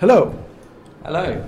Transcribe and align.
Hello. 0.00 0.34
Hello. 1.04 1.46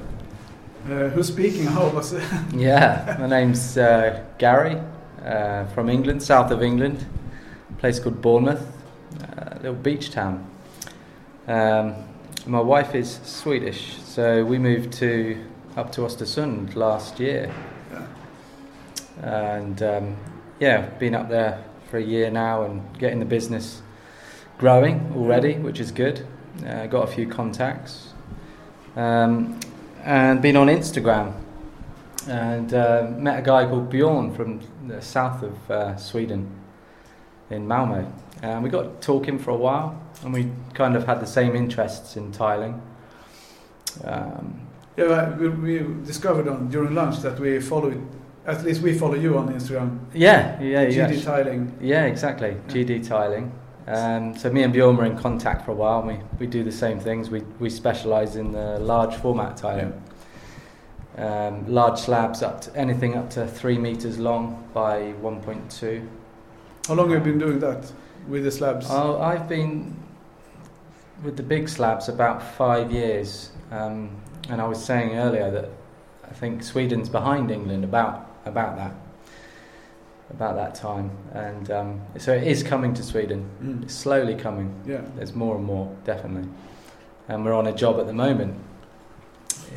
Uh, 0.84 1.08
who's 1.08 1.28
speaking? 1.28 1.64
How 1.64 1.88
was 1.88 2.12
it? 2.12 2.22
Yeah, 2.54 3.16
my 3.18 3.26
name's 3.26 3.78
uh, 3.78 4.22
Gary 4.36 4.76
uh, 5.24 5.64
from 5.68 5.88
England, 5.88 6.22
south 6.22 6.50
of 6.50 6.62
England, 6.62 7.06
a 7.70 7.80
place 7.80 7.98
called 7.98 8.20
Bournemouth, 8.20 8.70
a 9.38 9.54
little 9.62 9.72
beach 9.72 10.10
town. 10.10 10.46
Um, 11.48 11.94
my 12.44 12.60
wife 12.60 12.94
is 12.94 13.20
Swedish, 13.24 13.96
so 14.04 14.44
we 14.44 14.58
moved 14.58 14.92
to 14.98 15.42
up 15.74 15.90
to 15.92 16.02
Östersund 16.02 16.74
last 16.74 17.18
year, 17.18 17.50
and 19.22 19.82
um, 19.82 20.16
yeah, 20.60 20.90
been 20.98 21.14
up 21.14 21.30
there 21.30 21.64
for 21.90 21.96
a 21.96 22.04
year 22.04 22.30
now 22.30 22.64
and 22.64 22.98
getting 22.98 23.18
the 23.18 23.24
business 23.24 23.80
growing 24.58 25.10
already, 25.16 25.54
which 25.54 25.80
is 25.80 25.90
good. 25.90 26.26
Uh, 26.66 26.86
got 26.86 27.08
a 27.08 27.10
few 27.10 27.26
contacts. 27.26 28.11
Um, 28.96 29.58
and 30.04 30.42
been 30.42 30.56
on 30.56 30.66
Instagram 30.66 31.32
and 32.28 32.74
uh, 32.74 33.08
met 33.16 33.38
a 33.38 33.42
guy 33.42 33.64
called 33.66 33.88
Bjorn 33.90 34.34
from 34.34 34.60
the 34.86 35.00
south 35.00 35.42
of 35.42 35.70
uh, 35.70 35.96
Sweden 35.96 36.50
in 37.50 37.66
Malmo. 37.66 38.10
And 38.42 38.62
we 38.62 38.70
got 38.70 39.00
talking 39.00 39.38
for 39.38 39.50
a 39.50 39.56
while 39.56 40.00
and 40.24 40.32
we 40.32 40.50
kind 40.74 40.96
of 40.96 41.06
had 41.06 41.20
the 41.20 41.26
same 41.26 41.54
interests 41.54 42.16
in 42.16 42.32
tiling. 42.32 42.80
Um, 44.04 44.60
Yeah, 44.96 45.36
we, 45.36 45.48
we 45.48 46.04
discovered 46.04 46.48
on 46.48 46.68
during 46.68 46.94
lunch 46.94 47.20
that 47.20 47.38
we 47.38 47.60
follow, 47.60 47.94
at 48.46 48.64
least 48.64 48.82
we 48.82 48.98
follow 48.98 49.14
you 49.14 49.38
on 49.38 49.48
Instagram. 49.52 49.98
yeah, 50.12 50.60
yeah, 50.60 50.86
GD 50.86 51.16
yeah. 51.16 51.20
Tiling. 51.22 51.72
Yeah, 51.80 52.04
exactly. 52.06 52.56
GD 52.68 53.06
tiling. 53.06 53.52
Um, 53.86 54.36
so 54.36 54.50
me 54.50 54.62
and 54.62 54.72
Bjorn 54.72 54.96
were 54.96 55.04
in 55.04 55.16
contact 55.16 55.64
for 55.64 55.72
a 55.72 55.74
while. 55.74 56.00
And 56.00 56.08
we 56.08 56.24
we 56.38 56.46
do 56.46 56.62
the 56.62 56.72
same 56.72 57.00
things. 57.00 57.30
We 57.30 57.40
we 57.58 57.70
specialise 57.70 58.36
in 58.36 58.52
the 58.52 58.78
large 58.78 59.14
format 59.16 59.56
tiling. 59.56 59.92
Um, 61.18 61.66
large 61.70 61.98
slabs 61.98 62.42
up 62.42 62.60
to 62.62 62.76
anything 62.76 63.16
up 63.16 63.28
to 63.30 63.46
three 63.46 63.76
meters 63.76 64.18
long 64.18 64.66
by 64.72 65.12
1.2. 65.20 66.08
How 66.88 66.94
long 66.94 67.10
have 67.10 67.26
you 67.26 67.32
been 67.32 67.38
doing 67.38 67.58
that 67.60 67.92
with 68.26 68.44
the 68.44 68.50
slabs? 68.50 68.86
Oh, 68.88 69.20
I've 69.20 69.46
been 69.46 69.94
with 71.22 71.36
the 71.36 71.42
big 71.42 71.68
slabs 71.68 72.08
about 72.08 72.42
five 72.42 72.90
years, 72.90 73.50
um, 73.70 74.10
and 74.48 74.58
I 74.58 74.66
was 74.66 74.82
saying 74.82 75.16
earlier 75.16 75.50
that 75.50 75.68
I 76.24 76.32
think 76.32 76.62
Sweden's 76.62 77.10
behind 77.10 77.50
England 77.50 77.84
about 77.84 78.30
about 78.46 78.76
that 78.76 78.94
about 80.34 80.56
that 80.56 80.74
time, 80.74 81.10
and 81.32 81.70
um, 81.70 82.00
so 82.18 82.32
it 82.32 82.44
is 82.44 82.62
coming 82.62 82.94
to 82.94 83.02
Sweden. 83.02 83.48
Mm. 83.62 83.82
It's 83.84 83.94
slowly 83.94 84.34
coming. 84.34 84.74
Yeah. 84.86 85.02
There's 85.16 85.34
more 85.34 85.56
and 85.56 85.64
more, 85.64 85.94
definitely, 86.04 86.48
and 87.28 87.44
we're 87.44 87.54
on 87.54 87.66
a 87.66 87.72
job 87.74 88.00
at 88.00 88.06
the 88.06 88.12
moment. 88.12 88.58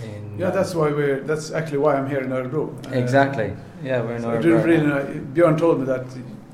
In, 0.04 0.38
Yeah, 0.38 0.48
uh, 0.48 0.52
that's 0.52 0.76
why 0.76 0.92
we're. 0.92 1.22
That's 1.22 1.52
actually 1.52 1.78
why 1.80 1.96
I'm 1.96 2.10
here 2.10 2.22
in 2.22 2.30
Örebro. 2.30 2.64
Uh, 2.88 2.90
exactly. 2.98 3.54
Yeah, 3.84 4.02
we're 4.02 4.16
in. 4.16 4.22
So 4.22 4.32
I 4.32 4.36
Örebro 4.36 4.42
didn't 4.42 4.64
really 4.64 4.88
know. 4.88 5.22
Björn 5.34 5.58
told 5.58 5.80
me 5.80 5.86
that 5.86 6.06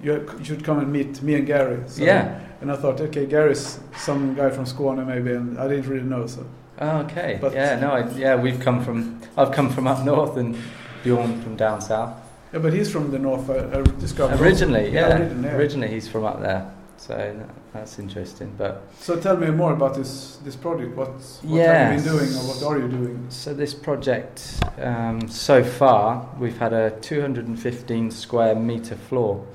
you 0.04 0.28
you 0.38 0.44
should 0.44 0.64
come 0.64 0.80
and 0.80 0.92
meet 0.92 1.22
me 1.22 1.36
and 1.36 1.48
Gary. 1.48 1.80
So, 1.88 2.04
Yeah. 2.04 2.40
And 2.62 2.72
I 2.72 2.76
thought, 2.76 3.02
okay, 3.02 3.26
Gary's 3.26 3.80
some 3.98 4.36
guy 4.36 4.52
from 4.52 4.66
Skåne 4.66 5.04
maybe, 5.08 5.32
and 5.34 5.58
I 5.58 5.68
didn't 5.68 5.88
really 5.90 6.04
know. 6.06 6.28
So 6.28 6.46
Oh, 6.80 7.00
okay. 7.06 7.38
But- 7.42 7.54
yeah, 7.54 7.80
no, 7.80 7.92
I, 7.92 8.08
yeah, 8.16 8.36
we've 8.36 8.60
come 8.60 8.84
from. 8.84 9.20
I've 9.38 9.52
come 9.52 9.70
from 9.70 9.88
up 9.88 10.04
north, 10.06 10.38
and 10.38 10.56
Bjorn 11.04 11.42
from 11.42 11.56
down 11.56 11.82
south. 11.82 12.14
Yeah, 12.54 12.60
but 12.60 12.74
he's 12.74 12.92
from 12.92 13.12
the 13.12 13.20
north. 13.20 13.50
I, 13.50 13.80
I 13.80 13.82
discovered 14.00 14.40
Originally, 14.42 14.86
also. 14.88 14.92
yeah, 14.94 15.18
originally, 15.18 15.48
yeah. 15.48 15.56
originally 15.56 15.88
he's 15.90 16.08
from 16.08 16.26
up 16.26 16.42
there, 16.42 16.72
so 16.98 17.48
that's 17.74 17.98
interesting. 18.00 18.54
But 18.58 18.84
So 19.00 19.20
tell 19.20 19.38
me 19.38 19.50
more 19.52 19.74
about 19.74 19.96
this 19.96 20.38
this 20.44 20.56
project. 20.56 20.96
What 20.96 21.10
what 21.10 21.62
have 21.66 21.94
you 21.94 22.04
been 22.04 22.18
doing, 22.18 22.30
or 22.34 22.42
what 22.50 22.64
are 22.64 22.80
you 22.80 22.88
doing? 22.88 23.26
so 23.30 23.54
this 23.54 23.74
project, 23.74 24.60
um, 24.80 25.28
so 25.30 25.64
far, 25.64 26.28
we've 26.40 26.58
had 26.58 26.74
a 26.74 26.92
215 27.02 28.12
square 28.12 28.56
meter 28.56 28.96
floor 28.96 29.46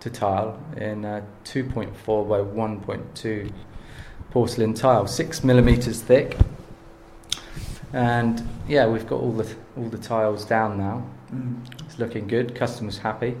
to 0.00 0.10
tile 0.10 0.58
in 0.76 1.04
a 1.04 1.22
2.4 1.44 2.28
by 2.28 2.38
1.2 2.38 3.50
porcelain 4.30 4.74
tile, 4.74 5.06
six 5.06 5.42
millimeters 5.42 6.02
thick. 6.02 6.36
And 7.92 8.46
yeah, 8.68 8.86
we've 8.86 9.06
got 9.06 9.20
all 9.20 9.32
the 9.32 9.48
all 9.76 9.88
the 9.88 9.98
tiles 9.98 10.44
down 10.44 10.78
now. 10.78 11.06
Mm. 11.32 11.83
It's 11.94 12.00
looking 12.00 12.26
good. 12.26 12.56
Customers 12.56 12.98
happy. 12.98 13.36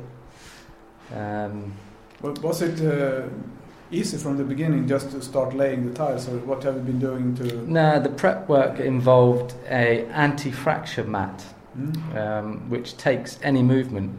Um, 1.12 1.72
Wa- 2.22 2.34
Was 2.40 2.62
it 2.62 2.80
uh, 2.80 3.22
easy 3.90 4.16
from 4.16 4.36
the 4.36 4.44
beginning 4.44 4.86
just 4.86 5.10
to 5.10 5.20
start 5.22 5.54
laying 5.56 5.88
the 5.88 5.92
tiles, 5.92 6.28
or 6.28 6.38
what 6.46 6.62
have 6.62 6.76
you 6.76 6.82
been 6.82 7.00
doing 7.00 7.34
to? 7.36 7.68
no, 7.68 7.98
the 8.00 8.10
prep 8.10 8.48
work 8.48 8.78
involved 8.78 9.54
a 9.68 10.06
anti-fracture 10.12 11.02
mat, 11.04 11.44
Mm? 11.76 12.16
um, 12.16 12.70
which 12.70 12.96
takes 12.96 13.40
any 13.42 13.60
movement 13.60 14.12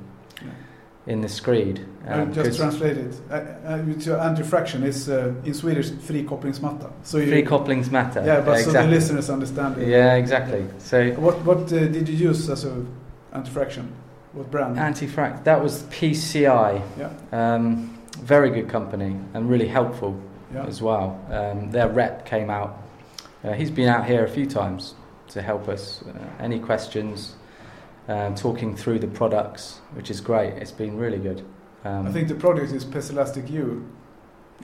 in 1.07 1.21
the 1.21 1.29
screed. 1.29 1.79
Um, 2.05 2.33
just 2.33 2.57
translate 2.59 2.97
it. 2.97 3.15
Uh, 3.31 3.35
uh, 3.65 4.19
anti-fraction 4.21 4.83
is 4.83 5.07
uh, 5.07 5.33
in 5.45 5.53
Swedish 5.53 5.91
frikopplingsmatta. 5.91 6.91
So 7.03 7.19
you, 7.19 7.29
free 7.29 7.43
couplings 7.43 7.89
matter. 7.89 8.21
Yeah, 8.25 8.41
but 8.41 8.59
so 8.59 8.73
the 8.73 8.83
listeners 8.83 9.29
understand 9.29 9.77
it. 9.77 9.87
yeah, 9.87 10.15
exactly. 10.15 10.65
So 10.79 11.11
What 11.13 11.45
what 11.45 11.71
uh, 11.71 11.87
did 11.87 12.09
you 12.09 12.29
use 12.29 12.49
as 12.49 12.65
a 12.65 12.85
anti-fraction? 13.31 13.87
What 14.35 14.51
brand? 14.51 14.77
anti-fract 14.77 15.45
that 15.45 15.63
was 15.63 15.83
PCI. 15.83 16.81
yeah, 16.99 17.09
Um, 17.31 17.97
very 18.21 18.49
good 18.49 18.69
company 18.69 19.17
and 19.33 19.49
really 19.49 19.67
helpful 19.67 20.19
yeah. 20.53 20.65
as 20.65 20.81
well. 20.81 21.19
Um, 21.31 21.71
their 21.71 21.87
rep 21.89 22.25
came 22.25 22.49
out. 22.49 22.81
Uh, 23.43 23.53
he's 23.53 23.71
been 23.71 23.87
out 23.89 24.05
here 24.05 24.23
a 24.25 24.29
few 24.29 24.45
times 24.45 24.93
to 25.29 25.41
help 25.41 25.67
us. 25.69 26.03
Uh, 26.07 26.11
any 26.39 26.59
questions? 26.59 27.35
Um, 28.07 28.35
talking 28.35 28.75
through 28.75 28.99
the 28.99 29.07
products, 29.07 29.79
which 29.95 30.11
is 30.11 30.21
great. 30.21 30.53
It's 30.61 30.71
been 30.71 30.95
really 30.95 31.17
good. 31.17 31.41
Um, 31.83 32.05
I 32.05 32.11
think 32.11 32.27
the 32.27 32.35
product 32.35 32.71
is 32.71 32.85
Pesilastic 32.85 33.49
U. 33.49 33.83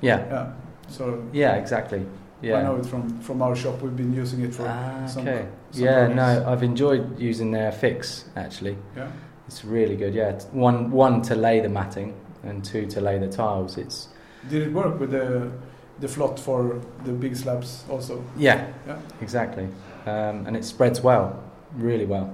Yeah. 0.02 0.20
Yeah. 0.30 0.52
So 0.90 1.24
Yeah. 1.34 1.56
Exactly. 1.56 2.06
Yeah. 2.44 2.58
I 2.60 2.64
know 2.64 2.76
it 2.76 2.86
from 2.86 3.20
from 3.22 3.42
our 3.42 3.56
shop. 3.56 3.82
We've 3.82 3.96
been 3.96 4.14
using 4.14 4.42
it 4.42 4.54
for. 4.54 4.68
Ah, 4.68 5.08
some- 5.08 5.28
okay. 5.28 5.48
some 5.72 5.84
yeah. 5.84 6.06
products. 6.08 6.16
No, 6.16 6.52
I've 6.52 6.64
enjoyed 6.64 7.20
using 7.20 7.52
their 7.52 7.72
fix 7.72 8.26
actually. 8.36 8.78
Yeah. 8.96 9.08
It's 9.52 9.66
really 9.66 9.98
good. 9.98 10.14
Yeah. 10.16 10.40
One 10.54 10.92
one 10.92 11.22
to 11.24 11.36
lay 11.36 11.60
the 11.60 11.68
matting 11.68 12.14
and 12.44 12.64
two 12.64 12.86
to 12.88 13.02
lay 13.02 13.20
the 13.20 13.28
tiles. 13.28 13.78
It's 13.78 14.08
Did 14.50 14.68
it 14.68 14.74
work 14.74 14.98
with 14.98 15.12
the 15.12 15.52
the 16.00 16.08
flot 16.08 16.40
for 16.40 16.80
the 17.04 17.12
big 17.12 17.36
slabs 17.36 17.84
also? 17.90 18.24
yeah. 18.38 18.68
Yeah. 18.88 18.98
Exactly. 19.22 19.68
Um, 20.06 20.48
and 20.48 20.56
it 20.56 20.64
spreads 20.64 21.02
well, 21.02 21.44
really 21.76 22.06
well. 22.06 22.34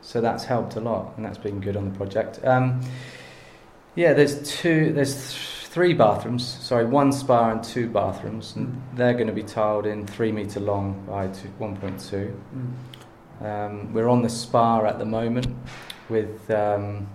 So 0.00 0.20
that's 0.20 0.44
helped 0.44 0.76
a 0.76 0.80
lot, 0.80 1.12
and 1.16 1.24
that's 1.26 1.38
been 1.38 1.60
good 1.60 1.76
on 1.76 1.90
the 1.90 1.96
project. 1.96 2.38
Um, 2.44 2.80
yeah, 3.96 4.12
there's 4.14 4.40
two, 4.48 4.92
there's 4.92 5.14
th- 5.32 5.66
three 5.68 5.92
bathrooms. 5.92 6.46
Sorry, 6.46 6.86
one 6.86 7.12
spa 7.12 7.50
and 7.50 7.62
two 7.64 7.88
bathrooms, 7.90 8.54
and 8.56 8.68
Mm. 8.68 8.96
they're 8.96 9.12
going 9.14 9.26
to 9.26 9.34
be 9.34 9.42
tiled 9.42 9.86
in 9.86 10.06
three 10.06 10.32
meter 10.32 10.60
long 10.60 11.04
by 11.06 11.26
1.2. 11.58 12.32
Mm. 12.54 13.44
Um, 13.44 13.92
we're 13.92 14.08
on 14.08 14.22
the 14.22 14.28
spa 14.30 14.80
at 14.86 14.98
the 14.98 15.04
moment 15.04 15.46
with 16.08 16.50
um, 16.50 17.06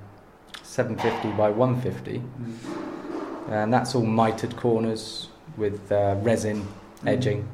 750 0.63 1.32
by 1.38 1.49
150, 1.49 2.19
Mm. 2.19 3.49
and 3.51 3.73
that's 3.73 3.95
all 3.95 4.06
mitered 4.06 4.56
corners 4.56 5.29
with 5.58 5.91
uh, 5.91 6.15
resin 6.21 6.65
edging, 7.06 7.47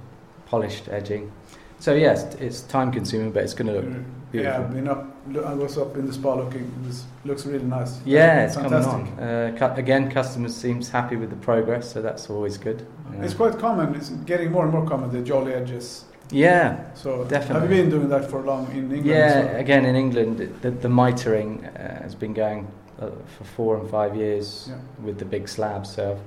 polished 0.46 0.88
edging. 0.90 1.32
So 1.80 1.94
yes, 1.94 2.36
it's 2.36 2.62
time 2.64 2.92
consuming, 2.92 3.32
but 3.32 3.44
it's 3.44 3.54
going 3.54 3.68
to 3.68 3.74
look 3.74 3.86
Yeah, 3.86 4.00
beautiful. 4.32 4.64
I've 4.64 4.74
been 4.74 4.88
up. 4.90 5.06
I 5.46 5.54
was 5.54 5.78
up 5.78 5.96
in 5.96 6.06
the 6.06 6.14
spa 6.14 6.34
looking. 6.36 6.72
This 6.86 7.06
looks 7.24 7.46
really 7.46 7.64
nice. 7.64 8.00
Yeah, 8.06 8.46
it's 8.46 8.56
Fantastic. 8.56 8.92
coming 8.92 9.18
on. 9.18 9.24
Uh, 9.24 9.56
cu- 9.58 9.80
again, 9.80 10.12
customers 10.12 10.56
seems 10.56 10.90
happy 10.90 11.16
with 11.16 11.30
the 11.30 11.36
progress, 11.38 11.92
so 11.94 12.02
that's 12.02 12.30
always 12.30 12.58
good. 12.58 12.86
Uh, 13.10 13.24
It's 13.24 13.34
quite 13.34 13.58
common. 13.58 13.96
It's 13.96 14.10
getting 14.26 14.52
more 14.52 14.64
and 14.66 14.74
more 14.74 14.86
common. 14.86 15.10
The 15.12 15.22
jolly 15.22 15.54
edges. 15.54 16.06
Yeah, 16.32 16.94
So 16.96 17.24
Definitely. 17.26 17.62
have 17.62 17.72
you 17.72 17.82
been 17.84 17.90
doing 17.90 18.10
that 18.10 18.30
for 18.30 18.42
long 18.42 18.68
in 18.72 18.78
England? 18.92 19.06
yeah. 19.06 19.58
Again, 19.58 19.86
in 19.86 19.96
England, 19.96 20.38
the, 20.62 20.72
the 20.72 20.88
mitering 20.90 21.64
uh, 21.66 22.04
has 22.04 22.16
been 22.16 22.34
going 22.34 22.68
uh, 23.02 23.10
for 23.38 23.44
four 23.56 23.78
and 23.80 23.90
five 23.90 24.16
years 24.16 24.68
Yeah. 24.70 24.76
with 25.06 25.18
the 25.18 25.26
big 25.26 25.48
slabs. 25.48 25.90
So 25.94 26.12
I've, 26.12 26.22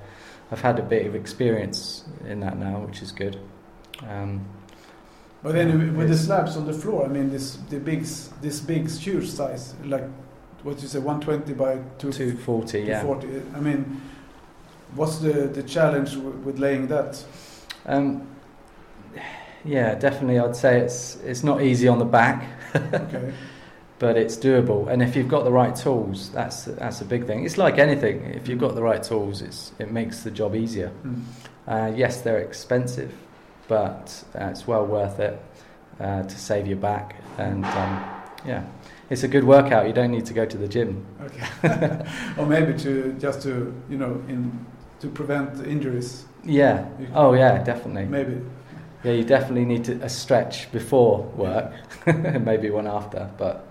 I've 0.53 0.61
had 0.63 0.79
a 0.79 0.83
bit 0.83 1.07
of 1.07 1.15
experience 1.15 2.05
in 2.29 2.41
that 2.41 2.57
now, 2.59 2.81
which 2.87 3.03
is 3.03 3.13
good. 3.13 3.37
Um, 4.09 4.41
But 5.43 5.53
then 5.55 5.69
Yeah, 5.69 5.99
with 5.99 6.09
the 6.09 6.17
slabs 6.17 6.57
on 6.57 6.67
the 6.67 6.73
floor, 6.73 7.05
I 7.05 7.09
mean 7.09 7.31
this 7.31 7.59
the 7.69 7.79
big 7.79 8.01
this 8.43 8.61
big 8.61 8.89
huge 8.89 9.29
size, 9.29 9.75
like 9.85 10.05
what 10.63 10.81
you 10.83 10.89
say, 10.89 10.99
120 11.01 11.53
by 11.55 11.79
2, 11.99 12.13
240, 12.13 12.79
yeah. 12.79 13.03
240. 13.03 13.57
I 13.57 13.61
mean, 13.61 14.01
what's 14.97 15.19
the 15.19 15.49
the 15.49 15.63
challenge 15.63 16.15
w- 16.15 16.37
with 16.47 16.59
laying 16.59 16.89
that? 16.89 17.25
Um, 17.87 18.23
yeah, 19.65 19.95
definitely. 19.95 20.39
I'd 20.39 20.57
say 20.57 20.81
it's 20.81 21.17
it's 21.25 21.43
not 21.45 21.63
easy 21.63 21.89
on 21.89 21.99
the 21.99 22.05
back, 22.05 22.45
Okay. 22.75 23.33
but 23.99 24.17
it's 24.17 24.37
doable. 24.37 24.89
And 24.89 25.03
if 25.03 25.17
you've 25.17 25.29
got 25.29 25.45
the 25.45 25.53
right 25.53 25.75
tools, 25.77 26.31
that's 26.31 26.65
that's 26.65 27.01
a 27.01 27.05
big 27.05 27.27
thing. 27.27 27.45
It's 27.45 27.59
like 27.59 27.79
anything. 27.79 28.25
If 28.35 28.49
you've 28.49 28.59
got 28.61 28.75
the 28.75 28.83
right 28.83 29.03
tools, 29.03 29.43
it's 29.43 29.73
it 29.79 29.91
makes 29.93 30.23
the 30.23 30.31
job 30.31 30.55
easier. 30.55 30.91
Mm. 31.05 31.23
Uh, 31.69 31.93
yes, 31.97 32.23
they're 32.23 32.41
expensive, 32.41 33.13
but 33.69 34.25
uh, 34.35 34.47
it's 34.47 34.67
well 34.67 34.87
worth 34.87 35.21
it. 35.21 35.41
uh, 36.01 36.23
to 36.25 36.37
save 36.39 36.67
your 36.67 36.79
back. 36.79 37.17
And 37.39 37.65
um, 37.65 38.05
yeah, 38.47 38.65
it's 39.11 39.23
a 39.25 39.29
good 39.29 39.45
workout. 39.45 39.87
You 39.87 39.93
don't 39.93 40.11
need 40.11 40.27
to 40.27 40.35
go 40.35 40.45
to 40.47 40.57
the 40.59 40.69
gym. 40.69 41.05
Okay. 41.23 42.05
or 42.39 42.47
maybe 42.47 42.75
to 42.79 43.13
just 43.21 43.43
to 43.43 43.73
you 43.89 43.99
know 43.99 44.23
in 44.29 44.67
to 45.01 45.09
prevent 45.09 45.65
injuries. 45.67 46.25
Yeah. 46.45 46.87
Oh 47.15 47.35
yeah, 47.35 47.63
definitely. 47.65 48.07
Maybe. 48.07 48.41
Yeah, 49.05 49.13
you 49.13 49.25
definitely 49.25 49.65
need 49.65 49.85
to, 49.87 49.93
a 50.03 50.09
stretch 50.09 50.71
before 50.71 51.23
work, 51.37 51.73
maybe 52.07 52.71
one 52.71 52.87
after, 52.87 53.29
but 53.37 53.67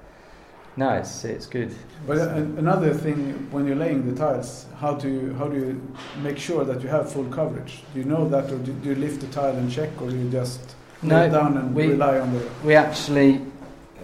no, 0.76 0.90
it's 0.94 1.24
it's 1.24 1.48
good. 1.48 1.74
But 2.08 2.18
uh, 2.18 2.36
another 2.58 2.94
thing, 2.94 3.50
when 3.52 3.66
you're 3.66 3.76
laying 3.76 4.10
the 4.10 4.16
tiles, 4.16 4.66
how 4.80 4.94
do 4.96 5.10
you 5.10 5.34
how 5.34 5.48
do 5.48 5.58
you 5.58 5.96
make 6.22 6.38
sure 6.38 6.66
that 6.66 6.82
you 6.82 6.90
have 6.90 7.12
full 7.12 7.26
coverage? 7.26 7.84
Do 7.94 8.00
you 8.00 8.06
know 8.06 8.28
that, 8.30 8.52
or 8.52 8.58
do, 8.58 8.72
do 8.74 8.90
you 8.90 8.96
lift 8.96 9.22
the 9.22 9.28
tile 9.28 9.56
and 9.56 9.72
check, 9.72 9.90
or 10.02 10.10
do 10.10 10.18
you 10.18 10.30
just 10.30 10.76
no, 11.02 11.16
lay 11.16 11.30
down 11.30 11.58
and 11.58 11.76
we, 11.76 11.88
rely 11.88 12.20
on 12.20 12.34
the? 12.34 12.50
We 12.64 12.76
actually, 12.76 13.42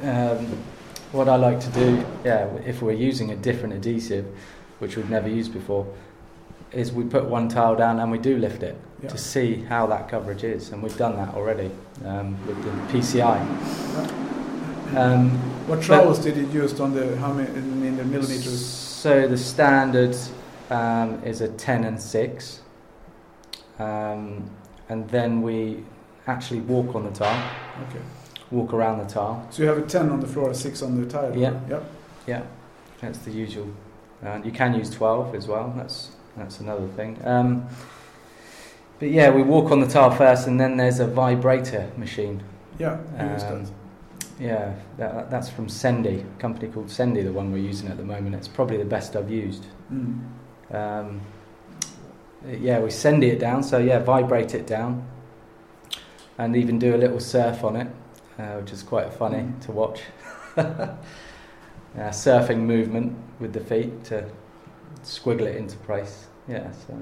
um, 0.01 0.45
what 1.11 1.27
I 1.27 1.35
like 1.35 1.59
to 1.61 1.69
do, 1.69 2.05
yeah, 2.23 2.47
if 2.65 2.81
we're 2.81 2.91
using 2.93 3.31
a 3.31 3.35
different 3.35 3.73
adhesive, 3.73 4.25
which 4.79 4.97
we've 4.97 5.09
never 5.09 5.29
used 5.29 5.53
before, 5.53 5.87
is 6.71 6.91
we 6.91 7.03
put 7.03 7.25
one 7.25 7.47
tile 7.47 7.75
down 7.75 7.99
and 7.99 8.11
we 8.11 8.17
do 8.17 8.37
lift 8.37 8.63
it 8.63 8.79
yeah. 9.01 9.09
to 9.09 9.17
see 9.17 9.55
how 9.63 9.87
that 9.87 10.09
coverage 10.09 10.43
is, 10.43 10.71
and 10.71 10.81
we've 10.81 10.97
done 10.97 11.15
that 11.15 11.33
already 11.35 11.71
um, 12.05 12.37
with 12.45 12.61
the 12.63 12.97
PCI. 12.97 13.39
Um, 14.95 15.31
what 15.67 15.81
trowels 15.81 16.19
did 16.19 16.37
you 16.37 16.47
use 16.47 16.79
on 16.79 16.93
the 16.93 17.17
how 17.17 17.33
many 17.33 17.49
in 17.49 17.97
the 17.97 18.03
millimeters? 18.05 18.65
So 18.65 19.27
the 19.27 19.37
standard 19.37 20.15
um, 20.69 21.21
is 21.23 21.41
a 21.41 21.49
10 21.49 21.83
and 21.83 22.01
6, 22.01 22.61
um, 23.79 24.49
and 24.89 25.09
then 25.09 25.41
we 25.41 25.83
actually 26.27 26.61
walk 26.61 26.95
on 26.95 27.03
the 27.03 27.11
tile. 27.11 27.51
Okay. 27.89 27.99
Walk 28.49 28.73
around 28.73 28.99
the 28.99 29.13
tile. 29.13 29.45
So 29.49 29.63
you 29.63 29.69
have 29.69 29.77
a 29.77 29.85
10 29.85 30.09
on 30.09 30.19
the 30.21 30.27
floor, 30.27 30.51
a 30.51 30.55
6 30.55 30.81
on 30.81 31.01
the 31.01 31.09
tile. 31.09 31.35
Yeah. 31.35 31.59
Yep. 31.69 31.91
Yeah. 32.27 32.43
That's 33.01 33.19
the 33.19 33.31
usual. 33.31 33.69
And 34.21 34.45
you 34.45 34.51
can 34.51 34.73
use 34.73 34.89
12 34.89 35.35
as 35.35 35.47
well. 35.47 35.73
That's 35.75 36.11
that's 36.37 36.59
another 36.59 36.87
thing. 36.89 37.19
Um, 37.23 37.67
but 38.99 39.09
yeah, 39.09 39.29
we 39.29 39.43
walk 39.43 39.71
on 39.71 39.79
the 39.79 39.87
tile 39.87 40.11
first, 40.11 40.47
and 40.47 40.59
then 40.59 40.77
there's 40.77 40.99
a 40.99 41.07
vibrator 41.07 41.91
machine. 41.97 42.43
Yeah, 42.79 42.99
um, 43.17 43.65
yeah, 44.39 44.75
that, 44.97 45.31
that's 45.31 45.49
from 45.49 45.67
Sendy, 45.67 46.21
a 46.21 46.39
company 46.39 46.71
called 46.71 46.87
Sendy, 46.87 47.23
the 47.23 47.33
one 47.33 47.51
we're 47.51 47.57
using 47.57 47.89
at 47.89 47.97
the 47.97 48.03
moment. 48.03 48.35
It's 48.35 48.47
probably 48.47 48.77
the 48.77 48.85
best 48.85 49.15
I've 49.15 49.31
used. 49.31 49.65
Mm. 49.91 50.21
Um, 50.71 51.21
yeah, 52.47 52.79
we 52.79 52.91
send 52.91 53.23
it 53.23 53.39
down, 53.39 53.63
so 53.63 53.79
yeah, 53.79 53.99
vibrate 53.99 54.53
it 54.53 54.67
down, 54.67 55.07
and 56.37 56.55
even 56.55 56.77
do 56.77 56.95
a 56.95 56.97
little 56.97 57.19
surf 57.19 57.63
on 57.63 57.75
it, 57.75 57.87
uh, 58.37 58.59
which 58.59 58.71
is 58.71 58.83
quite 58.83 59.11
funny 59.13 59.39
mm. 59.39 59.61
to 59.61 59.71
watch. 59.71 60.01
uh, 60.57 60.95
surfing 61.95 62.59
movement 62.59 63.17
with 63.39 63.53
the 63.53 63.59
feet 63.59 64.03
to 64.05 64.29
squiggle 65.03 65.41
it 65.41 65.55
into 65.55 65.77
place. 65.77 66.27
Yeah, 66.47 66.71
so 66.71 66.97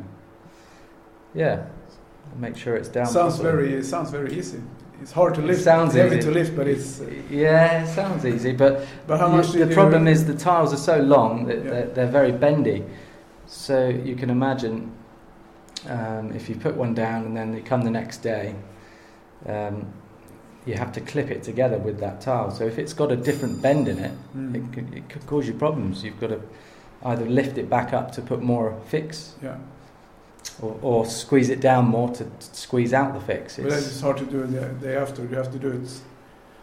yeah, 1.33 1.65
make 2.37 2.57
sure 2.57 2.75
it's 2.75 2.89
down. 2.89 3.05
Sounds 3.07 3.39
very. 3.39 3.73
It 3.73 3.85
sounds 3.85 4.09
very 4.09 4.33
easy. 4.37 4.61
It's 5.01 5.11
hard 5.11 5.35
to 5.35 5.41
lift. 5.41 5.59
It 5.59 5.63
sounds 5.63 5.93
it's 5.93 6.01
heavy 6.01 6.17
easy. 6.17 6.27
to 6.27 6.33
lift, 6.33 6.55
but 6.55 6.67
it's. 6.67 7.01
Yeah, 7.29 7.83
it 7.83 7.87
sounds 7.87 8.25
easy, 8.25 8.53
but. 8.53 8.87
But 9.07 9.19
how 9.19 9.27
much? 9.27 9.53
You, 9.53 9.65
the 9.65 9.73
problem 9.73 10.07
is 10.07 10.25
the 10.25 10.35
tiles 10.35 10.73
are 10.73 10.77
so 10.77 10.99
long 10.99 11.45
that 11.47 11.57
yeah. 11.57 11.69
they're, 11.69 11.87
they're, 11.87 12.11
very 12.11 12.31
bendy, 12.31 12.83
so 13.45 13.89
you 13.89 14.15
can 14.15 14.29
imagine 14.29 14.91
um, 15.87 16.31
if 16.33 16.49
you 16.49 16.55
put 16.55 16.75
one 16.75 16.93
down 16.93 17.25
and 17.25 17.37
then 17.37 17.53
you 17.53 17.61
come 17.61 17.81
the 17.81 17.91
next 17.91 18.19
day. 18.19 18.55
Um, 19.45 19.93
you 20.65 20.73
have 20.73 20.91
to 20.93 21.01
clip 21.01 21.29
it 21.29 21.43
together 21.43 21.77
with 21.77 21.99
that 21.99 22.21
tile. 22.21 22.49
So 22.49 22.65
if 22.65 22.79
it's 22.79 22.93
got 22.93 23.11
a 23.11 23.15
different 23.15 23.61
bend 23.61 23.87
in 23.87 23.99
it, 23.99 24.11
mm. 24.35 24.55
it, 24.55 24.73
could, 24.73 24.93
it 24.95 25.09
could 25.09 25.25
cause 25.27 25.47
you 25.47 25.53
problems. 25.53 26.03
You've 26.03 26.19
got 26.19 26.29
to 26.29 26.41
either 27.03 27.25
lift 27.25 27.57
it 27.57 27.69
back 27.69 27.93
up 27.93 28.11
to 28.13 28.21
put 28.21 28.41
more 28.41 28.79
fix. 28.87 29.35
Yeah 29.41 29.57
or, 30.61 30.79
or 30.81 31.05
squeeze 31.05 31.49
it 31.49 31.59
down 31.59 31.85
more 31.85 32.09
to 32.13 32.25
squeeze 32.39 32.93
out 32.93 33.13
the 33.13 33.19
fix. 33.19 33.59
It's 33.59 33.67
but 33.67 33.77
it's 33.77 34.01
hard 34.01 34.17
to 34.17 34.25
do 34.25 34.45
the 34.45 34.67
day 34.85 34.95
after. 34.95 35.23
You 35.23 35.35
have 35.35 35.51
to 35.51 35.59
do 35.59 35.69
it. 35.69 35.89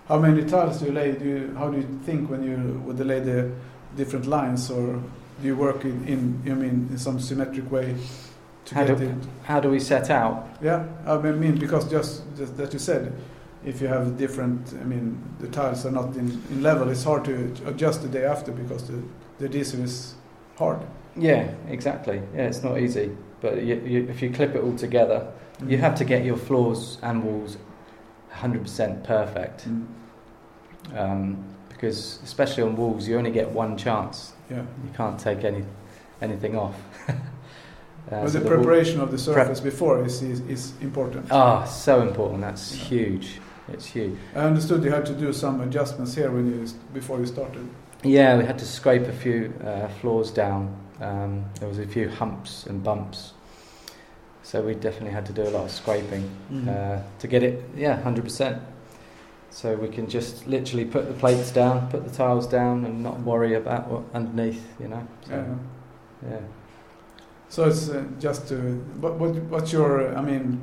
How 0.08 0.18
many 0.18 0.44
tiles 0.44 0.80
do 0.80 0.86
you 0.86 0.92
lay? 0.92 1.12
Do 1.12 1.24
you, 1.24 1.54
how 1.56 1.70
do 1.70 1.76
you 1.76 2.00
think 2.04 2.30
when 2.30 2.42
you 2.42 2.82
would 2.84 2.98
lay 3.00 3.20
the 3.20 3.50
different 3.96 4.26
lines, 4.26 4.70
or 4.70 4.94
do 5.40 5.46
you 5.46 5.56
work 5.56 5.84
in, 5.84 6.04
in 6.06 6.42
I 6.50 6.54
mean 6.54 6.88
in 6.90 6.98
some 6.98 7.20
symmetric 7.20 7.70
way? 7.70 7.96
To 8.66 8.74
how, 8.76 8.84
get 8.84 8.98
do, 8.98 9.04
it? 9.04 9.16
how 9.42 9.60
do 9.60 9.70
we 9.70 9.80
set 9.80 10.10
out? 10.10 10.48
Yeah, 10.62 10.86
I 11.06 11.16
mean 11.18 11.58
because 11.58 11.90
just, 11.90 12.22
just 12.36 12.56
that 12.56 12.72
you 12.72 12.78
said, 12.78 13.12
if 13.64 13.80
you 13.80 13.88
have 13.88 14.16
different, 14.16 14.72
I 14.80 14.84
mean 14.84 15.20
the 15.40 15.48
tiles 15.48 15.84
are 15.84 15.90
not 15.90 16.14
in, 16.16 16.42
in 16.50 16.62
level, 16.62 16.88
it's 16.88 17.04
hard 17.04 17.24
to 17.24 17.52
adjust 17.66 18.02
the 18.02 18.08
day 18.08 18.24
after 18.24 18.52
because 18.52 18.86
the 18.88 19.02
the 19.38 19.46
adhesive 19.46 19.80
is 19.80 20.14
hard. 20.56 20.80
Yeah, 21.16 21.52
exactly. 21.68 22.22
Yeah, 22.34 22.46
it's 22.46 22.62
not 22.62 22.78
easy. 22.78 23.14
But 23.40 23.62
you, 23.62 23.82
you, 23.84 24.08
if 24.08 24.22
you 24.22 24.30
clip 24.30 24.54
it 24.54 24.62
all 24.62 24.76
together, 24.76 25.30
mm. 25.58 25.70
you 25.70 25.78
have 25.78 25.94
to 25.96 26.04
get 26.04 26.24
your 26.24 26.36
floors 26.36 26.98
and 27.02 27.22
walls 27.24 27.58
100% 28.32 29.04
perfect. 29.04 29.68
Mm. 29.68 29.86
Um, 30.96 31.44
because 31.68 32.20
especially 32.22 32.62
on 32.62 32.76
walls, 32.76 33.08
you 33.08 33.18
only 33.18 33.32
get 33.32 33.50
one 33.50 33.76
chance. 33.76 34.34
Yeah. 34.48 34.58
You 34.58 34.90
can't 34.94 35.18
take 35.18 35.42
any 35.42 35.64
anything 36.20 36.56
off. 36.56 36.76
uh, 37.08 37.14
well, 38.10 38.28
so 38.28 38.38
the, 38.38 38.44
the, 38.44 38.48
preparation 38.48 38.98
wall, 38.98 39.06
of 39.06 39.10
the 39.10 39.18
surface 39.18 39.60
pre- 39.60 39.70
before 39.70 40.04
is, 40.04 40.22
is, 40.22 40.40
is 40.40 40.72
important. 40.80 41.26
Ah, 41.32 41.64
oh, 41.64 41.68
so 41.68 42.00
important. 42.00 42.40
That's 42.40 42.76
yeah. 42.76 42.84
huge. 42.84 43.40
It's 43.68 43.86
huge. 43.86 44.16
I 44.36 44.40
understood 44.40 44.84
you 44.84 44.92
had 44.92 45.06
to 45.06 45.14
do 45.14 45.32
some 45.32 45.60
adjustments 45.60 46.14
here 46.14 46.30
when 46.30 46.46
you 46.46 46.66
before 46.92 47.18
you 47.18 47.26
started. 47.26 47.68
Yeah, 48.02 48.36
we 48.36 48.44
had 48.44 48.58
to 48.58 48.66
scrape 48.66 49.02
a 49.02 49.12
few 49.12 49.52
uh, 49.64 49.88
floors 49.88 50.30
down 50.30 50.76
um, 51.02 51.44
there 51.58 51.68
was 51.68 51.80
a 51.80 51.86
few 51.86 52.08
humps 52.08 52.66
and 52.66 52.82
bumps, 52.82 53.32
so 54.44 54.62
we 54.62 54.74
definitely 54.74 55.10
had 55.10 55.26
to 55.26 55.32
do 55.32 55.42
a 55.42 55.50
lot 55.50 55.64
of 55.64 55.70
scraping 55.72 56.30
mm. 56.50 56.68
uh, 56.68 57.02
to 57.18 57.26
get 57.26 57.42
it, 57.42 57.62
yeah, 57.76 58.00
hundred 58.00 58.24
percent. 58.24 58.62
So 59.50 59.74
we 59.74 59.88
can 59.88 60.08
just 60.08 60.46
literally 60.46 60.84
put 60.84 61.08
the 61.08 61.14
plates 61.14 61.50
down, 61.50 61.90
put 61.90 62.04
the 62.04 62.10
tiles 62.10 62.46
down, 62.46 62.84
and 62.84 63.02
not 63.02 63.20
worry 63.20 63.54
about 63.54 63.88
what 63.88 64.04
underneath, 64.14 64.64
you 64.80 64.88
know. 64.88 65.06
So, 65.26 65.58
yeah. 66.22 66.30
yeah. 66.30 66.40
So 67.48 67.64
it's 67.64 67.90
uh, 67.90 68.04
just 68.18 68.48
to 68.48 68.54
what, 69.00 69.18
what 69.18 69.34
what's 69.50 69.72
your 69.72 70.16
I 70.16 70.22
mean 70.22 70.60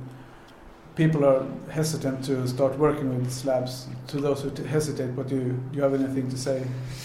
people 0.99 1.23
are 1.23 1.45
hesitant 1.71 2.25
to 2.25 2.45
start 2.45 2.77
working 2.77 3.07
with 3.17 3.31
slabs. 3.31 3.87
To 4.07 4.19
those 4.19 4.41
who 4.41 4.49
hesitate, 4.65 5.11
what 5.11 5.29
do 5.29 5.35
you, 5.35 5.51
do 5.71 5.77
you 5.77 5.81
have 5.81 5.93
anything 5.93 6.29
to 6.29 6.37
say 6.37 6.61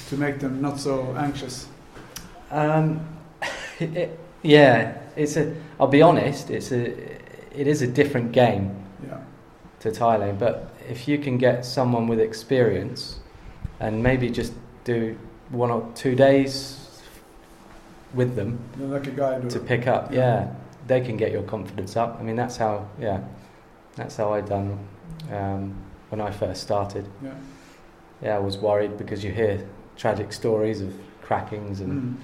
to 0.09 0.17
make 0.17 0.41
them 0.41 0.61
not 0.61 0.81
so 0.81 1.15
anxious? 1.17 1.69
Um, 2.51 3.07
it, 3.79 4.19
yeah, 4.43 4.99
it's 5.17 5.37
a. 5.37 5.55
I'll 5.79 5.95
be 6.01 6.03
honest. 6.03 6.51
It's 6.51 6.73
a. 6.73 6.83
It 7.61 7.69
is 7.69 7.83
a 7.83 7.87
different 7.87 8.33
game. 8.33 8.75
Yeah. 9.07 9.21
To 9.81 9.93
tiling, 9.93 10.37
but 10.37 10.75
if 10.89 11.07
you 11.07 11.19
can 11.19 11.39
get 11.39 11.65
someone 11.65 12.09
with 12.09 12.19
experience, 12.19 13.21
and 13.79 14.03
maybe 14.03 14.29
just 14.29 14.53
do 14.83 15.17
one 15.51 15.71
or 15.71 15.89
two 15.95 16.17
days 16.17 17.01
with 18.13 18.35
them, 18.35 18.59
like 18.79 19.49
to 19.49 19.61
pick 19.61 19.87
up. 19.87 20.11
Yeah. 20.11 20.19
yeah. 20.19 20.55
they 20.89 21.01
can 21.01 21.17
get 21.17 21.31
your 21.31 21.45
confidence 21.45 21.97
up. 21.97 22.19
I 22.19 22.23
mean, 22.23 22.37
that's 22.37 22.57
how. 22.57 22.89
Yeah, 23.01 23.21
that's 23.97 24.17
how 24.17 24.33
I 24.33 24.41
done 24.41 24.79
um, 25.31 25.75
when 26.09 26.21
I 26.21 26.31
first 26.31 26.63
started. 26.63 27.09
Yeah. 27.23 27.35
Yeah, 28.23 28.37
I 28.37 28.39
was 28.39 28.57
worried 28.57 28.97
because 28.97 29.23
you 29.23 29.33
hear 29.33 29.67
tragic 29.97 30.33
stories 30.33 30.81
of 30.81 30.95
crackings 31.23 31.81
and. 31.81 32.03
Mm. 32.03 32.17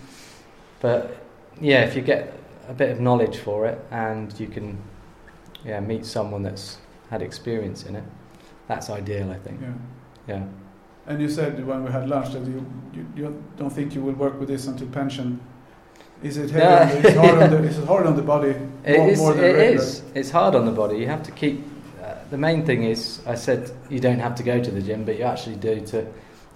But 0.81 1.17
yeah, 1.61 1.83
if 1.85 1.95
you 1.95 2.01
get 2.01 2.33
a 2.69 2.73
bit 2.73 2.91
of 2.91 3.01
knowledge 3.01 3.37
for 3.39 3.67
it 3.67 3.79
and 3.91 4.39
you 4.41 4.47
can 4.47 4.79
yeah 5.65 5.81
meet 5.81 6.07
someone 6.07 6.43
that's 6.43 6.79
had 7.11 7.21
experience 7.23 7.85
in 7.85 7.97
it, 7.97 8.05
that's 8.67 8.89
ideal. 8.89 9.31
I 9.31 9.39
think. 9.39 9.61
Yeah. 9.61 9.73
Yeah. 10.29 10.45
And 11.07 11.21
you 11.21 11.29
said 11.29 11.67
when 11.67 11.85
we 11.85 11.91
had 11.91 12.09
lunch 12.09 12.33
that 12.33 12.47
you, 12.47 12.65
you, 12.95 13.07
you 13.17 13.45
don't 13.57 13.71
think 13.71 13.95
you 13.95 14.03
will 14.03 14.15
work 14.15 14.39
with 14.39 14.49
this 14.49 14.67
until 14.67 14.87
pension. 14.89 15.41
Is 16.23 16.37
it, 16.37 16.51
yeah. 16.51 17.01
the, 17.01 17.13
hard 17.19 17.43
on 17.43 17.51
the, 17.51 17.63
is 17.63 17.79
it 17.79 17.87
hard 17.87 18.07
on 18.11 18.15
the 18.15 18.23
body 18.23 18.53
more, 18.53 18.69
it 18.85 19.13
is, 19.13 19.19
more 19.19 19.33
than 19.35 19.45
it 19.45 19.57
is. 19.57 20.03
It's 20.15 20.31
hard 20.31 20.55
on 20.55 20.67
the 20.67 20.73
body. 20.73 20.99
You 20.99 21.07
have 21.07 21.23
to 21.23 21.33
keep. 21.33 21.65
Uh, 22.03 22.15
the 22.31 22.37
main 22.37 22.65
thing 22.67 22.85
is, 22.85 23.21
I 23.27 23.35
said 23.35 23.71
you 23.89 24.01
don't 24.01 24.19
have 24.19 24.35
to 24.37 24.43
go 24.43 24.63
to 24.63 24.71
the 24.71 24.83
gym, 24.83 25.05
but 25.05 25.19
you 25.19 25.25
actually 25.25 25.57
do 25.57 25.81
to 25.87 26.07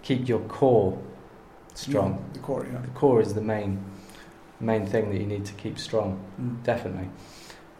keep 0.03 0.29
your 0.29 0.41
core 0.41 0.99
strong. 1.75 2.13
Yeah, 2.13 2.33
the 2.35 2.39
core, 2.41 2.67
yeah. 2.71 2.81
The 2.81 2.89
core 2.89 3.21
is 3.23 3.33
the 3.33 3.41
main 3.41 3.83
main 4.61 4.87
thing 4.87 5.11
that 5.11 5.19
you 5.19 5.27
need 5.27 5.45
to 5.47 5.53
keep 5.55 5.79
strong, 5.79 6.21
mm. 6.41 6.63
definitely. 6.63 7.09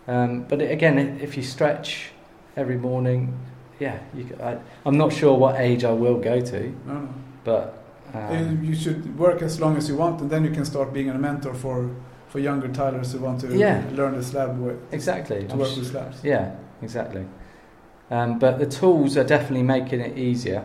Um, 0.07 0.45
but 0.45 0.61
again, 0.61 1.19
if 1.21 1.37
you 1.37 1.43
stretch 1.43 2.11
every 2.57 2.77
morning, 2.77 3.39
yeah, 3.79 3.99
you, 4.15 4.37
I, 4.43 4.59
am 4.87 4.99
not 4.99 5.13
sure 5.13 5.37
what 5.37 5.61
age 5.61 5.85
I 5.85 5.93
will 5.93 6.19
go 6.19 6.41
to, 6.41 6.61
no, 6.87 6.95
no. 6.95 7.15
but 7.43 7.84
um, 8.15 8.63
you 8.63 8.75
should 8.75 9.19
work 9.19 9.43
as 9.43 9.61
long 9.61 9.77
as 9.77 9.89
you 9.89 9.97
want, 9.97 10.21
and 10.21 10.31
then 10.31 10.45
you 10.45 10.51
can 10.51 10.65
start 10.65 10.93
being 10.93 11.11
a 11.11 11.15
mentor 11.19 11.55
for 11.55 11.91
for 12.29 12.41
younger 12.41 12.69
tilers 12.69 13.13
who 13.13 13.21
want 13.21 13.41
to 13.41 13.57
yeah. 13.57 13.85
learn 13.93 14.17
the 14.17 14.23
slab 14.23 14.59
way. 14.59 14.75
Exactly. 14.91 15.45
To 15.45 15.53
I'm 15.53 15.59
work 15.59 15.77
with 15.77 15.87
slabs. 15.91 16.19
Yeah, 16.25 16.57
exactly. 16.83 17.25
Um, 18.11 18.39
but 18.39 18.59
the 18.59 18.67
tools 18.67 19.17
are 19.17 19.25
definitely 19.25 19.63
making 19.63 20.01
it 20.01 20.19
easier. 20.19 20.65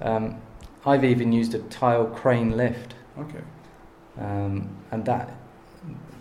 Um, 0.00 0.36
I've 0.84 1.04
even 1.04 1.32
used 1.32 1.54
a 1.54 1.58
tile 1.58 2.06
crane 2.06 2.56
lift, 2.56 2.94
Okay. 3.18 3.42
um, 4.18 4.68
and 4.90 5.04
that 5.04 5.30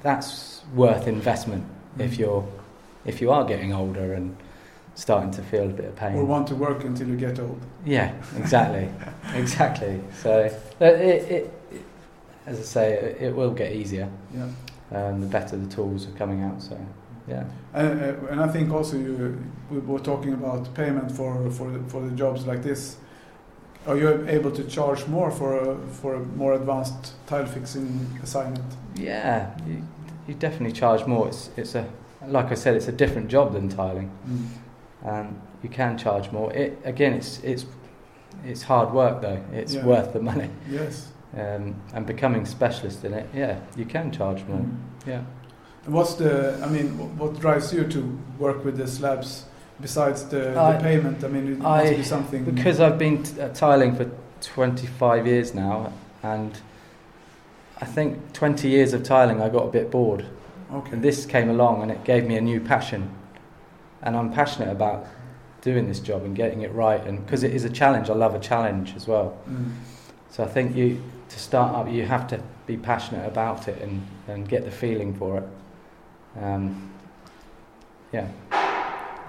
that's 0.03 0.62
worth 0.75 1.07
investment 1.07 1.63
if 1.97 2.13
Mm. 2.13 2.19
you're 2.19 2.45
if 3.05 3.21
you 3.21 3.31
are 3.31 3.45
getting 3.45 3.73
older 3.73 4.13
and 4.13 4.35
starting 4.99 5.31
to 5.31 5.41
feel 5.41 5.63
a 5.63 5.73
bit 5.73 5.85
of 5.85 5.95
pain. 5.95 6.15
Or 6.15 6.25
want 6.25 6.47
to 6.47 6.55
work 6.55 6.83
until 6.83 7.07
you 7.07 7.15
get 7.15 7.39
old. 7.39 7.62
Yeah, 7.85 8.13
exactly, 8.38 8.89
exactly. 9.33 10.01
So 10.21 10.51
uh, 10.81 10.85
it, 10.85 11.31
it, 11.31 11.53
it, 11.71 11.83
as 12.45 12.59
I 12.59 12.63
say, 12.63 12.93
it, 12.93 13.21
it 13.21 13.35
will 13.35 13.53
get 13.53 13.71
easier. 13.71 14.09
Yeah. 14.35 14.49
Um, 14.91 15.21
the 15.21 15.27
better 15.27 15.55
the 15.55 15.73
tools 15.73 16.05
are 16.07 16.12
coming 16.12 16.43
out. 16.43 16.62
So 16.62 16.77
yeah, 17.29 17.45
And, 17.73 18.01
uh, 18.01 18.31
and 18.31 18.41
I 18.41 18.47
think 18.49 18.73
also 18.73 18.97
you, 18.97 19.41
we 19.71 19.79
were 19.79 19.99
talking 19.99 20.33
about 20.33 20.73
payment 20.73 21.12
for, 21.12 21.49
for, 21.51 21.71
the, 21.71 21.79
for 21.89 22.01
the 22.01 22.12
jobs 22.12 22.45
like 22.45 22.63
this. 22.63 22.97
Are 23.88 23.95
you 23.95 24.27
able 24.27 24.51
to 24.51 24.63
charge 24.65 25.07
more 25.07 25.31
for 25.31 25.59
a, 25.59 25.77
for 25.88 26.15
a 26.15 26.19
more 26.19 26.53
advanced 26.53 27.13
tile 27.27 27.45
fixing 27.45 28.19
assignment? 28.21 28.65
yeah, 28.95 29.57
you, 29.65 29.81
you 30.27 30.33
definitely 30.33 30.73
charge 30.73 31.05
more. 31.07 31.29
It's 31.29 31.49
it's 31.55 31.75
a 31.75 31.88
like 32.27 32.51
I 32.51 32.55
said, 32.55 32.75
it's 32.75 32.88
a 32.88 32.91
different 32.91 33.29
job 33.29 33.53
than 33.53 33.69
tiling. 33.69 34.12
Um, 35.05 35.41
you 35.63 35.69
can 35.69 35.97
charge 35.97 36.31
more. 36.31 36.51
It 36.53 36.77
again, 36.83 37.13
it's 37.13 37.39
it's 37.43 37.65
it's 38.45 38.63
hard 38.63 38.93
work 38.93 39.21
though. 39.21 39.41
It's 39.53 39.73
Yeah. 39.73 39.85
worth 39.85 40.13
the 40.13 40.19
money. 40.21 40.49
Yes. 40.69 41.12
Um, 41.38 41.75
and 41.93 42.05
becoming 42.07 42.45
specialist 42.45 43.05
in 43.05 43.13
it, 43.13 43.27
yeah, 43.35 43.59
you 43.77 43.85
can 43.85 44.12
charge 44.12 44.43
more. 44.47 44.59
Mm. 44.59 44.75
Yeah. 45.05 45.21
And 45.85 45.93
what's 45.93 46.15
the? 46.15 46.59
I 46.63 46.67
mean, 46.67 46.88
what 47.17 47.39
drives 47.39 47.71
you 47.73 47.83
to 47.85 48.19
work 48.39 48.65
with 48.65 48.77
the 48.77 48.88
slabs 48.88 49.45
besides 49.79 50.23
the, 50.25 50.59
I- 50.59 50.73
the 50.73 50.79
payment? 50.83 51.23
I 51.23 51.27
mean, 51.27 51.53
it 51.53 51.63
I- 51.65 51.83
must 51.83 51.95
be 51.97 52.03
something. 52.03 52.43
Because 52.45 52.79
I've 52.79 52.97
been 52.97 53.23
t- 53.23 53.33
tiling 53.53 53.95
for 53.95 54.09
25 54.41 55.27
years 55.27 55.53
now, 55.53 55.91
and 56.23 56.51
I 57.81 57.85
think 57.85 58.33
20 58.33 58.67
years 58.67 58.93
of 58.93 59.03
tiling, 59.03 59.41
I 59.41 59.49
got 59.49 59.65
a 59.65 59.71
bit 59.71 59.91
bored. 59.91 60.25
okay. 60.73 60.91
And 60.93 61.01
this 61.03 61.25
came 61.25 61.49
along, 61.49 61.81
and 61.83 61.91
it 61.91 62.03
gave 62.03 62.25
me 62.27 62.38
a 62.38 62.41
new 62.41 62.59
passion. 62.59 63.09
And 64.01 64.15
I'm 64.15 64.31
passionate 64.31 64.69
about 64.69 65.05
doing 65.62 65.88
this 65.88 65.99
job 65.99 66.23
and 66.23 66.35
getting 66.35 66.62
it 66.62 66.71
right, 66.73 67.05
and 67.05 67.23
because 67.25 67.43
it 67.43 67.53
is 67.53 67.65
a 67.65 67.69
challenge, 67.69 68.09
I 68.09 68.13
love 68.13 68.33
a 68.33 68.39
challenge 68.39 68.93
as 68.95 69.07
well. 69.07 69.38
Mm. 69.49 69.73
So 70.29 70.43
I 70.43 70.47
think 70.47 70.75
you 70.75 71.01
to 71.29 71.39
start 71.39 71.75
up, 71.75 71.91
you 71.93 72.05
have 72.05 72.27
to 72.29 72.41
be 72.65 72.77
passionate 72.77 73.27
about 73.27 73.67
it 73.67 73.81
and, 73.81 74.05
and 74.27 74.47
get 74.47 74.63
the 74.65 74.71
feeling 74.71 75.13
for 75.13 75.38
it. 75.39 75.43
Um, 76.41 76.91
yeah, 78.12 78.27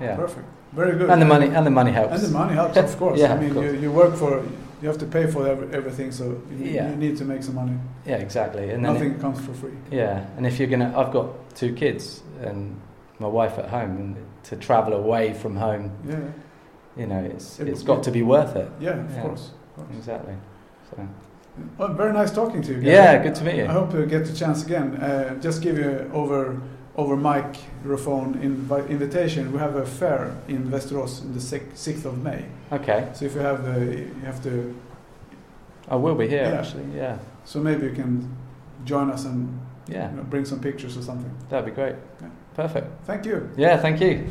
yeah. 0.01 0.17
Perfect. 0.17 0.47
Very 0.73 0.97
good. 0.97 1.11
And 1.11 1.21
the 1.21 1.27
money 1.27 1.47
and 1.49 1.67
the 1.67 1.71
money 1.71 1.91
helps. 1.91 2.15
And 2.15 2.23
the 2.23 2.39
money 2.39 2.55
helps, 2.55 2.77
of 2.77 2.97
course. 2.97 3.19
Yeah, 3.21 3.35
I 3.35 3.39
mean. 3.41 3.55
You, 3.55 3.73
you 3.75 3.93
work 3.93 4.15
for, 4.15 4.43
you 4.81 4.89
have 4.89 4.99
to 4.99 5.07
pay 5.07 5.27
for 5.27 5.47
every, 5.49 5.73
everything, 5.75 6.13
so 6.13 6.41
you, 6.51 6.65
Yeah. 6.67 6.91
you 6.91 6.97
need 6.97 7.17
to 7.19 7.25
make 7.25 7.43
some 7.43 7.57
money. 7.57 7.77
Yeah, 8.07 8.17
exactly. 8.17 8.71
And 8.71 8.83
Nothing 8.83 9.19
comes 9.19 9.41
for 9.45 9.53
free. 9.53 9.73
yeah, 9.91 10.27
and 10.37 10.47
if 10.47 10.59
you're 10.59 10.69
gonna, 10.69 10.93
I've 10.97 11.13
got 11.13 11.55
two 11.57 11.75
kids 11.75 12.23
and 12.41 12.81
my 13.21 13.29
wife 13.29 13.59
at 13.59 13.69
home, 13.69 13.97
and 13.97 14.17
to 14.45 14.57
travel 14.57 14.95
away 14.95 15.33
from 15.35 15.57
home, 15.57 15.91
Yeah, 16.09 16.17
you 16.97 17.07
know, 17.07 17.19
it's 17.21 17.61
It- 17.61 17.69
it's 17.69 17.83
got 17.83 18.03
to 18.05 18.11
be 18.11 18.23
worth 18.23 18.57
it. 18.57 18.69
yeah, 18.81 18.91
of 19.05 19.11
Yeah. 19.15 19.23
course. 19.23 19.53
of 19.77 19.85
course. 19.87 19.97
Exactly. 19.99 20.35
So 20.91 20.97
Well, 21.79 21.93
very 21.93 22.13
nice 22.13 22.31
talking 22.33 22.63
to 22.63 22.73
you. 22.73 22.77
guys. 22.81 22.87
Yeah, 22.87 23.23
good 23.23 23.35
to 23.37 23.45
meet 23.45 23.57
you. 23.57 23.65
I 23.65 23.73
hope 23.73 23.93
you 23.93 24.07
get 24.07 24.25
the 24.27 24.33
chance 24.33 24.65
again. 24.65 24.97
Uh, 24.97 25.35
just 25.41 25.63
give 25.63 25.79
you 25.79 26.11
over 26.13 26.57
over 26.97 27.17
microphone 27.17 28.35
invi- 28.43 28.89
invitation. 28.91 29.53
We 29.53 29.59
have 29.59 29.77
a 29.77 29.87
fair 29.87 30.33
in 30.49 30.65
Västerås 30.71 31.23
on 31.25 31.33
the 31.33 31.41
sixth 31.41 32.05
of 32.05 32.19
May. 32.23 32.45
okay, 32.73 33.05
So 33.15 33.25
if 33.27 33.35
you 33.35 33.41
have, 33.43 33.61
uh, 33.65 33.79
you 33.81 34.25
have 34.25 34.43
to. 34.43 34.75
I 35.89 35.97
will 35.97 36.15
be 36.17 36.27
here 36.27 36.43
Yeah. 36.45 36.59
actually. 36.59 36.85
Yeah, 36.95 37.17
So 37.45 37.61
maybe 37.61 37.87
you 37.87 37.93
can 37.95 38.29
join 38.85 39.11
us 39.11 39.25
and 39.25 39.49
yeah, 39.87 40.11
you 40.11 40.17
know, 40.17 40.25
bring 40.29 40.45
some 40.45 40.59
pictures 40.61 40.97
or 40.97 41.03
something. 41.03 41.31
that'd 41.49 41.65
be 41.65 41.71
great. 41.81 41.95
Yeah. 42.21 42.29
Perfect. 42.61 43.07
Thank 43.07 43.25
you. 43.25 43.49
Yeah, 43.57 43.79
thank 43.79 44.03
you. 44.03 44.29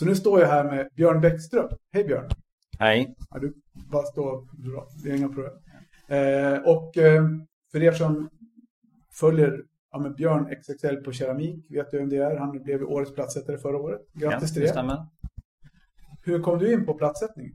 Så 0.00 0.06
nu 0.06 0.14
står 0.14 0.40
jag 0.40 0.48
här 0.48 0.64
med 0.64 0.88
Björn 0.96 1.20
Bäckström. 1.20 1.68
Hej 1.92 2.04
Björn! 2.04 2.28
Hej! 2.78 3.14
Ja, 3.30 3.38
du 3.38 3.54
bara 3.90 4.02
står 4.02 4.62
bra, 4.70 4.86
det 5.02 5.10
är 5.10 5.16
inga 5.16 5.28
problem. 5.28 5.52
Eh, 6.08 6.58
och 6.62 6.96
eh, 6.96 7.24
för 7.72 7.82
er 7.82 7.92
som 7.92 8.30
följer 9.20 9.62
ja, 9.92 10.08
Björn 10.16 10.56
XXL 10.62 10.96
på 10.96 11.12
keramik, 11.12 11.66
vet 11.68 11.90
du 11.90 11.98
vem 11.98 12.08
det 12.08 12.16
är? 12.16 12.36
Han 12.36 12.62
blev 12.62 12.82
årets 12.82 13.14
platsättare 13.14 13.58
förra 13.58 13.76
året. 13.76 14.00
Grattis 14.12 14.48
ja, 14.50 14.54
till 14.54 14.62
det. 14.62 14.68
Stämmer. 14.68 15.06
Hur 16.24 16.42
kom 16.42 16.58
du 16.58 16.72
in 16.72 16.86
på 16.86 16.94
platssättning? 16.94 17.52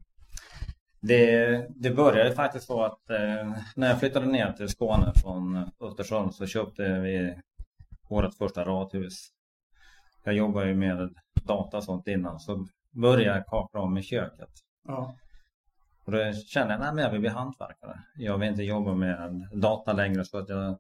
Det, 1.02 1.68
det 1.76 1.92
började 1.92 2.32
faktiskt 2.32 2.66
så 2.66 2.84
att 2.84 3.10
eh, 3.10 3.54
när 3.76 3.90
jag 3.90 4.00
flyttade 4.00 4.26
ner 4.26 4.52
till 4.52 4.68
Skåne 4.68 5.14
från 5.16 5.70
Östersund 5.80 6.36
så 6.36 6.46
köpte 6.46 7.00
vi 7.00 7.36
vårt 8.10 8.36
första 8.36 8.64
radhus. 8.64 9.28
Jag 10.24 10.34
jobbade 10.34 10.68
ju 10.68 10.76
med 10.76 11.10
data 11.48 11.78
och 11.78 11.84
sånt 11.84 12.08
innan 12.08 12.40
så 12.40 12.68
började 12.92 13.38
jag 13.38 13.46
kakla 13.48 13.80
om 13.80 13.98
i 13.98 14.02
köket. 14.04 14.50
Ja. 14.88 15.16
Och 16.06 16.12
då 16.12 16.34
kände 16.34 16.74
jag 16.74 16.82
att 16.82 17.00
jag 17.02 17.12
vill 17.12 17.20
bli 17.20 17.30
hantverkare. 17.30 18.00
Jag 18.16 18.38
vill 18.38 18.50
inte 18.50 18.64
jobba 18.64 18.94
med 18.94 19.48
data 19.54 19.94
längre 19.94 20.26
så 20.26 20.38
att 20.38 20.50
jag 20.50 20.78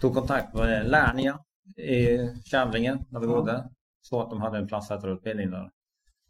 tog 0.00 0.14
kontakt 0.14 0.54
med 0.54 0.90
Lernia 0.90 1.38
i 1.76 2.18
Kävlinge 2.44 2.98
där 3.10 3.20
vi 3.20 3.26
Ja. 3.26 3.32
bodde. 3.32 3.68
Så 4.00 4.22
att 4.22 4.30
de 4.30 4.40
hade 4.40 4.58
en 4.58 4.66
platsätarutbildning 4.66 5.50
där. 5.50 5.70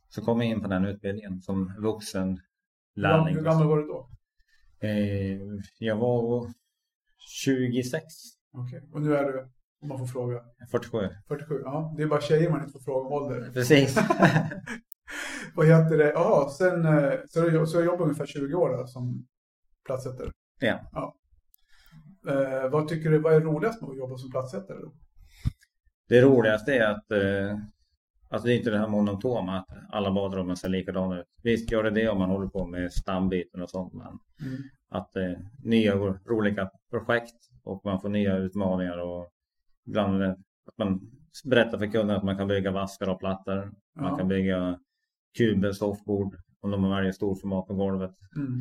Så 0.08 0.22
kom 0.24 0.40
jag 0.40 0.50
in 0.50 0.62
på 0.62 0.68
den 0.68 0.84
utbildningen 0.84 1.40
som 1.42 1.74
vuxen 1.78 2.40
lärling. 2.94 3.34
hur 3.34 3.42
gammal 3.42 3.66
var 3.68 3.76
du 3.78 3.86
då? 3.86 4.08
Eh, 4.80 5.38
jag 5.78 5.96
var 5.96 6.52
26, 7.42 8.04
Okej. 8.52 8.82
Och 8.92 9.02
nu 9.02 9.16
är 9.16 9.24
du, 9.24 9.48
om 9.82 9.88
man 9.88 9.98
får 9.98 10.06
fråga, 10.06 10.40
47. 10.70 10.98
47? 11.28 11.60
Ja, 11.64 11.94
det 11.96 12.02
är 12.02 12.06
bara 12.06 12.20
tjejer 12.20 12.50
man 12.50 12.60
inte 12.60 12.72
får 12.72 12.80
fråga 12.80 13.06
om 13.06 13.12
ålder. 13.12 13.50
Precis. 13.52 13.96
Vad 15.54 15.66
heter 15.66 15.98
det? 15.98 16.12
Jaha, 16.12 16.48
sen 16.48 16.86
eh, 16.86 17.12
så 17.28 17.40
har 17.40 17.50
du 17.50 17.66
så 17.66 17.76
jag 17.76 17.84
jobbat 17.84 18.00
ungefär 18.00 18.26
20 18.26 18.54
år 18.54 18.76
då, 18.78 18.86
som 18.86 19.26
platssättare. 19.86 20.30
ja. 20.60 21.14
Eh, 22.28 22.70
vad 22.70 22.88
tycker 22.88 23.10
du, 23.10 23.18
vad 23.18 23.32
är 23.34 23.40
roligast 23.40 23.80
med 23.82 23.90
att 23.90 23.96
jobba 23.96 24.16
som 24.16 24.30
platssättare? 24.30 24.78
Då? 24.78 24.92
Det 26.08 26.20
roligaste 26.22 26.74
är 26.74 26.90
att 26.90 27.10
eh, 27.10 27.58
alltså 28.30 28.46
det 28.46 28.54
är 28.54 28.56
inte 28.58 28.70
det 28.70 28.78
här 28.78 28.88
monotoma 28.88 29.58
att 29.58 29.68
alla 29.90 30.10
badrummen 30.12 30.56
ser 30.56 30.68
likadana 30.68 31.20
ut. 31.20 31.26
Visst 31.42 31.70
gör 31.72 31.82
det 31.82 31.90
det 31.90 32.08
om 32.08 32.18
man 32.18 32.30
håller 32.30 32.48
på 32.48 32.66
med 32.66 32.92
stambyten 32.92 33.62
och 33.62 33.70
sånt 33.70 33.92
men 33.92 34.18
Mm. 34.46 34.62
att 34.88 35.16
eh, 35.16 35.32
nya 35.64 35.94
ro- 35.94 36.18
roliga 36.26 36.70
projekt 36.90 37.36
och 37.64 37.84
man 37.84 38.00
får 38.00 38.08
nya 38.08 38.36
utmaningar 38.36 38.98
och 38.98 39.28
ibland 39.86 40.22
att 40.22 40.38
man 40.78 41.00
berättar 41.44 41.78
för 41.78 41.86
kunderna 41.86 42.16
att 42.16 42.24
man 42.24 42.36
kan 42.38 42.48
bygga 42.48 42.70
vaskar 42.70 43.08
och 43.08 43.18
plattor. 43.20 43.72
Man 43.96 44.10
Ja. 44.12 44.16
kan 44.18 44.28
bygga 44.28 44.78
kuber, 45.38 45.72
soffbord 45.72 46.36
om 46.60 46.70
de 46.70 46.90
väljer 46.90 47.12
storformat 47.12 47.66
på 47.66 47.74
golvet. 47.74 48.10
Mm. 48.36 48.60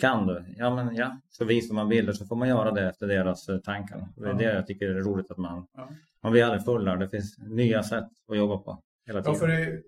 Kan 0.00 0.26
du? 0.26 0.44
Ja, 0.56 0.74
men 0.74 0.94
ja. 0.96 1.20
Så 1.28 1.44
visar 1.44 1.74
man 1.74 1.88
bilder 1.88 2.12
så 2.12 2.26
får 2.26 2.36
man 2.36 2.48
göra 2.48 2.70
det 2.70 2.88
efter 2.88 3.06
deras 3.08 3.48
eh, 3.48 3.58
tankar. 3.58 4.08
Det 4.16 4.24
är 4.24 4.28
Ja. 4.28 4.34
det 4.34 4.44
jag 4.54 4.66
tycker 4.66 4.88
är 4.88 4.94
roligt 5.00 5.30
att 5.30 5.38
man, 5.38 5.66
Ja. 5.74 5.88
man 6.22 6.32
blir 6.32 6.44
aldrig 6.44 6.64
fullärd. 6.64 7.00
Det 7.00 7.08
finns 7.08 7.38
nya 7.38 7.82
sätt 7.82 8.04
att 8.28 8.36
jobba 8.36 8.58
på 8.58 8.82
hela 9.06 9.18
Ja, 9.18 9.22
tiden. 9.22 9.38
för 9.40 9.48
det, 9.48 9.82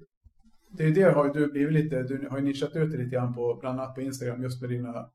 det 0.70 0.84
är 0.84 0.90
det 0.94 1.02
har 1.14 1.34
du 1.34 1.52
blivit 1.52 1.72
lite, 1.72 2.02
du 2.02 2.28
har 2.30 2.38
ju 2.38 2.44
nischat 2.44 2.76
ut 2.76 2.92
det 2.92 2.98
lite 2.98 3.10
grann 3.10 3.34
på, 3.34 3.58
bland 3.60 3.80
annat 3.80 3.94
på 3.94 4.00
Instagram, 4.00 4.42
just 4.42 4.60
med 4.60 4.70
dina 4.70 5.10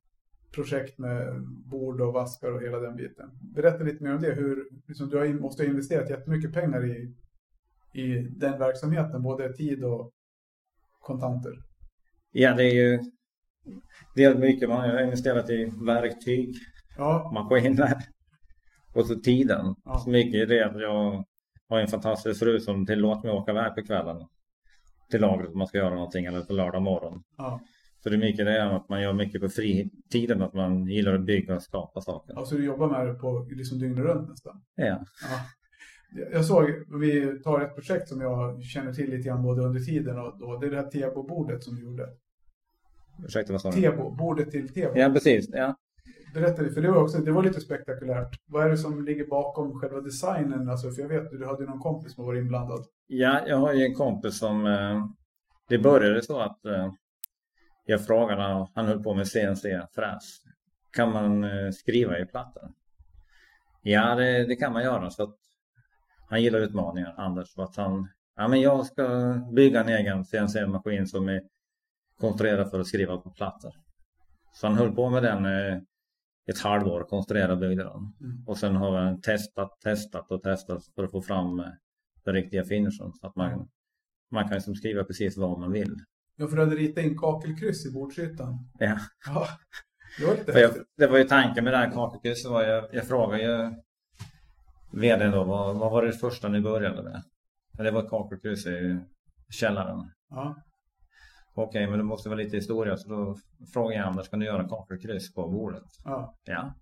projekt 0.56 1.00
med 1.00 1.42
bord 1.72 2.02
och 2.02 2.14
vaskar 2.14 2.52
och 2.52 2.62
hela 2.62 2.80
den 2.80 2.96
biten. 2.96 3.30
Berätta 3.56 3.84
lite 3.84 4.04
mer 4.04 4.16
om 4.16 4.22
det, 4.22 4.34
hur, 4.34 4.70
liksom, 4.88 5.10
du 5.10 5.18
har, 5.18 5.26
in- 5.26 5.40
måste 5.42 5.64
ha 5.64 5.68
investerat 5.70 6.10
jättemycket 6.10 6.54
pengar 6.54 6.86
i, 6.86 7.16
i 7.94 8.18
den 8.22 8.60
verksamheten, 8.60 9.22
både 9.24 9.54
tid 9.54 9.84
och 9.84 10.12
kontanter. 11.00 11.52
Ja, 12.32 12.54
det 12.56 12.64
är 12.64 12.74
ju 12.74 13.00
det 14.16 14.24
är 14.24 14.36
mycket. 14.36 14.70
Man 14.70 14.90
har 14.90 15.02
investerat 15.04 15.50
i 15.50 15.72
verktyg, 15.86 16.56
Ja, 16.98 17.32
maskiner 17.34 17.94
och 18.96 19.06
så 19.06 19.16
tiden. 19.16 19.76
Ja. 19.86 19.98
Så 19.98 20.10
mycket 20.10 20.42
är 20.42 20.46
det 20.46 20.66
att 20.66 20.82
jag 20.82 21.24
har 21.70 21.80
en 21.80 21.88
fantastisk 21.88 22.40
fru 22.40 22.60
som 22.60 22.86
tillåter 22.86 23.28
mig 23.28 23.38
åka 23.38 23.52
iväg 23.52 23.76
på 23.76 23.82
kvällen 23.82 24.28
till 25.12 25.22
lagret 25.22 25.52
om 25.52 25.58
man 25.58 25.68
ska 25.68 25.78
göra 25.78 25.96
någonting 25.96 26.26
eller 26.26 26.42
på 26.42 26.54
lördag 26.54 26.82
morgon. 26.82 27.24
ja. 27.38 27.60
Så 28.04 28.10
det 28.10 28.16
är 28.16 28.20
mycket 28.20 28.46
det 28.46 28.64
att 28.64 28.90
man 28.90 29.02
gör 29.02 29.14
mycket 29.14 29.42
på 29.42 29.50
fritiden, 29.50 30.42
att 30.42 30.54
man 30.54 30.88
gillar 30.88 31.14
att 31.14 31.26
bygga 31.26 31.56
och 31.56 31.62
skapa 31.62 32.02
saker. 32.02 32.34
Alltså 32.34 32.56
du 32.56 32.66
jobbar 32.66 32.90
med 32.90 33.08
det 33.08 33.14
på 33.14 33.48
liksom 33.52 33.80
dygnet 33.80 34.06
runt 34.06 34.30
nästan. 34.30 34.62
Ja. 34.76 34.86
Ja. 34.86 35.40
Jag 36.32 36.46
såg, 36.46 36.70
vi 37.00 37.42
tar 37.44 37.62
ett 37.62 37.76
projekt 37.76 38.10
som 38.10 38.22
jag 38.22 38.64
känner 38.64 38.94
till 38.94 39.10
lite 39.10 39.28
grann 39.28 39.44
både 39.44 39.62
under 39.62 39.80
tiden 39.80 40.20
och 40.20 40.40
då. 40.40 40.58
Det 40.58 40.68
är 40.68 40.72
det 40.72 40.78
här 40.78 40.90
Tebo-bordet 40.90 41.64
som 41.64 41.76
du 41.76 41.82
gjorde. 41.82 42.10
Ursäkta, 43.26 43.54
vad 43.54 43.62
sa 43.62 43.72
du? 43.72 43.82
Tebo, 43.82 44.12
bordet 44.12 44.52
till 44.52 44.74
Tebo. 44.74 44.92
Ja, 44.96 45.10
precis. 45.10 45.50
Ja. 45.52 45.76
Berätta 46.34 46.70
för 46.70 46.82
det 46.82 46.92
var 46.92 47.04
också, 47.04 47.18
det 47.18 47.32
var 47.32 47.44
lite 47.44 47.62
spektakulärt. 47.62 48.36
Vad 48.46 48.66
är 48.66 48.70
det 48.70 48.78
som 48.78 49.06
ligger 49.06 49.26
bakom 49.26 49.80
själva 49.80 50.02
designen? 50.02 50.70
Alltså, 50.70 50.92
för 50.92 51.02
jag 51.02 51.10
vet, 51.10 51.32
du 51.32 51.46
hade 51.46 51.66
någon 51.66 51.80
kompis 51.80 52.16
som 52.16 52.26
var 52.26 52.36
inblandad. 52.36 52.86
ja, 53.08 53.42
jag 53.48 53.58
har 53.58 53.74
ju 53.74 53.86
en 53.86 53.96
kompis 53.96 54.40
som... 54.40 54.66
Eh, 54.66 55.08
det 55.70 55.78
började 55.78 56.22
så 56.22 56.40
att 56.40 56.66
eh, 56.66 56.92
jag 57.86 58.06
frågade, 58.06 58.68
han 58.74 58.86
höll 58.86 59.04
på 59.04 59.14
med 59.14 59.28
CNC-fräs. 59.28 60.42
Kan 60.92 61.12
man 61.12 61.44
eh, 61.44 61.72
skriva 61.72 62.20
i 62.20 62.26
plattan? 62.26 62.74
Ja, 63.82 64.16
det, 64.16 64.46
det 64.46 64.56
kan 64.56 64.74
man 64.74 64.84
göra. 64.84 65.10
Så 65.10 65.24
att 65.24 65.36
han 66.30 66.42
gillar 66.42 66.60
utmaningar, 66.60 67.14
Anders. 67.18 67.50
Så 67.54 67.62
att 67.62 67.76
han, 67.76 68.10
ja 68.36 68.48
men 68.48 68.62
jag 68.62 68.86
ska 68.86 69.34
bygga 69.52 69.82
en 69.82 69.90
egen 69.90 70.26
CNC-maskin 70.26 71.08
som 71.08 71.30
är 71.30 71.42
konstruerad 72.20 72.72
för 72.72 72.80
att 72.80 72.88
skriva 72.88 73.18
på 73.18 73.30
plattor. 73.30 73.74
Så 74.54 74.68
han 74.68 74.78
höll 74.78 74.96
på 74.96 75.10
med 75.10 75.24
den 75.24 75.46
eh, 75.46 75.82
ett 76.46 76.60
halvår, 76.60 77.04
konstruerade 77.04 77.54
och 77.54 77.60
byggde 77.60 77.84
den. 77.84 78.14
Mm. 78.22 78.48
Och 78.48 78.58
sen 78.58 78.76
har 78.76 78.98
han 78.98 79.22
testat, 79.22 79.82
testat 79.82 80.32
och 80.32 80.44
testat 80.44 80.86
för 80.96 81.04
att 81.04 81.12
få 81.12 81.22
fram 81.22 81.60
eh, 81.60 81.66
den 82.24 82.34
riktiga 82.34 82.64
finishen. 82.64 83.14
Så 83.14 83.28
att 83.28 83.36
man, 83.36 83.70
man 84.32 84.44
kan 84.44 84.54
liksom 84.54 84.76
skriva 84.76 85.04
precis 85.04 85.38
vad 85.38 85.60
man 85.60 85.72
vill. 85.72 85.96
Jag 86.36 86.50
får 86.50 86.58
hade 86.58 86.76
ritat 86.76 87.04
in 87.04 87.18
kakelkryss 87.18 87.86
i 87.86 87.92
bordsytan. 87.94 88.70
Ja. 88.80 88.98
Ja, 89.26 89.48
det 90.20 90.26
var 90.26 90.36
lite 90.36 90.52
För 90.54 90.60
jag, 90.60 90.72
det 90.98 91.08
var 91.08 91.18
ju 91.18 91.24
tanken 91.24 91.64
med 91.64 91.74
det 91.74 91.78
här 91.78 91.92
kakelkrysset. 91.92 92.52
var 92.52 92.64
Jag, 92.64 92.86
jag 92.92 93.08
frågade 93.08 93.44
ju 93.44 93.72
vdn 94.92 95.32
då, 95.32 95.44
vad, 95.44 95.78
vad 95.78 95.92
var 95.92 96.06
det 96.06 96.12
första 96.14 96.48
ni 96.50 96.62
började 96.62 97.04
med? 97.04 97.24
Ja, 97.78 97.84
Det 97.84 97.92
var 97.92 98.04
ett 98.04 98.10
kakelkryss 98.10 98.66
i 98.68 99.00
källaren. 99.50 100.12
Ja, 100.30 100.56
Okej, 101.56 101.88
men 101.88 101.98
det 101.98 102.04
måste 102.04 102.30
vara 102.30 102.38
lite 102.40 102.58
historia. 102.58 102.98
Så 102.98 103.10
då 103.10 103.38
frågade 103.74 103.96
jag 103.96 104.08
Anders, 104.08 104.30
kan 104.30 104.40
du 104.40 104.46
göra 104.46 104.68
kakelkryss 104.70 105.34
på 105.34 105.50
bordet? 105.50 105.84
ja. 106.04 106.36
Ja. 106.44 106.74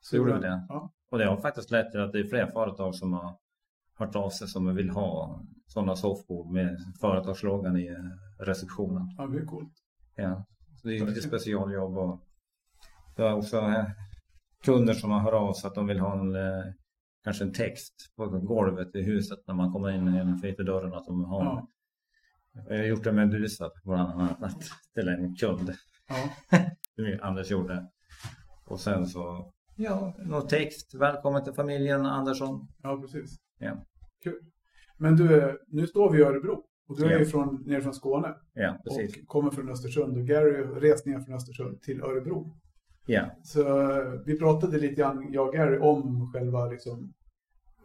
Så 0.00 0.16
gjorde 0.16 0.34
vi 0.34 0.40
det. 0.40 0.66
Ja, 0.68 0.90
Och 1.10 1.18
det 1.18 1.24
har 1.26 1.36
faktiskt 1.36 1.70
lett 1.70 1.90
till 1.90 2.00
att 2.00 2.12
det 2.12 2.18
är 2.20 2.24
fler 2.24 2.46
företag 2.46 2.94
som 2.94 3.12
har 3.12 3.36
hört 3.98 4.16
av 4.16 4.30
sig 4.30 4.48
som 4.48 4.74
vill 4.76 4.90
ha 4.90 5.40
sådana 5.68 5.96
soffbord 5.96 6.52
med 6.52 6.76
företagsloggan 7.00 7.76
i 7.76 7.88
eh, 7.88 8.44
receptionen. 8.44 9.02
ja 9.18 9.26
det 9.26 9.38
är 9.38 9.44
coolt. 9.46 9.72
Ja. 10.16 10.44
Så 10.82 10.88
det 10.88 10.96
är 10.98 11.06
lite 11.06 11.20
specialjobb 11.20 11.98
och 11.98 12.20
det 13.16 13.22
är 13.22 13.34
också 13.34 13.56
eh, 13.58 13.86
kunder 14.64 14.94
som 14.94 15.10
har 15.10 15.20
hört 15.20 15.34
av 15.34 15.52
sig 15.52 15.68
att 15.68 15.74
de 15.74 15.86
vill 15.86 15.98
ha 16.00 16.20
en, 16.20 16.34
eh, 16.34 16.64
kanske 17.24 17.44
en 17.44 17.52
text 17.52 17.94
på 18.16 18.26
golvet 18.26 18.94
i 18.94 19.02
huset 19.02 19.38
när 19.46 19.54
man 19.54 19.72
kommer 19.72 19.90
in 19.90 20.08
innanför 20.08 20.64
dörren 20.64 20.94
att 20.94 21.06
de 21.06 21.24
har 21.24 21.44
Ja. 21.44 21.68
Jag 22.68 22.78
har 22.78 22.84
gjort 22.84 23.04
det 23.04 23.12
med 23.12 23.28
Medusa 23.28 23.70
bland 23.84 24.22
annat 24.22 24.62
till 24.94 25.08
en 25.08 25.34
kund. 25.34 25.72
Ja, 26.08 26.30
Anders 27.22 27.50
gjorde. 27.50 27.86
Och 28.66 28.80
sen 28.80 29.06
så, 29.06 29.52
ja, 29.76 30.16
någon 30.18 30.46
text. 30.46 30.94
Välkommen 30.94 31.44
till 31.44 31.52
familjen 31.52 32.06
Andersson. 32.06 32.68
ja 32.82 33.00
precis. 33.00 33.36
Ja. 33.58 33.84
Kul. 34.22 34.40
Men 34.98 35.16
du, 35.16 35.58
nu 35.68 35.86
står 35.86 36.12
vi 36.12 36.18
i 36.18 36.22
Örebro. 36.22 36.64
Och 36.88 36.96
du 36.96 37.06
är 37.06 37.10
Ja. 37.10 37.18
ju 37.18 37.24
från, 37.24 37.62
nere 37.66 37.80
från 37.82 37.94
Skåne. 37.94 38.34
Precis. 38.84 39.16
Och 39.22 39.26
kommer 39.26 39.50
från 39.50 39.68
Östersund. 39.68 40.16
Och 40.16 40.26
Gary 40.26 40.64
har 40.64 40.80
rest 40.80 41.06
ner 41.06 41.20
från 41.20 41.34
Östersund 41.34 41.82
till 41.82 42.02
Örebro. 42.02 42.54
Ja, 43.06 43.30
Så 43.42 43.90
eh, 43.90 44.12
vi 44.26 44.38
pratade 44.38 44.78
lite 44.78 44.94
grann, 44.94 45.32
jag 45.32 45.46
och 45.48 45.54
Gary, 45.54 45.78
om 45.78 46.32
själva 46.32 46.66
liksom, 46.66 47.12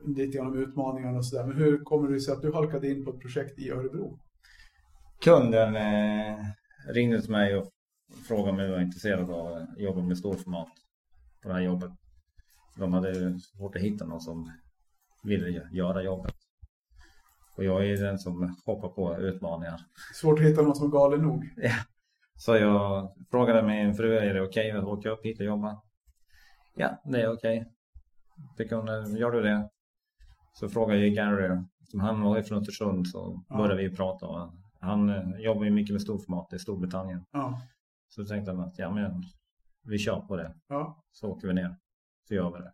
lite 0.06 0.38
grann 0.38 0.48
om 0.48 0.58
utmaningarna 0.58 1.18
och 1.18 1.26
sådär. 1.26 1.46
Men 1.48 1.58
hur 1.58 1.84
kommer 1.84 2.10
det 2.12 2.20
sig 2.20 2.34
att 2.34 2.42
du 2.42 2.54
halkade 2.54 2.88
in 2.92 3.06
på 3.06 3.12
ett 3.12 3.20
projekt 3.20 3.60
i 3.60 3.70
Örebro? 3.72 4.20
kunden 5.22 5.76
eh, 5.76 6.38
ringde 6.94 7.22
till 7.22 7.32
mig 7.32 7.56
och 7.58 7.70
frågade 8.28 8.50
om 8.52 8.60
jag 8.60 8.70
var 8.72 8.82
intresserad 8.82 9.30
av 9.32 9.48
att 9.54 9.80
jobba 9.80 10.02
med 10.02 10.18
storformat 10.18 10.68
på 11.42 11.48
det 11.48 11.54
här 11.54 11.62
jobbet. 11.62 11.92
De 12.78 12.94
hade 12.94 13.40
svårt 13.40 13.76
att 13.76 13.82
hitta 13.82 14.06
någon 14.06 14.22
som 14.22 14.52
ville 15.24 15.48
gö- 15.48 15.72
göra 15.72 16.04
jobbet. 16.04 16.36
Och 17.56 17.64
jag 17.64 17.88
är 17.90 17.98
den 17.98 18.20
som 18.20 18.56
hoppar 18.66 18.90
på 18.90 19.18
utmaningar. 19.18 19.82
Svårt 20.14 20.40
att 20.40 20.46
hitta 20.46 20.62
någon 20.62 20.76
som 20.76 20.88
är 20.88 20.92
galen 20.92 21.22
nog. 21.22 21.50
Så 22.36 22.56
jag 22.56 23.14
frågade 23.32 23.64
min 23.64 23.96
fru, 23.96 24.18
är 24.18 24.34
det 24.34 24.42
okej 24.42 24.72
att 24.72 24.84
åka 24.84 25.10
upp 25.10 25.26
hit 25.26 25.40
och 25.40 25.46
jobba? 25.46 25.82
Ja, 26.76 27.02
det 27.06 27.22
är 27.22 27.34
okej. 27.34 27.66
Okay. 28.54 29.20
Gör 29.20 29.32
du 29.32 29.42
det? 29.42 29.70
Så 30.54 30.70
frågade 30.70 31.08
jag 31.08 31.16
Gary, 31.16 31.62
Som 31.92 32.00
han 32.00 32.22
var 32.22 32.42
från 32.42 32.58
Östersund 32.58 33.08
så 33.08 33.44
Ja. 33.50 33.58
började 33.58 33.90
vi 33.90 33.96
prata. 33.96 34.26
Och 34.28 34.54
han 34.80 35.10
eh, 35.10 35.40
jobbar 35.40 35.64
ju 35.64 35.72
mycket 35.72 35.94
med 35.94 36.02
storformat 36.02 36.54
i 36.54 36.60
Storbritannien. 36.60 37.26
Ja. 37.32 37.62
Så 38.08 38.26
tänkte 38.26 38.52
han 38.52 38.60
att 38.60 38.80
ja, 38.80 38.92
men 38.92 39.24
vi 39.84 39.98
kör 39.98 40.20
på 40.20 40.36
det. 40.36 40.54
ja. 40.68 41.04
Så 41.12 41.30
åker 41.30 41.48
vi 41.48 41.54
ner. 41.54 41.76
Så 42.28 42.34
gör 42.34 42.52
vi 42.52 42.60
det. 42.60 42.74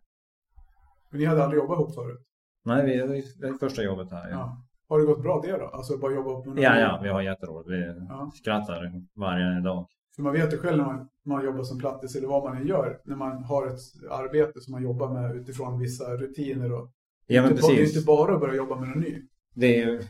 Men 1.10 1.20
ni 1.20 1.26
hade 1.26 1.44
aldrig 1.44 1.62
jobbat 1.62 1.78
ihop 1.78 1.94
förut? 1.94 2.26
Nej, 2.64 2.86
vi, 2.86 3.22
det 3.40 3.48
är 3.48 3.58
första 3.58 3.82
jobbet 3.82 4.10
här. 4.10 4.30
Ja. 4.30 4.62
Har 4.90 5.00
det 5.00 5.06
gått 5.06 5.22
bra 5.22 5.40
det 5.44 5.56
då? 5.58 5.66
Alltså 5.66 5.98
bara 5.98 6.12
jobba 6.14 6.30
upp 6.38 6.46
med 6.46 6.54
någon 6.54 6.64
ja, 6.64 6.78
ja 6.78 7.00
vi 7.02 7.08
har 7.08 7.22
jätteroligt. 7.22 7.70
Vi 7.70 8.06
Ja. 8.08 8.30
skrattar 8.34 8.92
varje 9.16 9.60
dag. 9.60 9.86
För 10.16 10.22
man 10.22 10.32
vet 10.32 10.52
ju 10.52 10.58
själv 10.58 10.76
när 10.78 10.84
man, 10.84 11.08
man 11.24 11.44
jobbar 11.44 11.62
som 11.62 11.78
plattis 11.78 12.16
eller 12.16 12.28
vad 12.28 12.44
man 12.44 12.56
än 12.56 12.66
gör. 12.66 12.98
När 13.04 13.16
man 13.16 13.44
har 13.44 13.66
ett 13.66 13.78
arbete 14.10 14.60
som 14.60 14.72
man 14.72 14.82
jobbar 14.82 15.08
med 15.08 15.36
utifrån 15.36 15.78
vissa 15.78 16.04
rutiner. 16.16 16.72
Och 16.72 16.90
Ja, 17.26 17.42
men 17.42 17.50
inte, 17.50 17.62
bara- 17.62 17.68
det 17.72 17.76
är 17.78 17.80
precis. 17.80 17.96
inte 17.96 18.06
bara 18.06 18.34
att 18.34 18.40
börja 18.40 18.54
jobba 18.54 18.76
med 18.76 18.88
något 18.88 18.96
ny. 18.98 19.22
Det 19.54 19.82
är, 19.82 20.00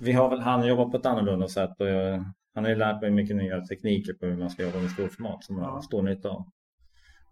vi 0.00 0.12
har 0.12 0.28
väl, 0.30 0.40
han 0.40 0.66
jobbar 0.68 0.90
på 0.90 0.96
ett 0.96 1.06
annorlunda 1.06 1.48
sätt 1.48 1.70
och 1.78 1.88
jag, 1.88 2.24
han 2.54 2.64
har 2.64 2.68
ju 2.70 2.76
lärt 2.76 3.00
mig 3.02 3.10
mycket 3.10 3.36
nya 3.36 3.60
tekniker 3.60 4.12
på 4.14 4.26
hur 4.26 4.36
man 4.36 4.50
ska 4.50 4.62
jobba 4.62 4.78
med 4.78 4.90
storformat 4.90 5.44
som 5.44 5.56
Ja. 5.56 5.62
jag 5.62 5.70
har 5.70 5.80
stor 5.80 6.02
nytta 6.02 6.28
av. 6.28 6.44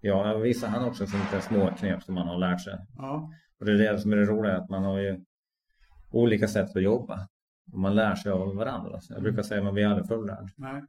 Ja, 0.01 0.37
visar 0.37 0.69
han 0.69 0.85
också 0.89 1.07
som 1.07 1.19
lite 1.21 1.41
små 1.41 1.71
knep 1.79 2.03
som 2.03 2.15
man 2.15 2.27
har 2.27 2.39
lärt 2.39 2.61
sig. 2.65 2.75
Ja, 2.97 3.31
Och 3.61 3.67
det 3.67 3.73
är 3.73 3.93
det 3.93 3.99
som 3.99 4.13
är 4.13 4.17
det 4.17 4.25
roliga, 4.25 4.57
att 4.57 4.71
man 4.71 4.85
har 4.85 4.99
ju 4.99 5.21
olika 6.21 6.49
sätt 6.49 6.77
att 6.77 6.83
jobba. 6.83 7.29
Och 7.73 7.79
man 7.79 7.95
lär 7.95 8.15
sig 8.15 8.33
av 8.33 8.55
varandra. 8.55 9.01
Så 9.01 9.13
jag 9.13 9.23
brukar 9.23 9.43
säga 9.43 9.59
att 9.59 9.65
man 9.65 9.75
blir 9.75 9.87
aldrig 9.87 10.09
fullärd. 10.09 10.51
nej. 10.57 10.83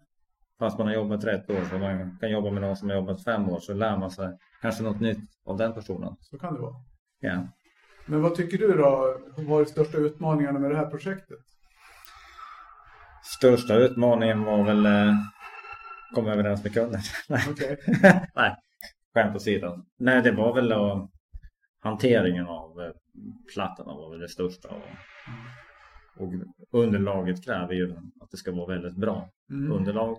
Fast 0.59 0.77
man 0.77 0.87
har 0.87 0.93
jobbat 0.93 1.23
ett 1.23 1.49
år, 1.49 1.65
så 1.69 1.77
man 1.77 2.17
kan 2.19 2.31
jobba 2.31 2.51
med 2.51 2.61
någon 2.61 2.75
som 2.75 2.89
har 2.89 2.95
jobbat 2.95 3.23
fem 3.23 3.49
år, 3.49 3.59
så 3.59 3.73
lär 3.73 3.97
man 3.97 4.11
sig 4.11 4.37
kanske 4.61 4.83
något 4.83 4.99
nytt 4.99 5.29
av 5.45 5.57
den 5.57 5.73
personen. 5.73 6.15
Så 6.19 6.37
kan 6.37 6.53
det 6.53 6.59
vara. 6.59 6.75
Ja. 7.19 7.47
Men 8.05 8.21
vad 8.21 8.35
tycker 8.35 8.57
du 8.57 8.67
då 8.67 9.17
var 9.37 9.59
de 9.59 9.65
största 9.65 9.97
utmaningarna 9.97 10.59
med 10.59 10.71
det 10.71 10.77
här 10.77 10.85
projektet? 10.85 11.39
Största 13.37 13.75
utmaningen 13.75 14.43
var 14.43 14.63
väl 14.63 14.85
eh, 14.85 15.13
komma 16.15 16.33
överens 16.33 16.63
med 16.63 16.73
kunden. 16.73 17.01
Nej. 17.29 17.41
Okej. 17.51 17.77
Nej, 18.35 18.55
skämt 19.13 19.35
åsido. 19.35 19.85
Nej, 19.99 20.21
det 20.21 20.31
var 20.31 20.55
väl 20.55 20.69
då 20.69 21.09
hanteringen 21.79 22.47
av 22.47 22.81
eh, 22.81 22.91
plattorna 23.53 23.93
var 23.93 24.11
väl 24.11 24.19
det 24.19 24.29
största. 24.29 24.69
Och, 24.69 24.81
och 26.17 26.33
underlaget 26.71 27.45
kräver 27.45 27.73
ju 27.73 27.95
att 28.21 28.31
det 28.31 28.37
ska 28.37 28.51
vara 28.51 28.65
väldigt 28.67 28.95
bra 28.95 29.29
Mm. 29.49 29.71
underlag. 29.71 30.17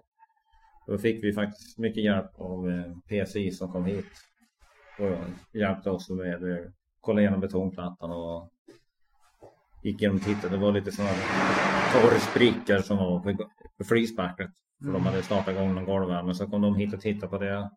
Då 0.86 0.98
fick 0.98 1.24
vi 1.24 1.32
faktiskt 1.32 1.78
mycket 1.78 2.04
hjälp 2.04 2.30
av 2.34 2.70
eh, 2.70 3.24
PSI 3.24 3.50
som 3.50 3.72
kom 3.72 3.84
hit 3.84 4.06
och 4.98 5.16
hjälpte 5.58 5.90
oss 5.90 6.10
med 6.10 6.50
eh, 6.52 6.66
kolla 7.00 7.20
igenom 7.20 7.40
betongplattan 7.40 8.10
och 8.10 8.50
gick 9.82 10.00
igenom 10.02 10.16
och 10.16 10.22
tittade. 10.24 10.56
Det 10.56 10.62
var 10.62 10.72
lite 10.72 10.92
sådana 10.92 11.12
torrsprickor 11.92 12.78
som 12.78 12.96
var 12.96 13.20
på, 13.78 13.84
flispacklet. 13.84 14.50
För 14.84 14.92
de 14.92 15.06
hade 15.06 15.22
startat 15.22 15.48
igång 15.54 15.74
någon 15.74 15.84
golvvärme. 15.84 16.34
Så 16.34 16.46
kom 16.46 16.60
de 16.62 16.74
hit 16.76 16.94
och 16.94 17.00
tittade 17.00 17.30
på 17.30 17.38
det. 17.38 17.70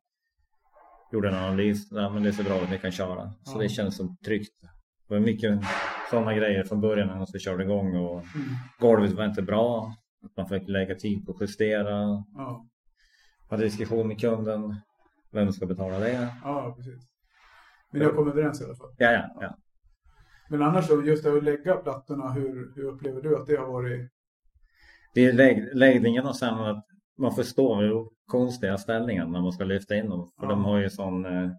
Gjorde 1.12 1.30
en 1.30 1.36
analys. 1.36 1.92
Ja, 1.92 2.10
men 2.10 2.24
det 2.24 2.34
ser 2.34 2.44
bra 2.44 2.62
ut, 2.64 2.70
ni 2.70 2.78
kan 2.80 2.92
köra. 2.92 3.34
Så 3.44 3.60
det 3.60 3.70
kändes 3.70 3.98
som 3.98 4.18
tryggt. 4.26 4.54
Det 5.12 5.16
var 5.20 5.26
mycket 5.26 5.60
sådana 6.10 6.34
grejer 6.34 6.64
från 6.64 6.82
början 6.82 7.08
när 7.08 7.28
vi 7.34 7.40
körde 7.40 7.64
igång. 7.64 7.96
Och 7.96 8.14
Mm. 8.14 8.26
golvet 8.80 9.12
var 9.12 9.26
inte 9.26 9.42
bra. 9.42 9.96
Man 10.38 10.48
fick 10.50 10.68
lägga 10.70 10.96
tid 10.96 11.26
på 11.26 11.32
att 11.32 11.42
justera. 11.42 12.24
Ja. 12.36 12.66
Hade 13.50 13.64
diskussion 13.64 14.08
med 14.08 14.20
kunden. 14.20 14.76
Vem 15.32 15.52
ska 15.52 15.66
betala 15.66 16.00
det? 16.00 16.28
ja, 16.44 16.74
precis. 16.78 17.04
Men 17.92 18.02
jag 18.02 18.16
kom 18.16 18.28
överens 18.28 18.62
i 18.62 18.66
alla 18.66 18.76
fall. 18.76 18.96
Ja, 18.98 19.12
ja, 19.12 19.30
ja. 19.42 19.56
Men 20.50 20.62
annars 20.62 20.88
då, 20.88 21.04
just 21.06 21.24
det 21.24 21.38
att 21.38 21.44
lägga 21.44 21.76
plattorna, 21.76 22.32
hur, 22.32 22.72
hur 22.76 22.84
upplever 22.84 23.22
du 23.22 23.38
att 23.38 23.48
det 23.48 23.56
har 23.56 23.68
varit? 23.68 24.10
Det 25.14 25.26
är 25.26 25.34
lägg, 25.34 25.70
läggningen 25.74 26.26
och 26.26 26.36
sen 26.36 26.54
att 26.54 26.86
man 27.18 27.36
förstår 27.36 27.82
hur 27.82 28.10
konstiga 28.26 28.78
ställningar 28.78 29.26
när 29.26 29.42
man 29.42 29.52
ska 29.52 29.64
lyfta 29.64 29.96
in 29.96 30.10
dem. 30.10 30.30
För 30.40 30.46
Ja. 30.46 30.50
de 30.50 30.66
har 30.66 30.78
ju 30.80 30.90
sån 30.90 31.26
eh, 31.26 31.50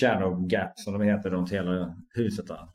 shadow 0.00 0.46
gap 0.48 0.72
som 0.78 0.92
de 0.92 1.02
heter 1.02 1.30
runt 1.30 1.52
hela 1.52 1.94
huset 2.14 2.46
där. 2.48 2.68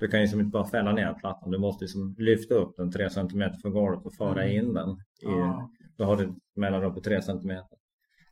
Du 0.00 0.08
kan 0.08 0.20
ju 0.20 0.28
som 0.28 0.40
inte 0.40 0.50
bara 0.50 0.66
fälla 0.66 0.92
ner 0.92 1.14
plattan. 1.14 1.50
Du 1.50 1.58
måste 1.58 1.84
ju 1.84 1.88
som 1.88 2.14
lyfta 2.18 2.54
upp 2.54 2.76
den 2.76 2.92
3 2.92 3.10
cm 3.10 3.42
från 3.62 3.72
golvet 3.72 4.06
och 4.06 4.14
föra 4.14 4.44
Mm. 4.44 4.56
in 4.66 4.74
den. 4.74 4.88
I, 4.90 4.96
Ja, 5.22 5.70
Då 5.98 6.04
har 6.04 6.16
du 6.16 6.24
ett 6.24 6.30
mellanrum 6.56 6.94
på 6.94 7.00
3 7.00 7.22
cm. 7.22 7.50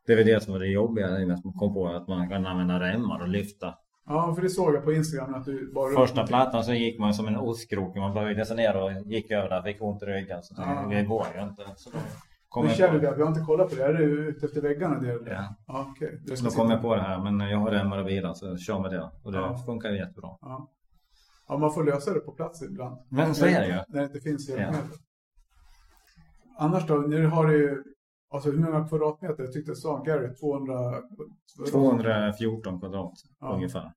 Det 0.06 0.14
väl 0.14 0.26
det 0.26 0.42
som 0.42 0.52
var 0.52 0.60
det 0.60 0.66
jobbiga 0.66 1.20
innan 1.20 1.40
man 1.44 1.52
kom 1.52 1.74
på 1.74 1.88
att 1.88 2.08
man 2.08 2.28
kan 2.28 2.46
använda 2.46 2.80
remmar 2.80 3.20
och 3.22 3.28
lyfta. 3.28 3.74
ja, 4.06 4.34
för 4.34 4.42
det 4.42 4.48
såg 4.50 4.74
jag 4.74 4.84
på 4.84 4.92
Instagram 4.92 5.34
att 5.34 5.44
du 5.44 5.72
bara... 5.74 5.94
Första 5.94 6.26
plattan 6.26 6.64
så 6.64 6.72
gick 6.74 6.98
man 6.98 7.14
som 7.14 7.28
en 7.28 7.36
ostkrok. 7.36 7.96
Man 7.96 8.14
böjde 8.14 8.46
sig 8.46 8.56
ner 8.56 8.76
och 8.76 8.92
gick 9.12 9.30
över 9.30 9.48
där. 9.48 9.62
Fick 9.62 9.82
ont 9.82 10.02
i 10.02 10.06
ryggen. 10.06 10.42
Så 10.42 10.54
Ja. 10.58 10.86
det 10.90 11.02
går 11.02 11.26
ju 11.36 11.42
inte. 11.42 11.62
Så 11.76 11.90
då 11.90 11.96
kom 12.54 12.62
Nu 12.64 12.68
jag 12.70 12.76
känner 12.78 12.92
på, 12.92 12.98
du 12.98 13.06
det? 13.10 13.14
Vi 13.16 13.22
har 13.22 13.28
inte 13.28 13.40
kollat 13.40 13.70
på 13.70 13.74
det. 13.76 13.84
Är 13.84 13.92
det 13.92 14.02
ute 14.04 14.46
efter 14.46 14.60
väggarna 14.60 15.00
det? 15.00 15.18
ja. 15.30 15.54
Ja. 15.66 15.94
Du 16.00 16.06
ska 16.36 16.44
Då 16.44 16.50
sitta- 16.50 16.50
kom 16.62 16.70
jag 16.70 16.82
på 16.82 16.94
det 16.94 17.02
här. 17.02 17.18
Men 17.30 17.40
jag 17.48 17.58
har 17.58 17.70
remmar 17.70 17.98
och 17.98 18.04
bilar 18.04 18.34
så 18.34 18.46
jag 18.46 18.60
kör 18.60 18.80
med 18.80 18.90
det. 18.90 19.10
Och 19.22 19.32
det 19.32 19.38
Ja. 19.38 19.58
funkar 19.58 19.90
jättebra. 19.90 20.30
Ja. 20.40 20.70
ja, 21.48 21.58
man 21.58 21.72
får 21.72 21.84
lösa 21.84 22.14
det 22.14 22.20
på 22.20 22.32
plats 22.32 22.62
ibland. 22.62 22.96
Men 23.08 23.34
så 23.34 23.46
är 23.46 23.60
det 23.60 23.66
ju. 23.66 23.72
När 23.88 24.00
det 24.00 24.04
inte 24.04 24.20
finns 24.20 24.48
Ja. 24.48 24.56
hjälpmedel. 24.56 24.88
Annars 26.58 26.86
då, 26.86 26.94
nu 26.94 27.26
har 27.26 27.46
du 27.46 27.56
ju... 27.58 27.82
Alltså 28.30 28.50
hur 28.50 28.58
många 28.58 28.88
kvadratmeter? 28.88 29.42
Jag 29.44 29.52
tyckte 29.52 29.70
jag 29.70 29.78
sa 29.78 30.02
Gary, 30.02 30.34
200... 30.34 30.74
214 31.70 32.80
kvadrat 32.80 33.12
Ja. 33.40 33.54
ungefär. 33.54 33.92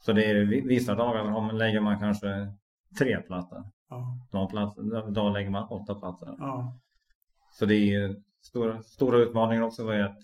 Så 0.00 0.12
det 0.12 0.24
är 0.24 0.34
vi- 0.34 0.60
vissa 0.60 0.94
dagar 0.94 1.24
man, 1.30 1.58
lägger 1.58 1.80
man 1.80 1.98
kanske 2.00 2.52
tre 2.98 3.20
plattor. 3.22 3.64
Ja, 3.88 4.18
Någon 4.32 4.48
plats, 4.48 4.76
dag 5.08 5.32
lägger 5.32 5.50
man 5.50 5.68
åtta 5.68 5.94
plattor. 5.94 6.34
ja, 6.38 6.74
Så 7.52 7.66
det 7.66 7.74
är 7.74 7.84
ju 8.00 8.22
stora, 8.42 8.82
stora 8.82 9.18
utmaningar 9.18 9.62
också 9.62 9.84
var 9.86 9.94
ju 9.94 10.02
att 10.02 10.18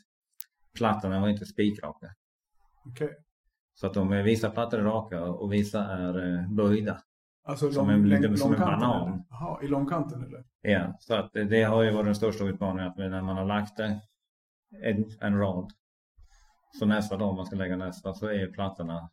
plattorna 0.75 1.21
var 1.21 1.29
inte 1.29 1.47
spikraka. 1.47 2.15
okej. 2.85 3.17
Så 3.75 3.87
att 3.87 3.95
de 3.95 4.13
är, 4.13 4.23
vissa 4.23 4.51
plattor 4.51 4.79
är 4.79 4.85
raka 4.85 5.25
och 5.25 5.53
vissa 5.53 5.85
är 5.85 6.35
eh, 6.39 6.49
böjda. 6.51 7.03
Alltså 7.45 7.73
Som 7.73 7.87
lång, 7.89 7.95
en- 7.95 8.09
lite 8.09 8.37
som 8.37 8.53
en 8.55 8.61
banan. 8.61 9.25
Jaha, 9.31 9.63
i 9.63 9.69
långkanten 9.69 10.25
eller? 10.25 10.45
Ja, 10.61 10.97
så 11.01 11.15
att 11.15 11.33
det, 11.33 11.63
har 11.63 11.83
ju 11.83 11.91
varit 11.91 12.07
den 12.07 12.15
största 12.15 12.45
utmaningen 12.45 12.91
att 12.91 12.97
när 12.97 13.23
man 13.23 13.37
har 13.37 13.45
lagt 13.45 13.77
det 13.77 14.01
en, 14.83 15.05
en 15.21 15.39
rad. 15.39 15.73
Så 16.79 16.87
nästa 16.87 17.17
dag 17.17 17.35
man 17.37 17.47
ska 17.47 17.57
lägga 17.57 17.77
nästa 17.77 18.15
så 18.15 18.27
är 18.27 18.53
plattorna 18.53 19.11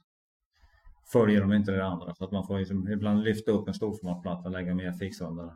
följer 1.11 1.41
de 1.41 1.53
inte 1.53 1.72
det 1.72 1.86
andra. 1.86 2.16
Så 2.16 2.26
att 2.26 2.32
man 2.32 2.47
får 2.47 2.59
ju 2.59 2.66
som 2.66 2.88
ibland 2.91 3.24
lyfta 3.24 3.51
upp 3.51 3.68
en 3.68 3.74
storformatplatta, 3.74 4.49
lägga 4.49 4.76
mer 4.76 4.91
fix 4.91 5.22
under 5.22 5.53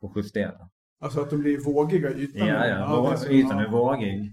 och 0.00 0.12
justera. 0.16 0.68
Alltså 1.02 1.20
att 1.20 1.30
de 1.30 1.36
blir 1.36 1.58
vågiga 1.58 2.10
i 2.10 2.22
ytan? 2.22 2.46
Ja, 2.48 2.66
ja. 2.66 3.16
så- 3.16 3.28
Ytan 3.30 3.58
är 3.58 3.64
ja. 3.64 3.70
vågig. 3.70 4.32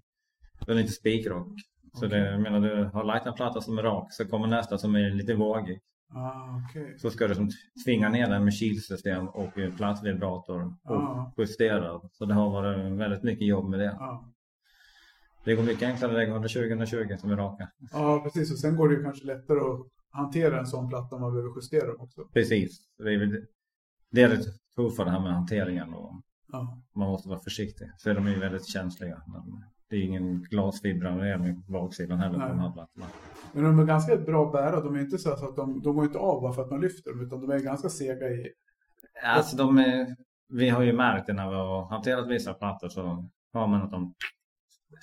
Den 0.65 0.77
är 0.77 0.81
inte 0.81 0.93
spikrak. 0.93 1.47
Så 1.93 2.05
Okej. 2.05 2.19
det, 2.19 2.37
menar, 2.37 2.59
du 2.59 2.83
har 2.83 3.03
lagt 3.03 3.25
en 3.27 3.33
platta 3.33 3.61
som 3.61 3.77
är 3.77 3.83
rak 3.83 4.13
så 4.13 4.25
kommer 4.27 4.47
nästa 4.47 4.77
som 4.77 4.95
är 4.95 5.09
lite 5.09 5.33
vågig. 5.33 5.79
Ah, 6.13 6.61
okej. 6.69 6.95
Så 6.99 7.09
ska 7.11 7.27
du 7.27 7.35
som 7.35 7.49
tvinga 7.85 8.09
ner 8.09 8.29
den 8.29 8.43
med 8.43 8.53
kilsystem 8.53 9.27
och 9.27 9.49
plattvibrator 9.77 10.61
och 10.65 10.71
Ja. 10.83 11.33
justera. 11.37 12.01
Så 12.11 12.25
det 12.25 12.33
har 12.33 12.49
varit 12.49 12.91
väldigt 12.99 13.23
mycket 13.23 13.47
jobb 13.47 13.69
med 13.69 13.79
det. 13.79 13.95
Ja. 13.99 14.25
Det 15.45 15.55
går 15.55 15.63
mycket 15.63 15.89
enklare 15.89 16.11
att 16.11 16.17
lägga 16.17 16.33
120-120 16.33 17.17
som 17.17 17.31
är 17.31 17.35
raka. 17.37 17.69
ja, 17.91 18.19
precis. 18.23 18.51
Och 18.51 18.59
sen 18.59 18.75
går 18.75 18.89
det 18.89 18.95
ju 18.95 19.03
kanske 19.03 19.25
lättare 19.25 19.59
att 19.59 19.87
hantera 20.11 20.59
en 20.59 20.67
sån 20.67 20.89
platta 20.89 21.15
om 21.15 21.21
man 21.21 21.31
behöver 21.33 21.51
justera 21.55 21.87
dem 21.87 21.95
också. 21.99 22.21
Precis. 22.33 22.79
Det 22.97 23.13
är, 23.13 23.43
det 24.11 24.21
är 24.21 24.29
lite 24.29 24.51
tuffare 24.75 25.05
det 25.05 25.11
här 25.11 25.19
med 25.19 25.33
hanteringen 25.33 25.93
och 25.93 26.21
Ja, 26.51 26.81
man 26.95 27.07
måste 27.07 27.29
vara 27.29 27.39
försiktig. 27.39 27.91
Är 28.05 28.13
de 28.13 28.27
ju 28.27 28.39
väldigt 28.39 28.67
känsliga. 28.67 29.21
Det 29.89 29.95
är 29.95 30.01
ingen 30.01 30.41
glasfibra 30.41 31.15
med 31.15 31.61
baksidan 31.67 32.19
heller 32.19 32.33
på 32.33 32.39
Nej. 32.39 32.49
de 32.49 32.59
här 32.59 32.71
plattorna. 32.71 33.05
Men 33.53 33.63
de 33.63 33.79
är 33.79 33.85
ganska 33.85 34.17
bra 34.17 34.45
att 34.45 34.51
bära. 34.51 34.81
De 34.81 34.95
är 34.95 34.99
inte 34.99 35.17
så 35.17 35.33
att 35.33 35.55
de, 35.55 35.81
de 35.81 35.95
går 35.95 36.05
inte 36.05 36.19
av 36.19 36.41
bara 36.41 36.53
för 36.53 36.61
att 36.61 36.71
man 36.71 36.81
lyfter 36.81 37.11
dem. 37.11 37.21
Utan 37.21 37.41
de 37.41 37.51
är 37.51 37.59
ganska 37.59 37.89
sega 37.89 38.29
i... 38.29 38.51
Alltså 39.23 39.57
de 39.57 39.77
är, 39.77 40.15
vi 40.49 40.69
har 40.69 40.81
ju 40.81 40.93
märkt 40.93 41.27
det 41.27 41.33
när 41.33 41.49
vi 41.49 41.55
har 41.55 41.85
hanterat 41.85 42.27
vissa 42.27 42.53
plattor 42.53 42.89
så 42.89 43.29
har 43.53 43.67
man 43.67 43.81
att 43.81 43.91
de 43.91 44.13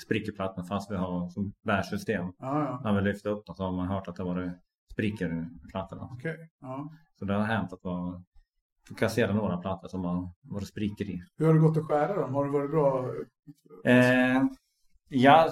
spricker 0.04 0.32
plattan 0.32 0.64
fast 0.64 0.90
vi 0.90 0.96
har 0.96 1.28
som 1.28 1.52
bärsystem. 1.64 2.24
Ja, 2.38 2.64
ja. 2.64 2.80
När 2.84 3.00
vi 3.00 3.08
lyfter 3.08 3.30
upp 3.30 3.46
dem 3.46 3.54
så 3.54 3.64
har 3.64 3.72
man 3.72 3.88
hört 3.88 4.08
att 4.08 4.16
det 4.16 4.24
var 4.24 4.58
sprickor 4.92 5.28
i 5.28 5.68
plattorna. 5.70 6.08
Okej. 6.12 6.50
Ja. 6.60 6.90
Så 7.18 7.24
det 7.24 7.34
har 7.34 7.42
hänt 7.42 7.72
att 7.72 7.84
man 7.84 8.24
kasserar 8.94 9.32
några 9.32 9.56
plattor 9.56 9.88
som 9.88 10.04
har 10.04 10.30
varit 10.42 10.68
sprickor 10.68 11.06
i. 11.06 11.22
Hur 11.38 11.46
har 11.46 11.54
det 11.54 11.60
gått 11.60 11.76
att 11.76 11.86
skära 11.86 12.20
dem? 12.20 12.34
Har 12.34 12.44
det 12.44 12.50
varit 12.50 12.70
bra? 12.70 13.10
Eh, 13.84 14.42
ja, 15.08 15.50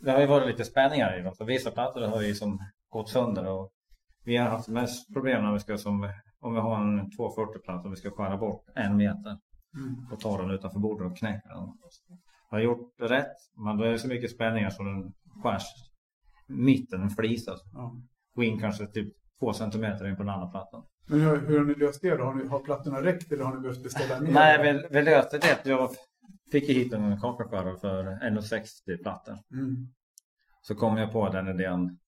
det 0.00 0.10
har 0.10 0.20
ju 0.20 0.26
varit 0.26 0.46
lite 0.46 0.64
spänningar 0.64 1.18
i 1.18 1.22
dem. 1.22 1.34
För 1.38 1.44
vissa 1.44 1.70
plattor 1.70 2.00
har 2.00 2.22
ju 2.22 2.34
som 2.34 2.58
gått 2.88 3.08
sönder 3.08 3.48
och 3.48 3.70
vi 4.24 4.36
har 4.36 4.48
haft 4.48 4.68
mest 4.68 5.12
problem 5.12 5.42
när 5.42 5.52
vi 5.52 5.58
ska 5.58 5.78
som 5.78 6.10
om 6.40 6.54
vi 6.54 6.60
har 6.60 6.76
en 6.76 7.00
240-platta 7.00 7.88
och 7.88 7.92
vi 7.92 7.96
ska 7.96 8.10
skära 8.10 8.36
bort 8.36 8.64
en 8.74 8.96
meter 8.96 9.38
Mm. 9.76 10.06
och 10.12 10.20
ta 10.20 10.42
den 10.42 10.50
utanför 10.50 10.78
bordet 10.78 11.06
och 11.06 11.16
knäcka 11.18 11.48
den. 11.48 11.72
Har 12.50 12.58
rätt 12.58 13.00
rätt, 13.00 13.36
men 13.56 13.76
det 13.76 13.88
är 13.88 13.96
så 13.96 14.08
mycket 14.08 14.30
spänningar 14.30 14.70
så 14.70 14.82
den 14.82 15.12
skärs 15.42 15.62
mitten, 16.48 17.00
den 17.00 17.10
flisas. 17.10 17.60
Ja. 17.72 17.96
Gå 18.34 18.42
in 18.42 18.60
kanske 18.60 18.86
typ 18.86 19.14
två 19.40 19.52
centimeter 19.52 20.08
in 20.08 20.16
på 20.16 20.22
den 20.22 20.34
andra 20.34 20.46
plattan. 20.46 20.84
Men 21.06 21.20
hur, 21.20 21.36
hur 21.46 21.58
har 21.58 21.64
ni 21.64 21.74
löst 21.74 22.02
det 22.02 22.16
då? 22.16 22.24
Har, 22.24 22.34
ni, 22.34 22.46
har 22.48 22.58
plattorna 22.60 23.02
räckt 23.02 23.32
eller 23.32 23.44
har 23.44 23.54
ni 23.54 23.60
behövt 23.60 23.82
beställa 23.82 24.20
mer? 24.20 24.32
Nej, 24.32 24.72
vi, 24.72 24.88
vi 24.90 25.02
löste 25.02 25.38
det. 25.38 25.60
Jag 25.70 25.90
fick 26.52 26.68
hit 26.68 26.92
en 26.92 27.20
kakelskärare 27.20 27.76
för 27.78 28.04
1,60 28.04 29.02
plattor. 29.02 29.38
Mm. 29.52 29.88
Så 30.62 30.74
kom 30.74 30.96
jag 30.96 31.12
på 31.12 31.28
den 31.28 31.48
idén. 31.48 31.98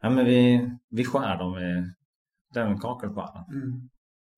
Ja, 0.00 0.10
men 0.10 0.24
vi, 0.24 0.70
vi 0.90 1.04
skär 1.04 1.38
dem 1.38 1.52
med 1.52 1.94
den 2.54 2.78
kakelskäraren 2.80 3.44
Mm. 3.52 3.88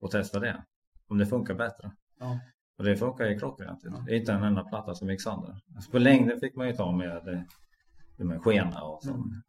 och 0.01 0.11
testar 0.11 0.41
det. 0.41 0.64
Om 1.09 1.18
det 1.18 1.26
funkar 1.26 1.55
bättre. 1.55 1.93
Ja. 2.20 2.38
Och 2.78 2.84
det 2.84 2.97
funkar 2.97 3.24
ju 3.26 3.38
klockrent. 3.38 3.80
Ja. 3.82 4.05
Det 4.07 4.12
är 4.14 4.16
inte 4.20 4.32
en 4.32 4.43
enda 4.43 4.64
platta 4.64 4.95
som 4.95 5.11
gick 5.11 5.22
sönder. 5.22 5.61
Alltså 5.76 5.91
på 5.91 5.99
längden 5.99 6.41
fick 6.41 6.57
man 6.57 6.66
ju 6.66 6.72
ta 6.72 6.93
med, 6.93 7.28
eh, 7.28 8.26
med 8.26 8.43
skena 8.43 8.82
och 8.82 9.03
som 9.03 9.14
Mm. 9.14 9.43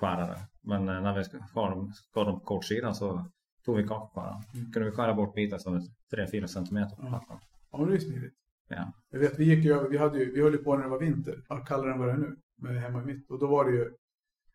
skärare. 0.00 0.38
Men 0.62 0.88
eh, 0.88 1.00
när 1.00 1.14
vi 1.18 1.24
skar 1.24 1.70
dem, 1.70 1.92
skar 1.92 2.24
dem 2.24 2.40
på 2.40 2.44
kortsidan 2.46 2.94
så 2.94 3.26
tog 3.64 3.76
vi 3.76 3.88
kakelskäraren. 3.88 4.42
Mm. 4.54 4.72
kunde 4.72 4.90
vi 4.90 4.96
skära 4.96 5.14
bort 5.14 5.34
bitar 5.34 5.58
som 5.58 5.74
är 5.74 5.80
3-4 6.16 6.46
centimeter 6.46 6.96
på 6.96 7.02
plattan. 7.02 7.38
Ja, 7.72 7.78
det 7.78 7.90
är 7.90 7.94
ju 7.94 8.00
smidigt. 8.00 8.34
Ja. 8.68 8.92
Jag 9.10 9.18
vet, 9.18 9.38
vi 9.38 9.44
gick 9.44 9.64
ju 9.64 9.72
över, 9.72 9.88
vi, 9.88 9.96
hade 9.96 10.18
ju, 10.18 10.32
vi 10.32 10.42
höll 10.42 10.52
ju 10.52 10.58
på 10.58 10.76
när 10.76 10.82
det 10.82 10.90
var 10.90 11.00
vinter, 11.00 11.42
kallare 11.66 11.92
än 11.92 11.98
vad 11.98 12.08
det 12.08 12.12
är 12.12 12.18
nu, 12.18 12.36
med 12.58 12.82
hemma 12.82 13.02
i 13.02 13.04
mitt. 13.04 13.30
Och 13.30 13.38
då 13.38 13.46
var 13.46 13.64
det 13.64 13.70
ju, 13.70 13.90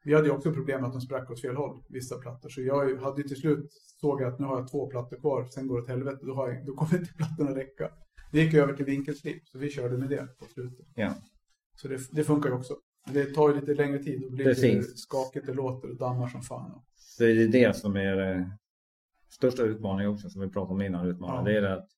vi 0.03 0.13
hade 0.13 0.27
ju 0.27 0.33
också 0.33 0.53
problem 0.53 0.81
med 0.81 0.87
att 0.87 0.93
de 0.93 1.01
sprack 1.01 1.31
åt 1.31 1.41
fel 1.41 1.55
håll, 1.55 1.83
vissa 1.89 2.17
plattor. 2.17 2.49
Så 2.49 2.61
jag 2.61 3.01
hade 3.01 3.21
ju 3.21 3.27
till 3.27 3.37
slut, 3.37 3.67
såg 4.01 4.21
jag 4.21 4.33
att 4.33 4.39
nu 4.39 4.45
har 4.45 4.57
jag 4.59 4.71
två 4.71 4.87
plattor 4.87 5.17
kvar, 5.17 5.45
sen 5.45 5.67
går 5.67 5.75
det 5.75 5.81
åt 5.81 5.89
helvete, 5.89 6.19
då, 6.21 6.33
har 6.33 6.49
jag, 6.49 6.65
då 6.65 6.73
kommer 6.73 6.99
inte 6.99 7.13
plattorna 7.13 7.55
räcka. 7.55 7.91
Vi 8.31 8.41
gick 8.41 8.53
över 8.53 8.73
till 8.73 8.85
vinkelslip, 8.85 9.47
så 9.47 9.57
vi 9.57 9.69
körde 9.69 9.97
med 9.97 10.09
det 10.09 10.37
på 10.39 10.45
slutet. 10.45 10.85
Ja. 10.95 11.13
Så 11.75 11.87
det, 11.87 11.99
det 12.11 12.23
funkar 12.23 12.49
ju 12.49 12.55
också. 12.55 12.77
Men 13.05 13.13
det 13.13 13.25
tar 13.25 13.49
ju 13.49 13.59
lite 13.59 13.73
längre 13.73 14.03
tid, 14.03 14.21
då 14.21 14.29
blir 14.29 14.45
det 14.45 14.53
Precis. 14.53 14.99
skakigt, 14.99 15.45
det 15.45 15.53
låter 15.53 15.89
och 15.89 15.97
dammar 15.97 16.27
som 16.27 16.41
fan. 16.41 16.81
Så 16.95 17.23
det 17.23 17.29
är 17.29 17.47
det 17.47 17.75
som 17.75 17.95
är 17.95 18.35
eh, 18.35 18.47
största 19.37 19.63
utmaningen 19.63 20.11
också 20.11 20.29
som 20.29 20.41
vi 20.41 20.49
pratade 20.49 20.73
om 20.73 20.81
innan. 20.81 21.05
Utmaningen. 21.07 21.45
Ja. 21.45 21.51
Det 21.51 21.57
är 21.57 21.61
det 21.61 21.73
att 21.77 21.89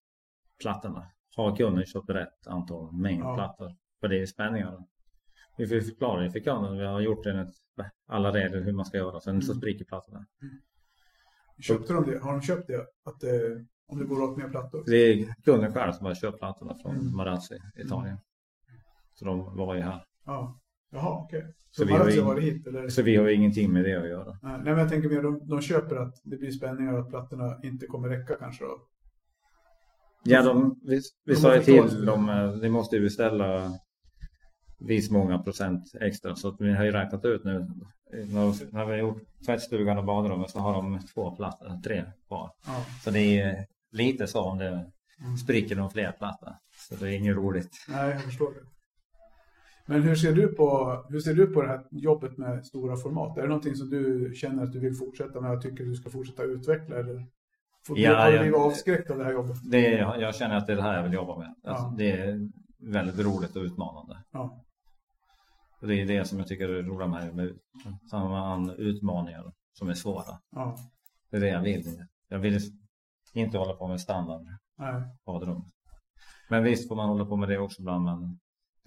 plattorna. 0.62 1.08
Har 1.36 1.56
kunden 1.56 1.86
köpt 1.86 2.10
rätt 2.10 2.48
antal 2.48 2.92
mängd 2.94 3.24
Ja. 3.24 3.36
plattor? 3.36 3.76
För 4.00 4.08
det 4.08 4.22
är 4.22 4.26
spänningarna. 4.26 4.86
Vi 5.58 5.68
får 5.68 5.80
förklara 5.82 6.22
det 6.22 6.32
för 6.32 6.40
kunden. 6.40 6.78
Vi 6.78 6.86
har 6.86 7.00
gjort 7.00 7.26
enligt 7.26 7.56
alla 8.08 8.32
regler 8.34 8.62
hur 8.62 8.74
man 8.74 8.86
ska 8.86 8.98
göra. 8.98 9.20
Sen 9.20 9.42
så 9.42 9.52
Mm. 9.52 9.60
spricker 9.62 9.86
plattorna. 9.86 10.26
Köpte 11.60 11.94
de 11.94 12.06
det? 12.12 12.20
Har 12.20 12.32
de 12.32 12.42
köpt 12.42 12.68
det? 12.68 12.86
Att 13.04 13.20
det, 13.20 13.66
om 13.88 14.00
det 14.00 14.06
går 14.06 14.22
åt 14.22 14.38
mer 14.38 14.50
plattor? 14.50 14.84
Det 14.86 14.96
är 14.98 15.34
kunden 15.44 15.74
själv 15.74 15.92
som 15.94 16.06
har 16.06 16.16
köpt 16.16 16.38
plattorna 16.40 16.76
från 16.76 16.96
Mm. 16.96 17.16
Marazzi, 17.16 17.58
Italien. 17.76 18.18
Så 19.14 19.26
de 19.26 19.58
var 19.58 19.76
ju 19.76 19.82
här. 19.82 20.06
Ja. 20.26 20.60
Jaha, 20.92 21.24
okej. 21.24 21.54
Så 21.72 21.82
Så, 21.82 21.88
vi 21.88 21.94
har 21.94 22.26
varit 22.26 22.44
hit 22.44 22.68
eller? 22.68 22.90
Så 22.90 23.02
vi 23.02 23.16
har 23.16 23.28
ingenting 23.28 23.74
med 23.74 23.84
det 23.84 23.96
att 24.02 24.10
göra. 24.10 24.38
Nej, 24.42 24.60
men 24.64 24.78
jag 24.78 24.90
tänker 24.90 25.10
mer, 25.10 25.22
de, 25.22 25.48
de 25.48 25.62
köper 25.62 25.96
att 25.96 26.16
det 26.24 26.38
blir 26.38 26.52
spänningar 26.52 26.94
och 26.94 27.00
att 27.00 27.10
plattorna 27.10 27.60
inte 27.64 27.86
kommer 27.88 28.10
räcka 28.10 28.36
kanske 28.36 28.64
då. 28.64 28.78
Ja, 30.24 30.44
de, 30.44 30.80
vi, 30.86 31.02
vi 31.26 31.34
De 31.34 31.40
sa 31.40 31.56
ju 31.56 31.62
till 31.64 32.06
dem, 32.06 32.30
eh, 32.30 32.52
ni 32.52 32.70
måste 32.70 32.96
ju 32.96 33.02
beställa 33.02 33.72
vis 34.80 35.12
många 35.12 35.40
procent 35.40 35.84
extra. 36.02 36.36
Så 36.36 36.56
vi 36.60 36.74
har 36.74 36.84
ju 36.86 36.92
räknat 36.92 37.26
ut 37.26 37.44
nu. 37.44 37.68
När, 38.14 38.74
när 38.74 38.86
vi 38.86 38.92
har 38.92 38.98
gjort 38.98 39.22
tvättstugan 39.46 39.98
och 39.98 40.06
badrummet 40.06 40.50
så 40.50 40.60
har 40.60 40.74
de 40.74 41.00
två 41.14 41.36
plattor, 41.36 41.82
tre 41.84 42.06
kvar. 42.28 42.52
Ja. 42.66 42.86
Så 43.04 43.12
det 43.12 43.40
är 43.40 43.66
lite 43.92 44.28
så 44.28 44.42
om 44.42 44.58
det 44.58 44.92
Mm. 45.26 45.38
spricker 45.38 45.76
de 45.76 45.90
fler 45.90 46.12
plattor. 46.12 46.54
Så 46.90 46.96
det 46.96 47.06
är 47.12 47.18
inget 47.18 47.36
roligt. 47.36 47.70
Nej, 47.90 48.10
jag 48.10 48.22
förstår 48.24 48.54
det. 48.54 48.60
Men 49.90 50.02
hur 50.04 50.16
ser, 50.16 50.34
du 50.34 50.48
på, 50.48 50.98
hur 51.10 51.20
ser 51.20 51.34
du 51.34 51.48
på 51.48 51.62
det 51.62 51.68
här 51.68 51.86
jobbet 51.92 52.38
med 52.38 52.66
stora 52.66 52.98
format? 52.98 53.38
Är 53.38 53.42
det 53.42 53.48
någonting 53.48 53.76
som 53.76 53.90
du 53.90 54.32
känner 54.36 54.64
att 54.64 54.72
du 54.72 54.80
vill 54.80 54.96
fortsätta 54.96 55.42
med 55.42 55.52
och 55.52 55.62
tycker 55.62 55.84
du 55.84 55.96
ska 55.96 56.10
fortsätta 56.10 56.44
utveckla? 56.44 56.96
Eller 57.00 57.26
får 57.88 57.96
du, 57.96 58.02
Ja, 58.02 58.16
har 58.22 58.28
du 58.30 58.36
jag- 58.36 58.42
blivit 58.44 58.60
avskräckt 58.60 59.12
av 59.12 59.18
det 59.18 59.24
här 59.24 59.32
jobbet? 59.32 59.58
Det 59.72 59.94
är, 60.00 60.22
jag 60.22 60.36
känner 60.36 60.58
att 60.58 60.68
det 60.68 60.74
är 60.74 60.78
det 60.78 60.82
här 60.84 60.96
jag 60.96 61.04
vill 61.04 61.14
jobba 61.14 61.38
med. 61.38 61.48
Alltså, 61.64 61.84
Ja. 61.86 61.94
Det 61.98 62.12
är 62.12 62.50
väldigt 62.80 63.20
roligt 63.26 63.56
och 63.56 63.62
utmanande. 63.64 64.18
Ja. 64.32 64.64
Det 65.82 66.02
är 66.02 66.06
det 66.06 66.26
som 66.26 66.38
jag 66.40 66.48
tycker 66.48 66.70
är 66.70 66.84
roligt 66.84 67.10
med, 67.10 67.36
med 67.36 67.60
samma 68.12 68.74
utmaningar 68.74 69.54
som 69.74 69.90
är 69.90 69.94
svåra. 69.94 70.40
ja. 70.52 70.78
Det 71.32 71.38
är 71.38 71.42
det 71.42 71.48
jag 71.50 71.62
vill. 71.62 72.06
Jag 72.28 72.40
vill 72.40 72.60
inte 73.34 73.58
hålla 73.58 73.74
på 73.74 73.88
med 73.88 74.02
standard 74.02 74.42
badrum. 75.26 75.62
Men 76.50 76.64
visst 76.64 76.88
får 76.88 76.96
man 76.96 77.10
hålla 77.10 77.26
på 77.26 77.36
med 77.36 77.50
det 77.50 77.58
också 77.58 77.82
ibland. 77.82 78.06
Men 78.06 78.40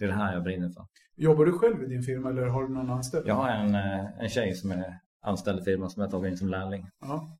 det 0.03 0.13
är 0.13 0.17
det 0.17 0.23
här 0.23 0.33
jag 0.33 0.43
brinner 0.43 0.69
för. 0.69 0.85
Jobbar 1.15 1.45
du 1.45 1.51
själv 1.51 1.83
i 1.83 1.87
din 1.87 2.03
firma 2.03 2.29
eller 2.29 2.47
har 2.47 2.63
du 2.63 2.73
någon 2.73 2.89
anställd? 2.89 3.27
Jag 3.27 3.35
har 3.35 3.49
en, 3.49 3.75
eh, 3.75 4.21
en 4.21 4.29
tjej 4.29 4.53
som 4.53 4.71
är 4.71 4.99
anställd 5.21 5.59
i 5.59 5.63
firman 5.63 5.89
som 5.89 6.01
jag 6.01 6.11
tagit 6.11 6.31
in 6.31 6.37
som 6.37 6.49
lärling. 6.49 6.89
Ja. 7.01 7.37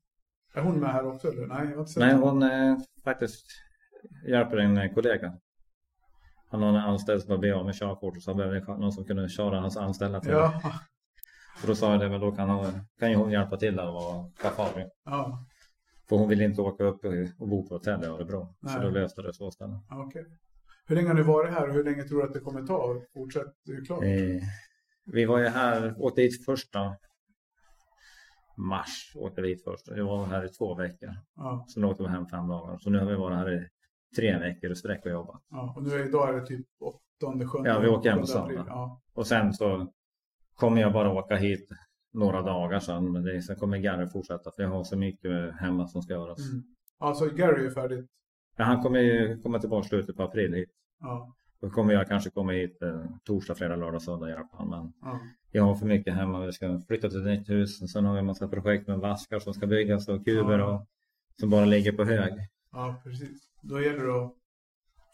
Är 0.54 0.62
hon 0.62 0.80
med 0.80 0.92
här 0.92 1.06
också 1.06 1.28
eller? 1.28 1.46
Nej, 1.46 1.58
jag 1.58 1.70
har 1.70 1.80
inte 1.80 1.92
sett 1.92 2.02
Nej, 2.02 2.14
hon 2.14 2.42
eh, 2.42 2.76
faktiskt 3.04 3.46
hjälper 4.28 4.56
en 4.56 4.78
eh, 4.78 4.92
kollega. 4.92 5.32
Han 6.50 6.62
har 6.62 6.68
en 6.68 6.76
anställd 6.76 7.22
som 7.22 7.30
har 7.30 7.38
blivit 7.38 7.56
av 7.56 7.64
med 7.64 7.74
körkort 7.74 8.22
så 8.22 8.30
han 8.30 8.38
behöver 8.38 8.60
någon 8.60 8.92
som 8.92 9.04
kunde 9.04 9.28
köra 9.28 9.60
hans 9.60 9.76
anställda 9.76 10.20
till. 10.20 10.30
Ja. 10.30 10.60
Så 11.60 11.66
då 11.66 11.74
sa 11.74 11.90
jag 11.90 12.00
det, 12.00 12.08
men 12.08 12.20
då 12.20 12.32
kan, 12.32 12.50
hon, 12.50 12.66
kan 12.98 13.10
ju 13.10 13.16
hon 13.16 13.30
hjälpa 13.30 13.56
till 13.56 13.76
där 13.76 13.88
och 13.88 13.94
vara 13.94 14.30
chaufför. 14.36 14.90
Ja. 15.04 15.46
För 16.08 16.16
hon 16.16 16.28
vill 16.28 16.40
inte 16.40 16.62
åka 16.62 16.84
upp 16.84 17.04
och 17.38 17.48
bo 17.48 17.68
på 17.68 17.74
hotell 17.74 18.02
i 18.04 18.06
Örebro. 18.06 18.54
Så 18.66 18.78
då 18.78 18.90
löste 18.90 19.22
det 19.22 19.34
så 19.34 19.48
istället. 19.48 19.76
ja 19.88 20.04
okej. 20.06 20.24
Hur 20.86 20.96
länge 20.96 21.08
har 21.08 21.14
ni 21.14 21.22
varit 21.22 21.52
här 21.52 21.68
och 21.68 21.74
hur 21.74 21.84
länge 21.84 22.02
tror 22.02 22.18
du 22.18 22.24
att 22.24 22.32
det 22.34 22.40
kommer 22.40 22.62
ta? 22.62 23.00
Fortsätt, 23.14 23.52
det 23.66 23.72
är 23.72 23.84
klart. 23.84 24.02
Eh, 24.02 24.42
vi 25.04 25.24
var 25.24 25.38
ju 25.38 25.46
här, 25.46 25.94
åkte 25.98 26.22
hit 26.22 26.44
första 26.44 26.96
mars. 28.56 29.12
Åkte 29.16 29.42
vi 29.42 29.48
hit 29.48 29.64
först. 29.64 29.88
Jag 29.88 30.04
var 30.04 30.26
här 30.26 30.44
i 30.44 30.48
två 30.48 30.74
veckor. 30.74 31.10
Ja. 31.36 31.66
Sen 31.74 31.84
åkte 31.84 32.02
vi 32.02 32.08
hem 32.08 32.26
fem 32.26 32.48
dagar. 32.48 32.78
Så 32.78 32.90
nu 32.90 32.98
har 32.98 33.06
vi 33.06 33.14
varit 33.14 33.36
här 33.36 33.52
i 33.52 33.68
tre 34.16 34.38
veckor 34.38 34.70
i 34.70 34.76
sträck 34.76 35.04
och 35.04 35.10
jobbat. 35.10 35.42
Ja. 35.50 35.74
Och 35.76 35.82
nu 35.82 35.90
är 35.90 36.08
idag 36.08 36.28
är 36.28 36.40
det 36.40 36.46
typ 36.46 36.66
åttonde, 36.80 37.46
sjunde. 37.46 37.70
Ja, 37.70 37.78
vi 37.78 37.88
åker 37.88 38.10
hem 38.10 38.20
på 38.20 38.26
söndag. 38.26 38.64
Ja. 38.68 39.00
Och 39.14 39.26
sen 39.26 39.52
så 39.52 39.92
kommer 40.54 40.80
jag 40.80 40.92
bara 40.92 41.12
åka 41.12 41.36
hit 41.36 41.68
några 42.12 42.42
dagar 42.42 42.80
sen. 42.80 43.12
Men 43.12 43.22
det, 43.22 43.42
sen 43.42 43.56
kommer 43.56 43.78
Gary 43.78 44.06
fortsätta 44.06 44.50
för 44.56 44.62
jag 44.62 44.70
har 44.70 44.84
så 44.84 44.96
mycket 44.96 45.54
hemma 45.60 45.86
som 45.86 46.02
ska 46.02 46.12
göras. 46.12 46.50
Mm. 46.50 46.62
Alltså 46.98 47.26
Gary 47.26 47.66
är 47.66 47.70
färdigt. 47.70 48.10
Ja, 48.56 48.64
han 48.64 48.82
kommer 48.82 48.98
ju 49.00 49.40
komma 49.42 49.58
tillbaka 49.58 49.88
slutet 49.88 50.16
på 50.16 50.22
april 50.22 50.54
hit. 50.54 50.70
Ja. 51.00 51.34
Då 51.60 51.70
kommer 51.70 51.94
jag 51.94 52.08
kanske 52.08 52.30
komma 52.30 52.52
hit 52.52 52.82
eh, 52.82 53.04
torsdag, 53.24 53.54
fredag, 53.54 53.76
lördag, 53.76 54.02
söndag 54.02 54.30
i 54.30 54.32
alla 54.32 54.46
fall. 54.56 54.68
Men 54.68 54.92
Ja. 55.02 55.20
jag 55.50 55.62
har 55.64 55.74
för 55.74 55.86
mycket 55.86 56.14
hemma. 56.14 56.46
Vi 56.46 56.52
ska 56.52 56.80
flytta 56.88 57.08
till 57.10 57.20
ett 57.20 57.26
nytt 57.38 57.48
hus. 57.48 57.82
Och 57.82 57.90
sen 57.90 58.04
har 58.04 58.12
vi 58.12 58.18
en 58.18 58.26
massa 58.26 58.48
projekt 58.48 58.88
med 58.88 58.98
vaskar 58.98 59.38
som 59.38 59.54
ska 59.54 59.66
byggas 59.66 60.08
och 60.08 60.24
kuber 60.24 60.58
Ja. 60.58 60.74
och 60.74 60.86
som 61.40 61.50
bara 61.50 61.64
ligger 61.64 61.92
på 61.92 62.04
hög. 62.04 62.32
ja, 62.72 63.00
precis. 63.04 63.48
Då 63.60 63.80
gäller 63.80 64.04
det 64.04 64.24
att 64.24 64.34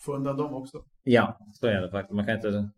få 0.01 0.15
undan 0.17 0.37
dem 0.37 0.55
också. 0.55 0.85
Ja, 1.03 1.39
så 1.55 1.67
är 1.67 1.81
det 1.81 1.91
faktiskt. 1.91 2.15
Man 2.17 2.27
kan 2.27 2.35
inte 2.37 2.69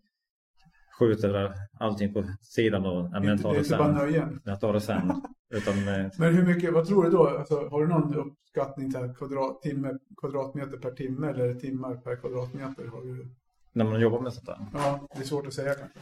skjuta 0.99 1.55
allting 1.81 2.13
på 2.13 2.25
sidan 2.41 2.87
och 2.87 3.09
ja, 3.13 3.21
men 3.21 3.29
inte, 3.29 3.43
ta 3.43 3.49
det 3.53 3.59
det 3.59 3.65
inte 3.65 3.77
bara 3.77 3.87
sen. 3.87 3.97
nöjen. 3.97 4.41
Jag 4.45 4.61
tar 4.61 4.73
det 4.73 4.81
sen. 4.81 5.13
Utan 5.51 5.79
eh, 5.89 6.11
Men 6.19 6.35
hur 6.35 6.47
mycket, 6.47 6.73
vad 6.73 6.87
tror 6.87 7.05
du 7.05 7.11
då? 7.11 7.29
Alltså, 7.29 7.69
har 7.69 7.81
du 7.81 7.89
någon 7.89 8.15
uppskattning 8.15 8.93
till 8.93 9.15
kvadrat, 9.19 9.63
timme, 9.63 9.99
kvadratmeter 10.17 10.77
per 10.77 10.91
timme 10.91 11.29
eller 11.29 11.55
timmar 11.55 11.97
per 11.97 12.17
kvadratmeter? 12.17 12.87
Har 12.87 13.03
du? 13.03 13.29
när 13.73 13.85
man 13.85 14.01
jobbar 14.01 14.21
med 14.21 14.33
sånt 14.33 14.47
där. 14.47 14.59
Ja, 14.73 15.09
det 15.15 15.21
är 15.21 15.25
svårt 15.25 15.47
att 15.47 15.55
säga 15.55 15.75
kanske. 15.75 15.99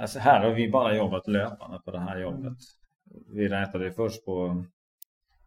Alltså 0.00 0.18
här 0.18 0.44
har 0.44 0.54
vi 0.54 0.70
bara 0.70 0.96
jobbat 0.96 1.28
löpande 1.28 1.80
på 1.84 1.90
det 1.90 1.98
här 1.98 2.18
jobbet. 2.18 2.40
Mm. 2.40 2.56
Vi 3.34 3.48
räknade 3.48 3.92
först 3.92 4.24
på 4.24 4.64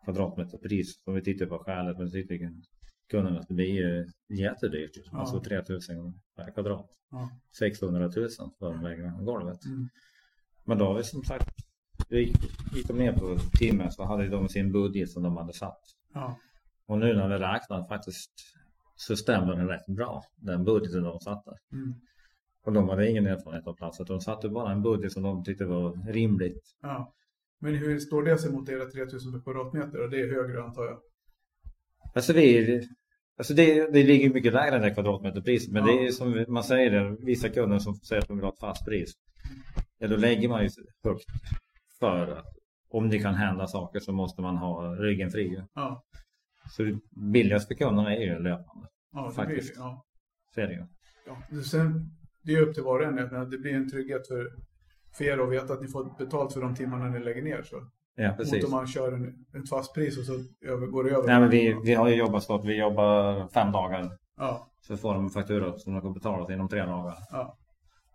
kvadratmeterpris 0.03 1.03
som 1.03 1.13
vi 1.13 1.23
tittade 1.23 1.49
på 1.49 1.57
skälet. 1.57 1.97
Men 1.97 2.11
tyckte 2.11 2.33
kunden 3.07 3.37
att 3.37 3.47
det 3.47 3.53
blir 3.53 3.73
ju 3.73 4.11
jättedyrt. 4.29 4.91
Ja. 5.11 5.19
Alltså 5.19 5.39
3000 5.39 6.19
per 6.35 6.51
kvadrat. 6.51 6.89
Ja. 7.11 7.29
600 7.57 7.99
000 7.99 8.11
för 8.59 8.81
lägga 8.83 9.09
golvet. 9.21 9.65
Mm. 9.65 9.89
Men 10.63 10.77
då 10.77 10.85
har 10.85 10.93
vi 10.93 11.03
som 11.03 11.23
sagt, 11.23 11.49
vi 12.09 12.19
gick, 12.73 12.87
de 12.87 12.97
ner 12.97 13.13
på 13.13 13.37
timme 13.57 13.91
så 13.91 14.03
hade 14.03 14.29
de 14.29 14.49
sin 14.49 14.71
budget 14.71 15.11
som 15.11 15.23
de 15.23 15.37
hade 15.37 15.53
satt. 15.53 15.81
Ja. 16.13 16.39
Och 16.85 16.97
nu 16.97 17.13
när 17.13 17.27
vi 17.27 17.35
räknar 17.35 17.87
faktiskt 17.87 18.31
så 18.95 19.15
stämmer 19.15 19.55
den 19.55 19.67
rätt 19.67 19.85
bra, 19.87 20.23
den 20.35 20.63
budgeten 20.63 21.03
de 21.03 21.19
satte. 21.19 21.51
Mm. 21.71 21.93
Och 22.65 22.73
de 22.73 22.89
hade 22.89 23.09
ingen 23.09 23.27
erfarenhet 23.27 23.67
av 23.67 23.73
platsen. 23.73 24.05
De 24.05 24.21
satte 24.21 24.49
bara 24.49 24.71
en 24.71 24.81
budget 24.81 25.11
som 25.11 25.23
de 25.23 25.43
tyckte 25.43 25.65
var 25.65 26.11
rimligt. 26.13 26.75
ja. 26.81 27.13
Men 27.59 27.75
hur 27.75 27.99
står 27.99 28.23
det 28.23 28.37
sig 28.37 28.51
mot 28.51 28.69
era 28.69 28.85
3000 28.85 29.31
per 29.31 29.39
kvadratmeter? 29.39 30.03
Och 30.03 30.09
det 30.09 30.21
är 30.21 30.31
högre 30.31 30.63
antar 30.63 30.85
jag. 30.85 30.99
Alltså, 32.13 32.33
vi, 32.33 32.81
alltså 33.37 33.53
det, 33.53 33.91
det 33.93 34.03
ligger 34.03 34.33
mycket 34.33 34.53
lägre 34.53 34.75
än 34.75 34.81
det 34.81 34.91
kvadratmeterpriset. 34.93 35.71
Men 35.73 35.85
Ja. 35.87 35.93
det 35.93 36.07
är 36.07 36.11
som 36.11 36.45
man 36.47 36.63
säger, 36.63 36.91
det, 36.91 37.17
vissa 37.25 37.49
kunder 37.49 37.79
som 37.79 37.95
säger 37.95 38.21
att 38.21 38.27
de 38.27 38.37
vill 38.37 38.43
ha 38.45 38.53
ett 38.53 38.59
fast 38.59 38.85
pris. 38.85 39.13
Ja, 39.97 40.07
då 40.07 40.15
lägger 40.17 40.49
man 40.49 40.63
ju 40.63 40.69
högt 41.03 41.25
för 41.99 42.27
att 42.27 42.45
om 42.89 43.09
det 43.09 43.19
kan 43.19 43.35
hända 43.35 43.67
saker 43.67 43.99
så 43.99 44.11
måste 44.11 44.41
man 44.41 44.57
ha 44.57 44.95
ryggen 44.95 45.31
fri. 45.31 45.63
Ja. 45.73 46.03
Så 46.71 46.83
det 46.83 46.99
billigast 47.31 47.67
för 47.67 47.75
kunderna 47.75 48.15
är 48.15 48.21
ju 48.21 48.39
löpande. 48.39 48.87
Ja, 49.13 49.27
det 49.29 49.35
Faktiskt. 49.35 49.73
blir 49.73 49.83
det. 49.83 49.89
Ja. 49.89 50.05
Så 50.55 50.61
är 50.61 50.67
det 50.67 50.73
ju. 50.73 50.85
Ja. 51.27 51.61
Sen, 51.63 52.09
det 52.41 52.53
är 52.55 52.61
upp 52.61 52.73
till 52.73 52.83
var 52.83 52.99
och 52.99 53.05
en. 53.05 53.49
Det 53.49 53.57
blir 53.57 53.73
en 53.73 53.89
trygghet 53.91 54.27
för, 54.27 54.51
för 55.17 55.25
er 55.25 55.37
att 55.37 55.51
veta 55.51 55.73
att 55.73 55.81
ni 55.81 55.87
får 55.87 56.17
betalt 56.17 56.53
för 56.53 56.61
de 56.61 56.75
timmarna 56.75 57.09
ni 57.09 57.19
lägger 57.19 57.41
ner. 57.41 57.61
Så 57.63 57.87
Ja, 58.15 58.27
Mot 58.27 58.37
precis. 58.37 58.65
om 58.65 58.71
man 58.71 58.87
kör 58.87 59.11
en, 59.11 59.45
ett 59.61 59.69
fast 59.69 59.93
pris 59.93 60.17
och 60.17 60.25
så 60.25 60.33
över, 60.67 60.87
går 60.87 61.03
det 61.03 61.09
över. 61.09 61.27
Nej, 61.27 61.39
men 61.39 61.49
vi, 61.49 61.77
vi 61.83 61.93
har 61.93 62.09
ju 62.09 62.15
jobbat 62.15 62.43
så 62.43 62.55
att 62.55 62.65
vi 62.65 62.79
jobbar 62.79 63.47
fem 63.47 63.71
dagar. 63.71 64.17
Ja, 64.37 64.67
Så 64.81 64.97
får 64.97 65.13
de 65.13 65.23
en 65.23 65.29
faktura 65.29 65.77
som 65.77 65.93
de 65.93 66.01
kan 66.01 66.13
betala 66.13 66.53
inom 66.53 66.69
tre 66.69 66.85
dagar. 66.85 67.15
ja, 67.31 67.57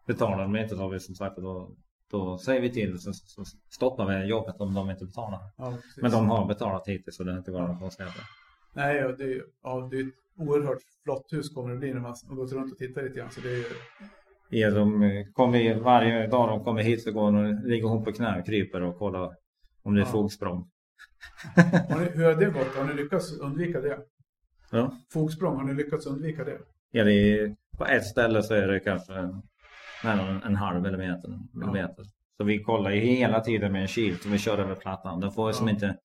Betalar 0.07 0.39
de 0.43 0.57
inte 0.57 0.77
så 0.77 0.83
har 0.83 0.89
vi 0.91 1.01
som 1.01 1.15
sagt 1.15 1.37
då, 1.37 1.71
då 2.11 2.39
säger 2.39 2.61
vi 2.61 2.71
till 2.73 2.99
så, 2.99 3.13
så 3.13 3.45
stoppar 3.71 4.07
vi 4.07 4.25
jobbet 4.27 4.61
om 4.61 4.75
de 4.75 4.91
inte 4.91 5.05
betalar. 5.05 5.41
ja. 5.57 5.75
Men 6.03 6.11
de 6.11 6.29
har 6.31 6.47
betalat 6.47 6.89
hittills 6.89 7.17
så 7.17 7.25
det 7.25 7.31
har 7.31 7.39
inte 7.39 7.51
varit 7.51 7.67
några 7.69 7.81
konstigheter. 7.81 8.23
Nej, 8.75 8.97
ja, 8.97 9.09
det, 9.13 9.25
är 9.25 9.43
ja, 9.63 9.89
det 9.91 9.97
är 9.97 10.01
ett 10.07 10.15
oerhört 10.39 10.79
flott 11.05 11.33
hus 11.33 11.55
kommer 11.55 11.71
det 11.71 11.77
bli 11.77 11.95
när 11.95 12.01
man 12.01 12.15
har 12.29 12.37
gått 12.37 12.53
runt 12.53 12.73
och 12.73 12.79
tittat 12.79 13.05
lite 13.05 13.19
grann. 13.19 13.31
Så 13.31 13.41
det 13.41 13.49
är 13.53 13.65
Ja, 14.51 14.71
de 14.71 15.25
kommer, 15.33 15.75
varje 15.81 16.27
dag 16.27 16.49
de 16.49 16.65
kommer 16.65 16.83
hit 16.83 17.03
så 17.03 17.13
går 17.13 17.23
hon, 17.23 17.57
ligger 17.61 17.89
hon 17.89 18.05
på 18.05 18.13
knä 18.13 18.39
och 18.39 18.47
kryper 18.47 18.83
och 18.83 18.99
kollar 18.99 19.35
om 19.89 19.95
det 19.95 20.01
är 20.01 20.05
Ja. 20.07 20.11
fogsprång. 20.13 20.69
har 21.91 22.01
ni, 22.01 22.11
hur 22.15 22.25
har 22.25 22.35
det 22.35 22.47
gått? 22.51 22.75
Har 22.77 22.85
ni 22.85 22.95
lyckats 22.95 23.33
undvika 23.33 23.81
det? 23.81 23.99
Ja. 24.71 24.93
Fogsprång, 25.13 25.57
har 25.57 25.65
ni 25.65 25.75
lyckats 25.75 26.07
undvika 26.07 26.45
det? 26.45 26.59
Ja, 26.91 27.05
det 27.05 27.13
är, 27.13 27.55
på 27.79 27.87
ett 27.87 28.07
ställe 28.07 28.43
så 28.43 28.55
är 28.55 28.69
det 28.69 28.81
kanske 28.81 29.13
mellan 30.05 30.29
en, 30.29 30.43
en 30.43 30.57
halv 30.57 30.83
millimeter. 30.83 31.39
millimeter. 31.53 32.05
Så 32.37 32.45
vi 32.45 32.63
kollar 32.63 32.91
ju 32.91 33.01
hela 33.01 33.41
tiden 33.41 33.73
med 33.73 33.83
en 33.83 33.89
kil 33.89 34.19
som 34.19 34.31
vi 34.33 34.39
kör 34.39 34.59
över 34.59 34.75
plattan. 34.75 35.21
Den 35.21 35.33
får 35.33 35.49
ju 35.51 35.53
som 35.55 35.67
Ja. 35.69 35.75
inte 35.75 35.97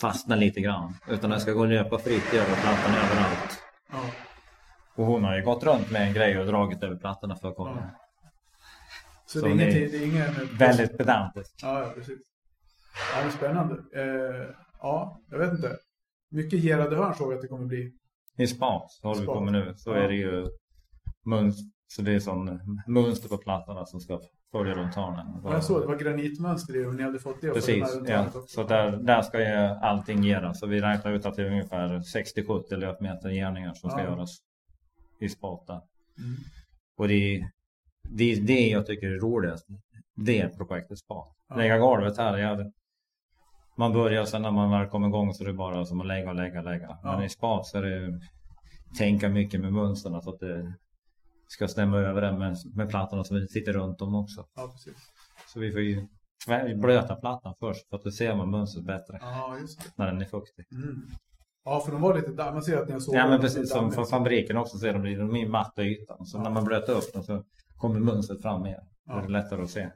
fastna 0.00 0.36
lite 0.36 0.60
grann. 0.60 0.94
Utan 1.08 1.30
den 1.30 1.40
ska 1.40 1.52
gå 1.52 1.64
löpa 1.64 1.98
fritt 1.98 2.34
över 2.34 2.54
plattan 2.62 2.94
överallt. 2.94 3.62
Ja, 3.92 4.00
Och 4.94 5.06
hon 5.06 5.24
har 5.24 5.36
ju 5.36 5.42
gått 5.44 5.64
runt 5.64 5.90
med 5.90 6.02
en 6.08 6.12
grej 6.14 6.38
och 6.38 6.46
dragit 6.46 6.82
över 6.82 6.96
plattorna 6.96 7.36
för 7.36 7.48
att 7.48 7.56
kolla. 7.56 7.70
Ja. 7.80 8.00
så, 9.26 9.38
Så 9.38 9.44
det 9.46 9.50
är 9.50 9.54
ingen... 9.54 9.68
det- 9.70 9.96
är 9.96 10.06
ingen 10.06 10.56
Väldigt 10.58 10.98
pedantiskt. 10.98 11.54
Ja, 11.62 11.80
ja, 11.80 11.92
precis. 11.94 12.18
Ja, 13.14 13.20
det 13.22 13.26
är 13.26 13.30
spännande. 13.30 13.74
Eh, 13.94 14.54
ja, 14.80 15.20
jag 15.30 15.38
vet 15.38 15.52
inte. 15.52 15.76
Mycket 16.30 16.62
gerade 16.62 16.96
hörn 16.96 17.14
såg 17.14 17.32
jag 17.32 17.36
att 17.36 17.42
det 17.42 17.48
kommer 17.48 17.66
bli. 17.66 17.92
I 18.38 18.46
spat 18.46 18.90
så 18.92 19.08
håller 19.08 19.20
vi 19.20 19.26
på 19.26 19.40
med 19.40 19.52
nu. 19.52 19.72
Så 19.76 19.90
Ja. 19.90 19.96
är 19.96 20.08
det 20.08 20.14
ju 20.14 20.46
mönster. 21.24 21.64
Så 21.90 22.02
det 22.02 22.12
är 22.12 22.18
sån 22.20 22.60
mönster 22.86 23.28
på 23.28 23.36
plattorna 23.38 23.86
som 23.86 24.00
ska 24.00 24.20
följa 24.52 24.74
runt 24.74 24.94
hörnen. 24.94 25.26
Ja, 25.44 25.52
jag 25.52 25.64
såg 25.64 25.80
det 25.82 25.86
var 25.86 25.96
granitmönster 25.96 26.76
i 26.76 26.86
och 26.86 26.94
ni 26.94 27.02
hade 27.02 27.18
fått 27.18 27.40
det. 27.40 27.50
Precis, 27.50 27.98
ja. 28.06 28.26
Så 28.46 28.62
där, 28.64 28.96
där 28.96 29.22
ska 29.22 29.40
ju 29.40 29.56
allting 29.82 30.22
geras. 30.22 30.60
Så 30.60 30.66
vi 30.66 30.80
räknar 30.80 31.12
ut 31.12 31.26
att 31.26 31.36
det 31.36 31.42
är 31.42 31.46
ungefär 31.50 31.88
60-70 32.00 32.76
löpmeter 32.76 33.30
gärningar 33.30 33.74
som 33.74 33.90
ska 33.90 34.00
Ja. 34.00 34.04
göras 34.10 34.36
i 35.20 35.28
spata. 35.28 35.72
Mm. 35.72 36.36
Och 36.98 37.08
det 37.08 37.14
är 37.36 37.50
det, 38.10 38.24
är 38.32 38.40
det 38.40 38.68
jag 38.68 38.86
tycker 38.86 39.06
är 39.06 39.18
roligast. 39.20 39.66
Det 40.14 40.40
är 40.40 40.48
projektet 40.48 40.98
spat. 40.98 41.36
Ja. 41.48 41.56
Lägga 41.56 41.78
golvet 41.78 42.16
här. 42.18 42.36
Jag, 42.38 42.72
man 43.78 43.92
börjar 43.92 44.24
sen 44.24 44.42
när 44.42 44.50
man 44.50 44.70
väl 44.70 44.88
kommer 44.88 45.08
igång 45.08 45.34
så 45.34 45.44
är 45.44 45.48
det 45.48 45.54
bara 45.54 45.84
som 45.84 46.00
att 46.00 46.06
lägga 46.06 46.28
och 46.28 46.34
lägga 46.34 46.58
och 46.58 46.64
lägga. 46.64 46.98
Ja. 47.02 47.12
Men 47.16 47.22
i 47.22 47.28
spat 47.28 47.66
så 47.66 47.78
är 47.78 47.82
det 47.82 48.20
tänka 48.98 49.28
mycket 49.28 49.60
med 49.60 49.72
mönstren 49.72 50.22
så 50.22 50.30
att 50.30 50.40
det 50.40 50.72
ska 51.48 51.68
stämma 51.68 51.98
över 51.98 52.32
med, 52.32 52.56
med 52.74 52.88
plattorna 52.90 53.24
som 53.24 53.46
sitter 53.48 53.72
runt 53.72 54.02
om 54.02 54.14
också. 54.14 54.44
Ja, 54.56 54.68
precis. 54.72 54.96
Så 55.52 55.60
vi 55.60 55.72
får 55.72 55.80
ju 55.80 56.06
blöta 56.76 57.14
plattan 57.16 57.54
först 57.60 57.88
för 57.88 57.96
att 57.96 58.02
då 58.04 58.10
ser 58.10 58.36
man 58.36 58.50
mönstret 58.50 58.84
bättre 58.86 59.18
Ja, 59.20 59.56
när 59.96 60.06
den 60.06 60.20
är 60.20 60.24
fuktig. 60.26 60.64
Mm. 60.72 61.02
Ja, 61.64 61.80
för 61.80 61.92
de 61.92 62.00
var 62.00 62.14
lite 62.16 62.32
damm. 62.32 62.54
Man 62.54 62.62
ser 62.62 62.76
att 62.78 62.86
ni 62.86 62.92
har 62.92 63.00
sågat. 63.00 63.18
Ja 63.20 63.28
men 63.28 63.40
precis 63.40 63.70
som 63.70 63.92
för 63.92 64.04
fabriken 64.04 64.56
också 64.56 64.78
så 64.78 64.86
är 64.86 64.92
de, 64.92 65.02
de 65.02 65.36
är 65.36 65.48
matta 65.48 65.82
ytan. 65.82 66.26
Så 66.26 66.38
Ja. 66.38 66.42
när 66.42 66.50
man 66.50 66.64
blöter 66.64 66.92
upp 66.92 67.12
dem 67.12 67.22
så 67.22 67.44
kommer 67.76 68.00
mönstret 68.00 68.42
fram 68.42 68.62
mer. 68.62 68.70
Är 68.76 68.82
Ja. 69.06 69.20
det 69.20 69.28
lättare 69.28 69.62
att 69.62 69.70
se. 69.70 69.90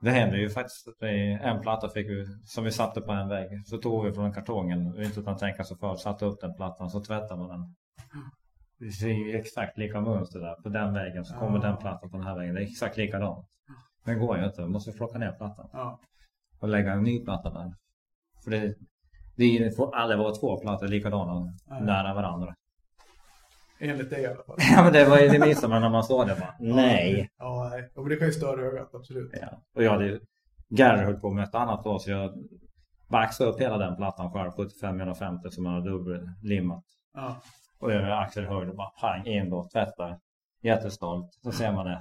Det 0.00 0.10
händer 0.10 0.36
ju 0.38 0.50
faktiskt 0.50 0.88
att 0.88 1.02
en 1.42 1.60
platta 1.60 1.88
fick 1.88 2.08
vi, 2.08 2.26
som 2.44 2.64
vi 2.64 2.70
satte 2.70 3.00
på 3.00 3.12
en 3.12 3.28
vägg. 3.28 3.66
Så 3.66 3.78
tog 3.78 4.04
vi 4.04 4.12
från 4.12 4.32
kartongen 4.32 5.02
inte 5.04 5.20
utan 5.20 5.32
att 5.34 5.38
tänka 5.38 5.64
sig 5.64 5.76
för. 5.78 5.96
Satte 5.96 6.24
upp 6.24 6.40
den 6.40 6.54
plattan 6.54 6.90
så 6.90 7.00
tvättade 7.00 7.40
man 7.40 7.48
den. 7.48 7.74
Det 8.78 8.92
ser 8.92 9.08
ju 9.08 9.36
exakt 9.36 9.78
lika 9.78 10.00
mönster 10.00 10.40
där. 10.40 10.54
På 10.54 10.68
den 10.68 10.94
väggen 10.94 11.24
så 11.24 11.34
kommer 11.34 11.58
Ja. 11.58 11.66
den 11.66 11.76
plattan 11.76 12.10
på 12.10 12.16
den 12.16 12.26
här 12.26 12.38
väggen. 12.38 12.54
Det 12.54 12.60
är 12.60 12.66
exakt 12.66 12.96
likadant. 12.96 13.46
Men 14.04 14.14
det 14.14 14.20
går 14.26 14.38
ju 14.38 14.44
inte. 14.44 14.60
Man 14.60 14.72
måste 14.72 14.92
plocka 14.92 15.18
ner 15.18 15.32
plattan. 15.32 15.68
Ja, 15.72 16.00
och 16.60 16.68
lägga 16.68 16.92
en 16.92 17.02
ny 17.02 17.24
platta 17.24 17.50
där. 17.50 17.72
För 18.44 18.50
det, 18.50 18.74
det, 19.36 19.76
får 19.76 19.94
aldrig 19.96 20.18
vara 20.18 20.34
två 20.34 20.60
plattor 20.60 20.88
likadana 20.88 21.52
Nej. 21.66 21.82
nära 21.82 22.14
varandra. 22.14 22.54
Enligt 23.80 24.10
dig 24.10 24.22
i 24.22 24.26
alla 24.26 24.44
fall. 24.44 24.56
Ja 24.76 24.82
men 24.84 24.92
det 24.92 25.04
var 25.04 25.18
ju 25.18 25.28
det 25.28 25.38
minsta 25.38 25.68
man 25.68 25.82
när 25.82 25.90
man 25.90 26.04
såg 26.04 26.26
det 26.26 26.34
bara, 26.34 26.54
nej. 26.60 27.30
Ja, 27.38 27.68
nej. 27.70 27.90
Ja, 27.94 28.00
men 28.00 28.10
det 28.10 28.16
kan 28.16 28.26
ju 28.26 28.32
störa 28.32 28.60
ögat, 28.62 28.94
absolut. 28.94 29.30
Ja. 29.40 29.62
Och 29.74 29.82
jag 29.82 29.90
hade 29.90 30.20
Gary 30.68 31.04
höll 31.04 31.20
på 31.20 31.30
med 31.30 31.44
ett 31.44 31.54
annat 31.54 31.84
då 31.84 31.98
så 31.98 32.10
jag 32.10 32.32
baxade 33.08 33.50
upp 33.50 33.60
hela 33.60 33.78
den 33.78 33.96
plattan 33.96 34.32
själv 34.32 34.50
75-150 34.50 35.48
som 35.50 35.64
jag 35.64 35.72
hade 35.72 35.90
dubbellimmat. 35.90 36.84
Ja, 37.14 37.40
Och 37.78 37.92
över 37.92 38.10
Axel 38.10 38.46
hörde 38.46 38.72
bara 38.72 38.90
pang 39.00 39.26
in 39.26 39.50
då, 39.50 39.68
tvättar. 39.72 40.18
Jättestolt. 40.62 41.38
Så 41.42 41.52
ser 41.52 41.72
man 41.72 41.86
det. 41.86 42.00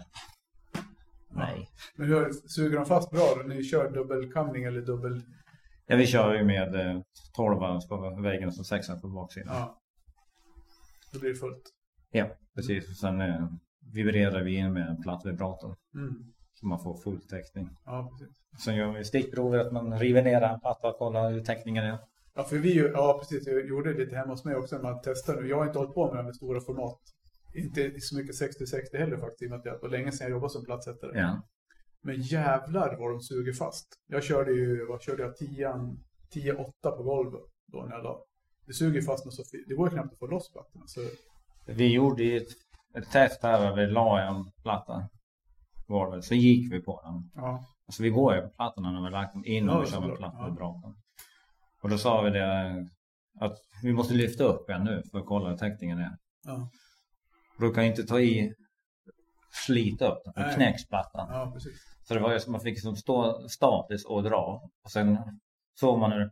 Nej. 1.31 1.69
men 1.95 2.07
hur 2.07 2.31
suger 2.47 2.77
de 2.77 2.85
fast 2.85 3.11
bra 3.11 3.27
då? 3.37 3.47
Ni 3.47 3.63
kör 3.63 3.91
dubbelkamning 3.91 4.63
eller 4.63 4.81
dubbel... 4.81 5.21
Ja 5.87 5.95
vi 5.95 6.07
kör 6.07 6.33
ju 6.33 6.43
med 6.43 6.75
eh, 6.75 7.01
12 7.35 7.59
på 7.89 8.21
väggen 8.21 8.47
och 8.47 8.55
så 8.55 8.63
6 8.63 8.87
på 9.01 9.07
baksidan. 9.07 9.55
Ja. 9.55 9.79
Då 11.13 11.19
blir 11.19 11.29
det 11.29 11.35
fullt. 11.35 11.63
Ja, 12.11 12.27
precis. 12.55 12.89
Och 12.89 12.95
sen 12.95 13.21
eh, 13.21 13.47
vibrerar 13.93 14.43
vi 14.43 14.55
in 14.55 14.73
med 14.73 14.87
en 14.87 15.01
platt 15.01 15.25
vibrator. 15.25 15.75
Mm. 15.95 16.33
Så 16.53 16.67
man 16.67 16.79
får 16.79 16.97
full 16.97 17.21
täckning. 17.21 17.69
Ja, 17.85 18.11
precis. 18.11 18.35
Sen 18.65 18.75
gör 18.75 18.97
vi 18.97 19.03
stickprover 19.03 19.59
att 19.59 19.73
man 19.73 19.99
river 19.99 20.23
ner 20.23 20.41
en 20.41 20.59
platta 20.59 20.87
och 20.87 20.97
kollar 20.97 21.31
hur 21.31 21.43
täckningen 21.43 21.83
är. 21.83 21.99
Ja, 22.33 22.43
för 22.43 22.57
vi, 22.57 22.77
ja 22.77 23.17
precis, 23.19 23.47
jag 23.47 23.67
gjorde 23.67 23.93
det 23.93 23.99
lite 23.99 24.15
hemma 24.15 24.31
hos 24.31 24.45
mig 24.45 24.55
också 24.55 24.75
när 24.75 24.83
man 24.83 24.99
testar 25.03 25.41
nu. 25.41 25.47
Jag 25.47 25.57
har 25.57 25.65
inte 25.65 25.79
hållit 25.79 25.93
på 25.93 26.05
med 26.05 26.13
det 26.13 26.17
här 26.17 26.23
med 26.23 26.35
stora 26.35 26.61
format. 26.61 26.99
Inte 27.55 28.01
så 28.01 28.15
mycket 28.15 28.35
60-60 28.35 28.97
heller 28.97 29.17
faktiskt, 29.17 29.41
i 29.41 29.45
och 29.45 29.49
med 29.49 29.57
att 29.57 29.63
det 29.63 29.79
var 29.81 29.89
länge 29.89 30.11
sedan 30.11 30.25
jag 30.25 30.31
jobbade 30.31 30.53
som 30.53 30.65
plattsättare. 30.65 31.19
Ja. 31.19 31.41
Men 32.01 32.21
jävlar 32.21 32.97
vad 32.99 33.11
de 33.11 33.21
suger 33.21 33.53
fast. 33.53 33.87
Jag 34.07 34.23
körde 34.23 34.51
ju, 34.51 34.85
vad 34.85 35.01
körde 35.01 35.23
jag, 35.23 35.33
10-8 35.33 36.71
på 36.81 37.03
golvet 37.03 37.41
då 37.67 37.81
när 37.81 37.95
jag 37.95 38.03
la. 38.03 38.25
Det 38.69 38.73
suger 38.75 39.01
fast 39.01 39.25
och 39.25 39.33
så, 39.33 39.43
det 39.67 39.75
går 39.75 39.87
ju 39.89 39.93
knappt 39.93 40.13
att 40.13 40.19
få 40.19 40.27
loss 40.27 40.51
plattorna. 40.51 40.87
Så, 40.87 41.01
Vi 41.65 41.93
gjorde 41.93 42.23
ju 42.23 42.37
ett, 42.37 42.47
ett 42.97 43.11
test 43.11 43.43
här 43.43 43.59
där 43.61 43.75
vi 43.75 43.87
la 43.87 44.21
en 44.21 44.51
platta 44.63 45.09
på 45.87 45.93
golvet. 45.93 46.25
Så 46.25 46.35
gick 46.35 46.73
vi 46.73 46.81
på 46.81 47.01
den. 47.03 47.31
ja, 47.35 47.65
Alltså 47.87 48.03
vi 48.03 48.09
går 48.09 48.35
ju 48.35 48.41
på 48.41 48.49
plattorna 48.49 48.91
när 48.91 49.01
vi 49.05 49.09
lagt 49.11 49.33
dem 49.33 49.45
innan 49.45 49.75
Ja, 49.75 49.81
vi 49.81 49.91
kör 49.91 49.99
med 50.01 50.17
platta 50.17 50.55
Ja. 50.59 50.93
Och 51.81 51.89
då 51.89 51.97
sa 51.97 52.21
vi 52.21 52.29
det 52.29 52.87
att 53.39 53.57
vi 53.83 53.93
måste 53.93 54.13
lyfta 54.13 54.43
upp 54.43 54.67
den 54.67 54.83
nu 54.83 55.03
för 55.11 55.19
att 55.19 55.25
kolla 55.25 55.49
hur 55.49 55.57
täckningen 55.57 55.99
är. 55.99 56.17
ja, 56.43 56.69
då 57.59 57.69
kan 57.73 57.83
inte 57.83 58.03
ta 58.03 58.19
i 58.19 58.53
slita 59.65 60.11
upp 60.11 60.23
den, 60.25 60.33
för 60.33 60.41
Nej. 60.41 60.55
knäcks 60.55 60.87
plattan. 60.87 61.27
ja. 61.31 61.57
Så 62.07 62.13
det 62.13 62.19
var 62.19 62.33
ju 62.33 62.39
som 62.39 62.51
man 62.51 62.61
fick 62.61 62.81
som 62.81 62.95
stå 62.95 63.47
statiskt 63.49 64.07
och 64.07 64.23
dra. 64.23 64.61
Och 64.83 64.91
sen 64.91 65.17
såg 65.79 65.99
man 65.99 66.11
hur 66.11 66.31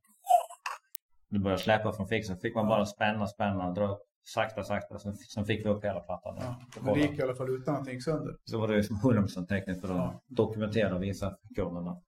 det 1.30 1.40
började 1.40 1.62
släppa 1.62 1.92
från 1.94 2.08
fixen. 2.08 2.38
fick 2.40 2.56
man 2.56 2.68
bara 2.68 2.86
spänna, 2.86 3.28
spänna, 3.28 3.72
dra 3.72 3.88
upp 3.88 4.00
sakta, 4.34 4.64
sakta. 4.64 5.00
Sen, 5.00 5.14
sen 5.14 5.46
fick 5.46 5.66
vi 5.66 5.70
upp 5.70 5.84
hela 5.86 6.00
plattan. 6.00 6.38
Ja. 6.40 6.60
Men 6.82 6.94
det 6.94 7.00
gick 7.00 7.20
i 7.20 7.22
alla 7.22 7.36
fall 7.36 7.50
utan 7.50 7.76
att 7.76 7.86
det 7.86 7.92
gick 7.92 8.04
sönder. 8.04 8.36
Så 8.46 8.60
var 8.60 8.68
det 8.68 8.84
som 8.84 8.96
100% 8.96 9.48
täckning 9.48 9.82
för 9.82 9.88
att 9.90 9.96
Ja. 9.96 10.22
dokumentera 10.28 10.96
och 10.96 11.04
visa 11.04 11.38
kunderna. 11.56 12.02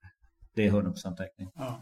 Det 0.54 0.66
är 0.66 0.70
100% 0.70 1.16
täckning. 1.16 1.50
Ja. 1.54 1.80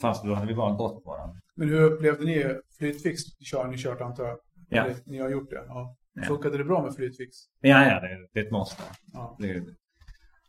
Fast 0.00 0.24
då 0.24 0.34
hade 0.34 0.46
vi 0.46 0.54
bara 0.54 0.72
gått 0.74 1.04
på 1.04 1.16
den. 1.16 1.40
Men 1.56 1.68
hur 1.68 1.80
upplevde 1.92 2.24
ni 2.24 2.54
flytfix? 2.78 3.22
Kör 3.40 3.66
ni 3.68 3.76
kört 3.78 4.00
antar 4.00 4.24
jag? 4.24 4.38
Ja. 4.68 4.84
Eller, 4.84 4.96
Ni 5.06 5.18
har 5.18 5.28
gjort 5.28 5.50
det? 5.50 5.64
Ja. 5.68 5.96
Ja. 6.14 6.22
Funkade 6.22 6.58
det 6.58 6.64
bra 6.64 6.82
med 6.82 6.94
flytfix? 6.94 7.36
Ja, 7.60 7.84
ja, 7.86 8.00
det, 8.00 8.28
det 8.32 8.40
är 8.40 8.44
ett 8.44 8.52
måste. 8.52 8.82
Ja. 9.12 9.36
Det, 9.38 9.64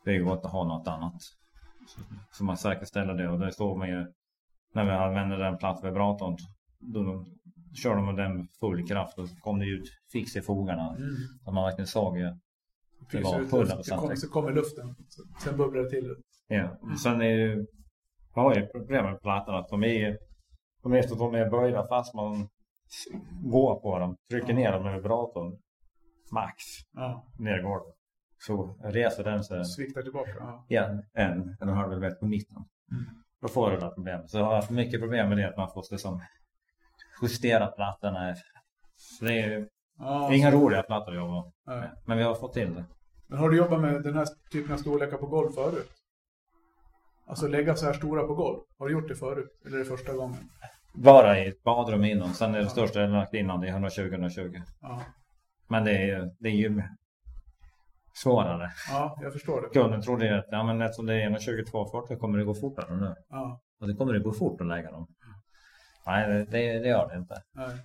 det 0.05 0.17
går 0.17 0.33
inte 0.33 0.47
att 0.47 0.53
ha 0.53 0.63
något 0.63 0.87
annat. 0.87 1.21
Så, 1.87 2.01
så 2.31 2.43
man 2.43 2.57
säkerställer 2.57 3.13
det 3.13 3.29
och 3.29 3.39
det 3.39 3.51
står 3.51 3.77
man 3.77 3.89
ju 3.89 4.05
när 4.73 4.85
vi 4.85 4.91
använder 4.91 5.37
den 5.37 5.57
plattvibratorn. 5.57 6.37
Då 6.79 7.25
kör 7.83 7.95
de 7.95 8.05
med 8.05 8.15
den 8.15 8.47
full 8.59 8.87
kraft 8.87 9.17
och 9.17 9.29
så 9.29 9.35
kom 9.35 9.59
det 9.59 9.65
ut 9.65 9.89
fix 10.11 10.35
i 10.35 10.41
fogarna. 10.41 10.95
Mm. 10.95 11.15
Så 11.43 11.51
man 11.51 11.63
verkligen 11.63 11.87
såg 11.87 12.17
ju. 12.17 12.23
Det 13.11 13.21
var 13.21 13.39
Pyser 13.39 13.41
ut 13.41 13.51
100% 13.51 14.07
luft. 14.07 14.21
Så 14.21 14.29
kommer, 14.29 14.51
luften. 14.51 14.95
Sen 15.43 15.57
bubblar 15.57 15.81
det 15.83 15.89
till. 15.89 16.15
Ja. 16.47 16.77
Sen 17.03 17.21
är 17.21 17.25
ju, 17.25 17.65
jag 18.35 18.41
har 18.41 18.55
ju 18.55 18.67
problem 18.67 19.05
med 19.05 19.21
plattorna 19.21 19.57
att 19.57 19.69
de 19.69 19.83
är 19.83 20.17
de 20.83 20.93
är 20.93 20.99
att 20.99 21.19
de 21.19 21.35
är 21.35 21.49
böjda 21.49 21.87
fast 21.87 22.13
man 22.13 22.47
går 23.43 23.79
på 23.79 23.99
dem. 23.99 24.15
Trycker 24.29 24.53
ner 24.53 24.71
dem 24.71 24.83
med 24.83 24.93
vibratorn. 24.93 25.57
Max 26.31 26.55
Ja. 26.91 27.25
ner 27.39 27.59
i 27.59 27.61
golvet. 27.61 27.95
Så 28.37 28.75
reser 28.83 29.23
den 29.23 29.43
sig 29.43 29.65
Sviktar 29.65 30.01
tillbaka. 30.01 30.63
Ja. 30.67 31.01
en, 31.13 31.57
en 31.59 31.69
halv 31.69 31.89
millimeter 31.89 32.15
på 32.15 32.25
mitten. 32.25 32.57
Då 33.41 33.47
får 33.47 33.71
du 33.71 33.77
där 33.77 33.89
problemet. 33.89 34.29
Så 34.29 34.37
jag 34.37 34.45
har 34.45 34.55
haft 34.55 34.69
mycket 34.69 34.99
problem 35.01 35.29
med 35.29 35.37
det 35.37 35.49
att 35.49 35.57
man 35.57 35.71
får 35.71 35.85
liksom 35.91 36.21
justera 37.21 37.67
plattorna. 37.67 38.35
Så 38.95 39.25
det 39.25 39.39
är 39.39 39.67
Ja, 39.99 40.33
inga 40.33 40.51
roliga 40.51 40.83
plattor 40.83 41.11
att 41.11 41.17
jobba 41.17 41.51
med. 41.65 41.91
Men 42.05 42.17
vi 42.17 42.23
har 42.23 42.35
fått 42.35 42.53
till 42.53 42.75
det. 42.75 42.85
Men 43.27 43.39
har 43.39 43.49
du 43.49 43.57
jobbat 43.57 43.81
med 43.81 44.03
den 44.03 44.15
här 44.15 44.27
typen 44.51 44.73
av 44.73 44.77
storlekar 44.77 45.17
på 45.17 45.27
golv 45.27 45.51
förut? 45.51 45.91
Alltså 47.27 47.47
lägga 47.47 47.75
så 47.75 47.85
här 47.85 47.93
stora 47.93 48.23
på 48.27 48.35
golv. 48.35 48.59
Har 48.79 48.87
du 48.87 48.93
gjort 48.93 49.07
det 49.07 49.15
förut? 49.15 49.61
Eller 49.65 49.75
är 49.75 49.79
det 49.79 49.85
första 49.85 50.13
gången? 50.13 50.37
Bara 50.93 51.39
i 51.39 51.47
ett 51.47 51.63
badrum 51.63 52.03
innan. 52.05 52.33
Sen 52.33 52.55
är 52.55 52.59
det 52.59 52.69
största 52.69 53.01
jag 53.01 53.09
lagt 53.09 53.33
innan 53.33 53.61
det 53.61 53.67
är 53.67 53.73
120-120. 53.73 54.61
Ja, 54.81 55.01
Men 55.67 55.83
det 55.83 56.09
är, 56.09 56.31
det 56.39 56.49
är 56.49 56.53
ju 56.53 56.83
svårare. 58.13 58.71
ja 58.89 59.17
jag 59.21 59.33
förstår 59.33 59.61
det. 59.61 59.67
Kunden 59.79 60.01
trodde 60.01 60.39
att 60.39 60.45
ja, 60.51 60.63
men 60.63 60.81
eftersom 60.81 61.05
det 61.05 61.13
är 61.15 61.23
122 61.23 61.85
fart 61.91 62.07
så 62.07 62.15
kommer 62.15 62.37
det 62.37 62.43
gå 62.43 62.53
fortare 62.53 62.95
nu. 62.95 63.15
Ja, 63.29 63.61
Och 63.81 63.87
det 63.87 63.93
kommer 63.93 64.13
det 64.13 64.19
gå 64.19 64.31
fort 64.33 64.61
att 64.61 64.67
lägga 64.67 64.91
dem. 64.91 65.07
Nej, 66.05 66.27
det, 66.27 66.45
det, 66.45 66.79
det 66.79 66.87
gör 66.87 67.09
det 67.09 67.17
inte. 67.17 67.41
nej. 67.55 67.77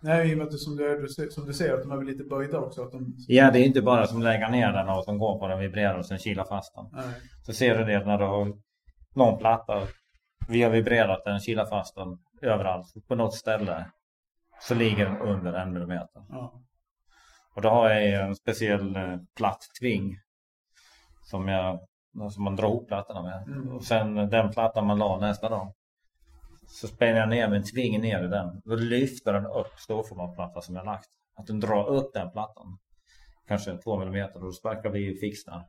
Nej, 0.00 0.30
i 0.30 0.34
och 0.34 0.38
med 0.38 0.44
att 0.46 0.50
du, 0.52 0.58
som, 0.58 0.76
du, 0.76 1.06
som 1.30 1.46
du 1.46 1.52
säger 1.54 1.74
att 1.74 1.82
de 1.82 1.92
är 1.92 2.04
lite 2.04 2.24
böjda 2.24 2.58
också. 2.60 2.82
Att 2.82 2.92
de, 2.92 3.14
Ja, 3.28 3.50
det 3.50 3.58
är 3.58 3.64
inte 3.64 3.82
bara 3.82 4.06
som 4.06 4.22
lägga 4.22 4.48
ner 4.48 4.72
den 4.72 4.88
och 4.88 5.04
som 5.04 5.18
går 5.18 5.38
på 5.38 5.48
den 5.48 5.58
vibrerar 5.58 5.98
och 5.98 6.06
sen 6.06 6.18
kilar 6.18 6.44
fast 6.44 6.74
den. 6.74 6.86
nej. 6.92 7.14
Så 7.46 7.52
ser 7.52 7.78
du 7.78 7.84
det 7.84 8.06
när 8.06 8.18
du 8.18 8.24
har 8.24 8.52
någon 9.14 9.38
platta. 9.38 9.82
Vi 10.48 10.62
har 10.62 10.70
vibrerat 10.70 11.24
den, 11.24 11.40
kilat 11.40 11.68
fast 11.68 11.94
den 11.94 12.18
överallt. 12.50 12.86
På 13.08 13.14
något 13.14 13.34
ställe 13.34 13.86
så 14.60 14.74
ligger 14.74 15.04
den 15.04 15.16
under 15.20 15.52
en 15.52 15.72
millimeter. 15.72 16.22
Ja, 16.28 16.60
Och 17.56 17.62
då 17.62 17.68
har 17.68 17.90
jag 17.90 18.26
en 18.26 18.36
speciell 18.36 18.96
eh, 18.96 19.16
platt 19.36 19.60
tving. 19.80 20.18
Som, 21.22 21.48
jag, 21.48 21.80
som 22.32 22.44
man 22.44 22.56
drar 22.56 22.68
ihop 22.68 22.88
plattorna 22.88 23.22
med. 23.22 23.42
Mm. 23.42 23.76
Och 23.76 23.84
sen 23.84 24.14
den 24.14 24.50
plattan 24.50 24.86
man 24.86 24.98
la 24.98 25.18
nästa 25.18 25.48
dag. 25.48 25.72
Så 26.66 26.88
spänner 26.88 27.20
jag 27.20 27.28
ner 27.28 27.48
med 27.48 27.56
en 27.56 27.64
tving 27.64 28.00
ner 28.00 28.24
i 28.24 28.28
den. 28.28 28.62
Då 28.64 28.74
lyfter 28.74 29.32
den 29.32 29.46
upp 29.46 29.78
storformatplatta 29.78 30.60
som 30.60 30.76
jag 30.76 30.84
lagt. 30.84 31.08
Att 31.36 31.46
den 31.46 31.60
drar 31.60 31.88
upp 31.88 32.12
den 32.12 32.30
plattan. 32.30 32.78
Kanske 33.48 33.76
två 33.76 33.98
millimeter 33.98 34.36
och 34.36 34.44
då 34.44 34.52
sparkar 34.52 34.90
vi 34.90 35.16
fix 35.16 35.44
där. 35.44 35.62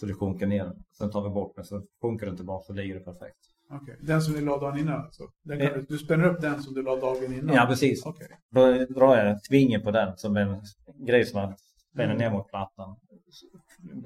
Så 0.00 0.06
det 0.06 0.14
sjunker 0.14 0.46
ner. 0.46 0.72
Sen 0.98 1.10
tar 1.10 1.22
vi 1.22 1.28
bort 1.28 1.56
den 1.56 1.64
så 1.64 1.82
sjunker 2.02 2.26
den 2.26 2.36
tillbaka 2.36 2.64
så 2.64 2.72
ligger 2.72 2.94
det 2.94 3.00
perfekt. 3.00 3.49
Okej. 3.70 3.96
Den 4.00 4.22
som 4.22 4.34
du 4.34 4.40
la 4.40 4.58
dagen 4.58 4.78
innan 4.78 5.00
alltså? 5.00 5.22
Den 5.42 5.58
kan 5.58 5.66
Ja. 5.66 5.74
du, 5.74 5.82
du 5.88 5.98
spänner 5.98 6.24
upp 6.24 6.40
den 6.40 6.62
som 6.62 6.74
du 6.74 6.82
la 6.82 6.96
dagen 6.96 7.32
innan? 7.34 7.54
Ja 7.54 7.66
precis. 7.66 8.06
Okej. 8.06 8.28
Då 8.50 8.84
drar 8.94 9.16
jag 9.16 9.44
tvingen 9.44 9.82
på 9.82 9.90
den 9.90 10.16
som 10.16 10.36
en 10.36 10.62
grej 11.06 11.24
som 11.26 11.40
man 11.42 11.54
spänner 11.92 12.14
ner 12.14 12.30
mot 12.30 12.48
plattan. 12.48 12.96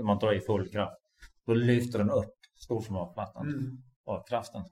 Man 0.03 0.19
drar 0.19 0.33
i 0.33 0.41
full 0.41 0.69
kraft. 0.69 0.97
Då 1.47 1.55
lyfter 1.55 1.99
den 1.99 2.11
upp 2.11 2.35
storformatplattan 2.57 3.49
Mm. 3.49 3.79
av 4.07 4.23
kraften. 4.29 4.63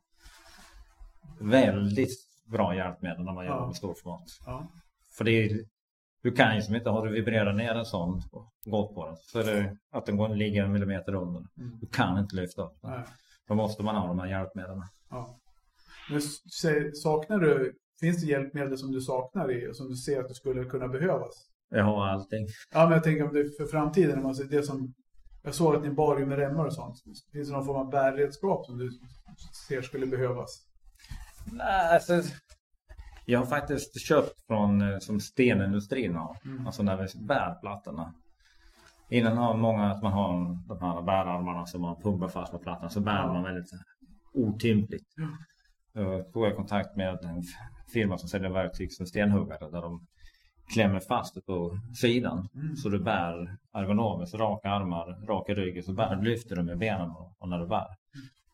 Väldigt 1.40 2.18
bra 2.46 2.74
hjälpmedel 2.76 3.24
när 3.24 3.32
man 3.32 3.46
jobbar 3.46 3.58
Ja. 3.60 3.66
med 3.66 3.76
storformat. 3.76 4.22
Ja. 4.46 4.66
För 5.16 5.24
det 5.24 5.30
är, 5.30 5.58
du 6.22 6.32
kan 6.32 6.56
ju 6.56 6.62
som 6.62 6.74
inte, 6.74 6.90
har 6.90 7.06
du 7.06 7.12
vibrerat 7.12 7.56
ner 7.56 7.74
en 7.74 7.84
sån 7.84 8.22
och 8.32 8.52
gått 8.64 8.94
på 8.94 9.06
den 9.06 9.16
så 9.16 9.38
är 9.38 9.44
det 9.44 9.76
att 9.90 10.06
den 10.06 10.16
går, 10.16 10.28
ligger 10.28 10.64
en 10.64 10.72
millimeter 10.72 11.14
under. 11.14 11.42
Mm. 11.58 11.78
Du 11.80 11.86
kan 11.86 12.18
inte 12.18 12.36
lyfta 12.36 12.62
upp 12.62 12.78
den. 12.82 12.90
Nej. 12.90 13.04
Då 13.48 13.54
måste 13.54 13.82
man 13.82 13.96
ha 13.96 14.06
de 14.06 14.18
här 14.18 14.26
hjälpmedlen. 14.26 14.82
Ja. 15.10 15.38
Men 16.10 16.20
saknar 16.94 17.38
du, 17.38 17.74
finns 18.00 18.22
det 18.22 18.26
hjälpmedel 18.26 18.78
som 18.78 18.92
du 18.92 19.00
saknar 19.00 19.52
i 19.52 19.70
och 19.70 19.76
som 19.76 19.88
du 19.88 19.96
ser 19.96 20.20
att 20.20 20.28
det 20.28 20.34
skulle 20.34 20.64
kunna 20.64 20.88
behövas? 20.88 21.48
Jag 21.70 21.84
har 21.84 22.06
allting. 22.06 22.46
Ja, 22.72 22.84
men 22.84 22.92
jag 22.92 23.04
tänker 23.04 23.24
om 23.24 23.34
det 23.34 23.56
för 23.56 23.66
framtiden, 23.66 24.16
om 24.18 24.22
man 24.22 24.34
ser 24.34 24.44
det 24.44 24.62
som, 24.62 24.94
jag 25.42 25.54
såg 25.54 25.76
att 25.76 25.82
ni 25.82 25.90
bar 25.90 26.18
ju 26.18 26.26
med 26.26 26.38
remmar 26.38 26.66
och 26.66 26.74
sånt. 26.74 27.02
Finns 27.32 27.48
det 27.48 27.54
någon 27.54 27.66
form 27.66 27.76
av 27.76 27.90
bärredskap 27.90 28.66
som 28.66 28.78
du 28.78 28.90
ser 29.68 29.82
skulle 29.82 30.06
behövas? 30.06 30.66
Nej, 31.52 31.94
alltså, 31.94 32.22
jag 33.26 33.38
har 33.38 33.46
faktiskt 33.46 34.00
köpt 34.00 34.46
från 34.46 34.82
eh, 34.82 34.98
som 34.98 35.20
stenindustrin 35.20 36.14
har. 36.14 36.36
Mm. 36.44 36.66
Alltså 36.66 36.82
när 36.82 36.96
vi 36.96 37.26
bär 37.26 37.60
plattorna. 37.60 38.14
Innan 39.12 39.36
har 39.36 39.56
många 39.56 39.90
att 39.90 40.02
man 40.02 40.12
har 40.12 40.58
de 40.68 40.80
här 40.80 41.02
bärarmarna 41.02 41.66
som 41.66 41.80
man 41.82 42.02
pumpar 42.02 42.28
fast 42.28 42.52
på 42.52 42.58
plattan 42.58 42.90
så 42.90 43.00
bär 43.00 43.26
man 43.26 43.42
väldigt 43.42 43.70
otympligt. 44.34 45.06
Ja. 45.16 45.28
Jag 46.02 46.32
tog 46.32 46.46
jag 46.46 46.56
kontakt 46.56 46.96
med 46.96 47.08
en 47.24 47.42
firma 47.92 48.18
som 48.18 48.28
säljer 48.28 48.50
verktyg 48.50 48.92
som 48.92 49.06
stenhuggare 49.06 49.70
där 49.70 49.82
de 49.82 50.06
klämmer 50.74 51.00
fast 51.00 51.34
det 51.34 51.40
på 51.40 51.78
sidan. 52.00 52.48
Mm. 52.54 52.76
Så 52.76 52.88
du 52.88 52.98
bär 53.00 53.56
ergonomiskt, 53.72 54.34
raka 54.34 54.70
armar, 54.70 55.26
raka 55.26 55.54
ryggen. 55.54 55.82
Så 55.82 55.92
bär, 55.92 56.22
lyfter 56.22 56.56
du 56.56 56.62
med 56.62 56.78
benen 56.78 57.10
och, 57.38 57.48
när 57.48 57.58
du 57.58 57.66
bär. 57.66 57.86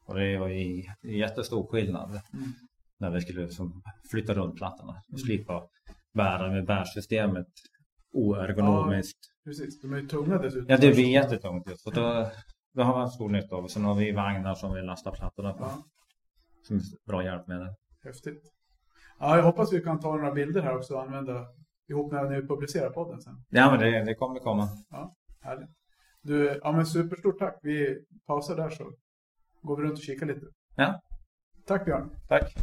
Och 0.07 0.15
det 0.15 0.25
är 0.25 0.49
ju 0.49 0.55
i- 0.61 1.19
jättestor 1.19 1.67
skillnad 1.67 2.11
Mm. 2.11 2.53
när 2.99 3.11
vi 3.11 3.21
skulle 3.21 3.43
liksom 3.43 3.83
flytta 4.11 4.35
runt 4.35 4.57
plattorna. 4.57 4.93
Mm. 4.93 5.03
Och 5.13 5.21
slippa 5.21 5.63
bära 6.15 6.51
med 6.51 6.67
bärsystemet 6.67 7.47
oergonomiskt. 8.13 9.19
Precis, 9.49 9.81
de 9.81 9.93
är 9.93 9.99
ju 9.99 10.09
tunga 10.09 10.39
dessutom. 10.39 10.67
Ja, 10.69 10.77
det 10.77 10.91
blir 10.91 11.11
jättetungt. 11.13 11.69
just. 11.71 11.83
Så 11.83 11.91
då, 11.91 12.31
det 12.75 12.83
har 12.83 12.99
man 12.99 13.11
stor 13.11 13.29
nytta 13.29 13.57
av. 13.57 13.69
Sen 13.69 13.85
har 13.85 13.95
vi 13.95 14.13
vagnar 14.13 14.55
som 14.55 14.75
vi 14.75 14.83
lastar 14.83 15.13
plattorna 15.13 15.53
på. 15.53 15.63
Ja, 15.65 15.85
Som 16.67 16.77
är 16.77 16.83
bra 17.07 17.25
hjälpmedel. 17.25 17.69
häftigt. 18.05 18.43
Ja, 19.19 19.37
jag 19.37 19.45
hoppas 19.45 19.73
vi 19.73 19.81
kan 19.81 20.01
ta 20.01 20.17
några 20.17 20.33
bilder 20.33 20.63
här 20.63 20.77
också 20.77 20.95
och 20.95 21.03
använda 21.03 21.47
ihop 21.89 22.13
när 22.13 22.25
vi 22.41 22.47
publicerar 22.49 22.91
podden 22.91 23.21
sen. 23.21 23.45
Ja, 23.49 23.71
men 23.71 23.81
det, 23.81 24.05
det 24.05 24.15
kommer 24.15 24.41
komma. 24.41 24.69
Härligt. 25.41 25.71
Du, 26.23 26.61
ja 26.63 26.73
men 26.73 26.87
superstort 26.87 27.39
tack. 27.39 27.59
Vi 27.63 27.99
pausar 28.27 28.57
där 28.57 28.71
så 28.71 28.93
går 29.63 29.77
vi 29.77 29.83
runt 29.83 29.99
och 29.99 30.05
kikar 30.05 30.27
lite. 30.27 30.47
Ja. 30.77 31.01
Tack 31.67 31.85
Björn. 31.85 32.11
Tack. 32.29 32.55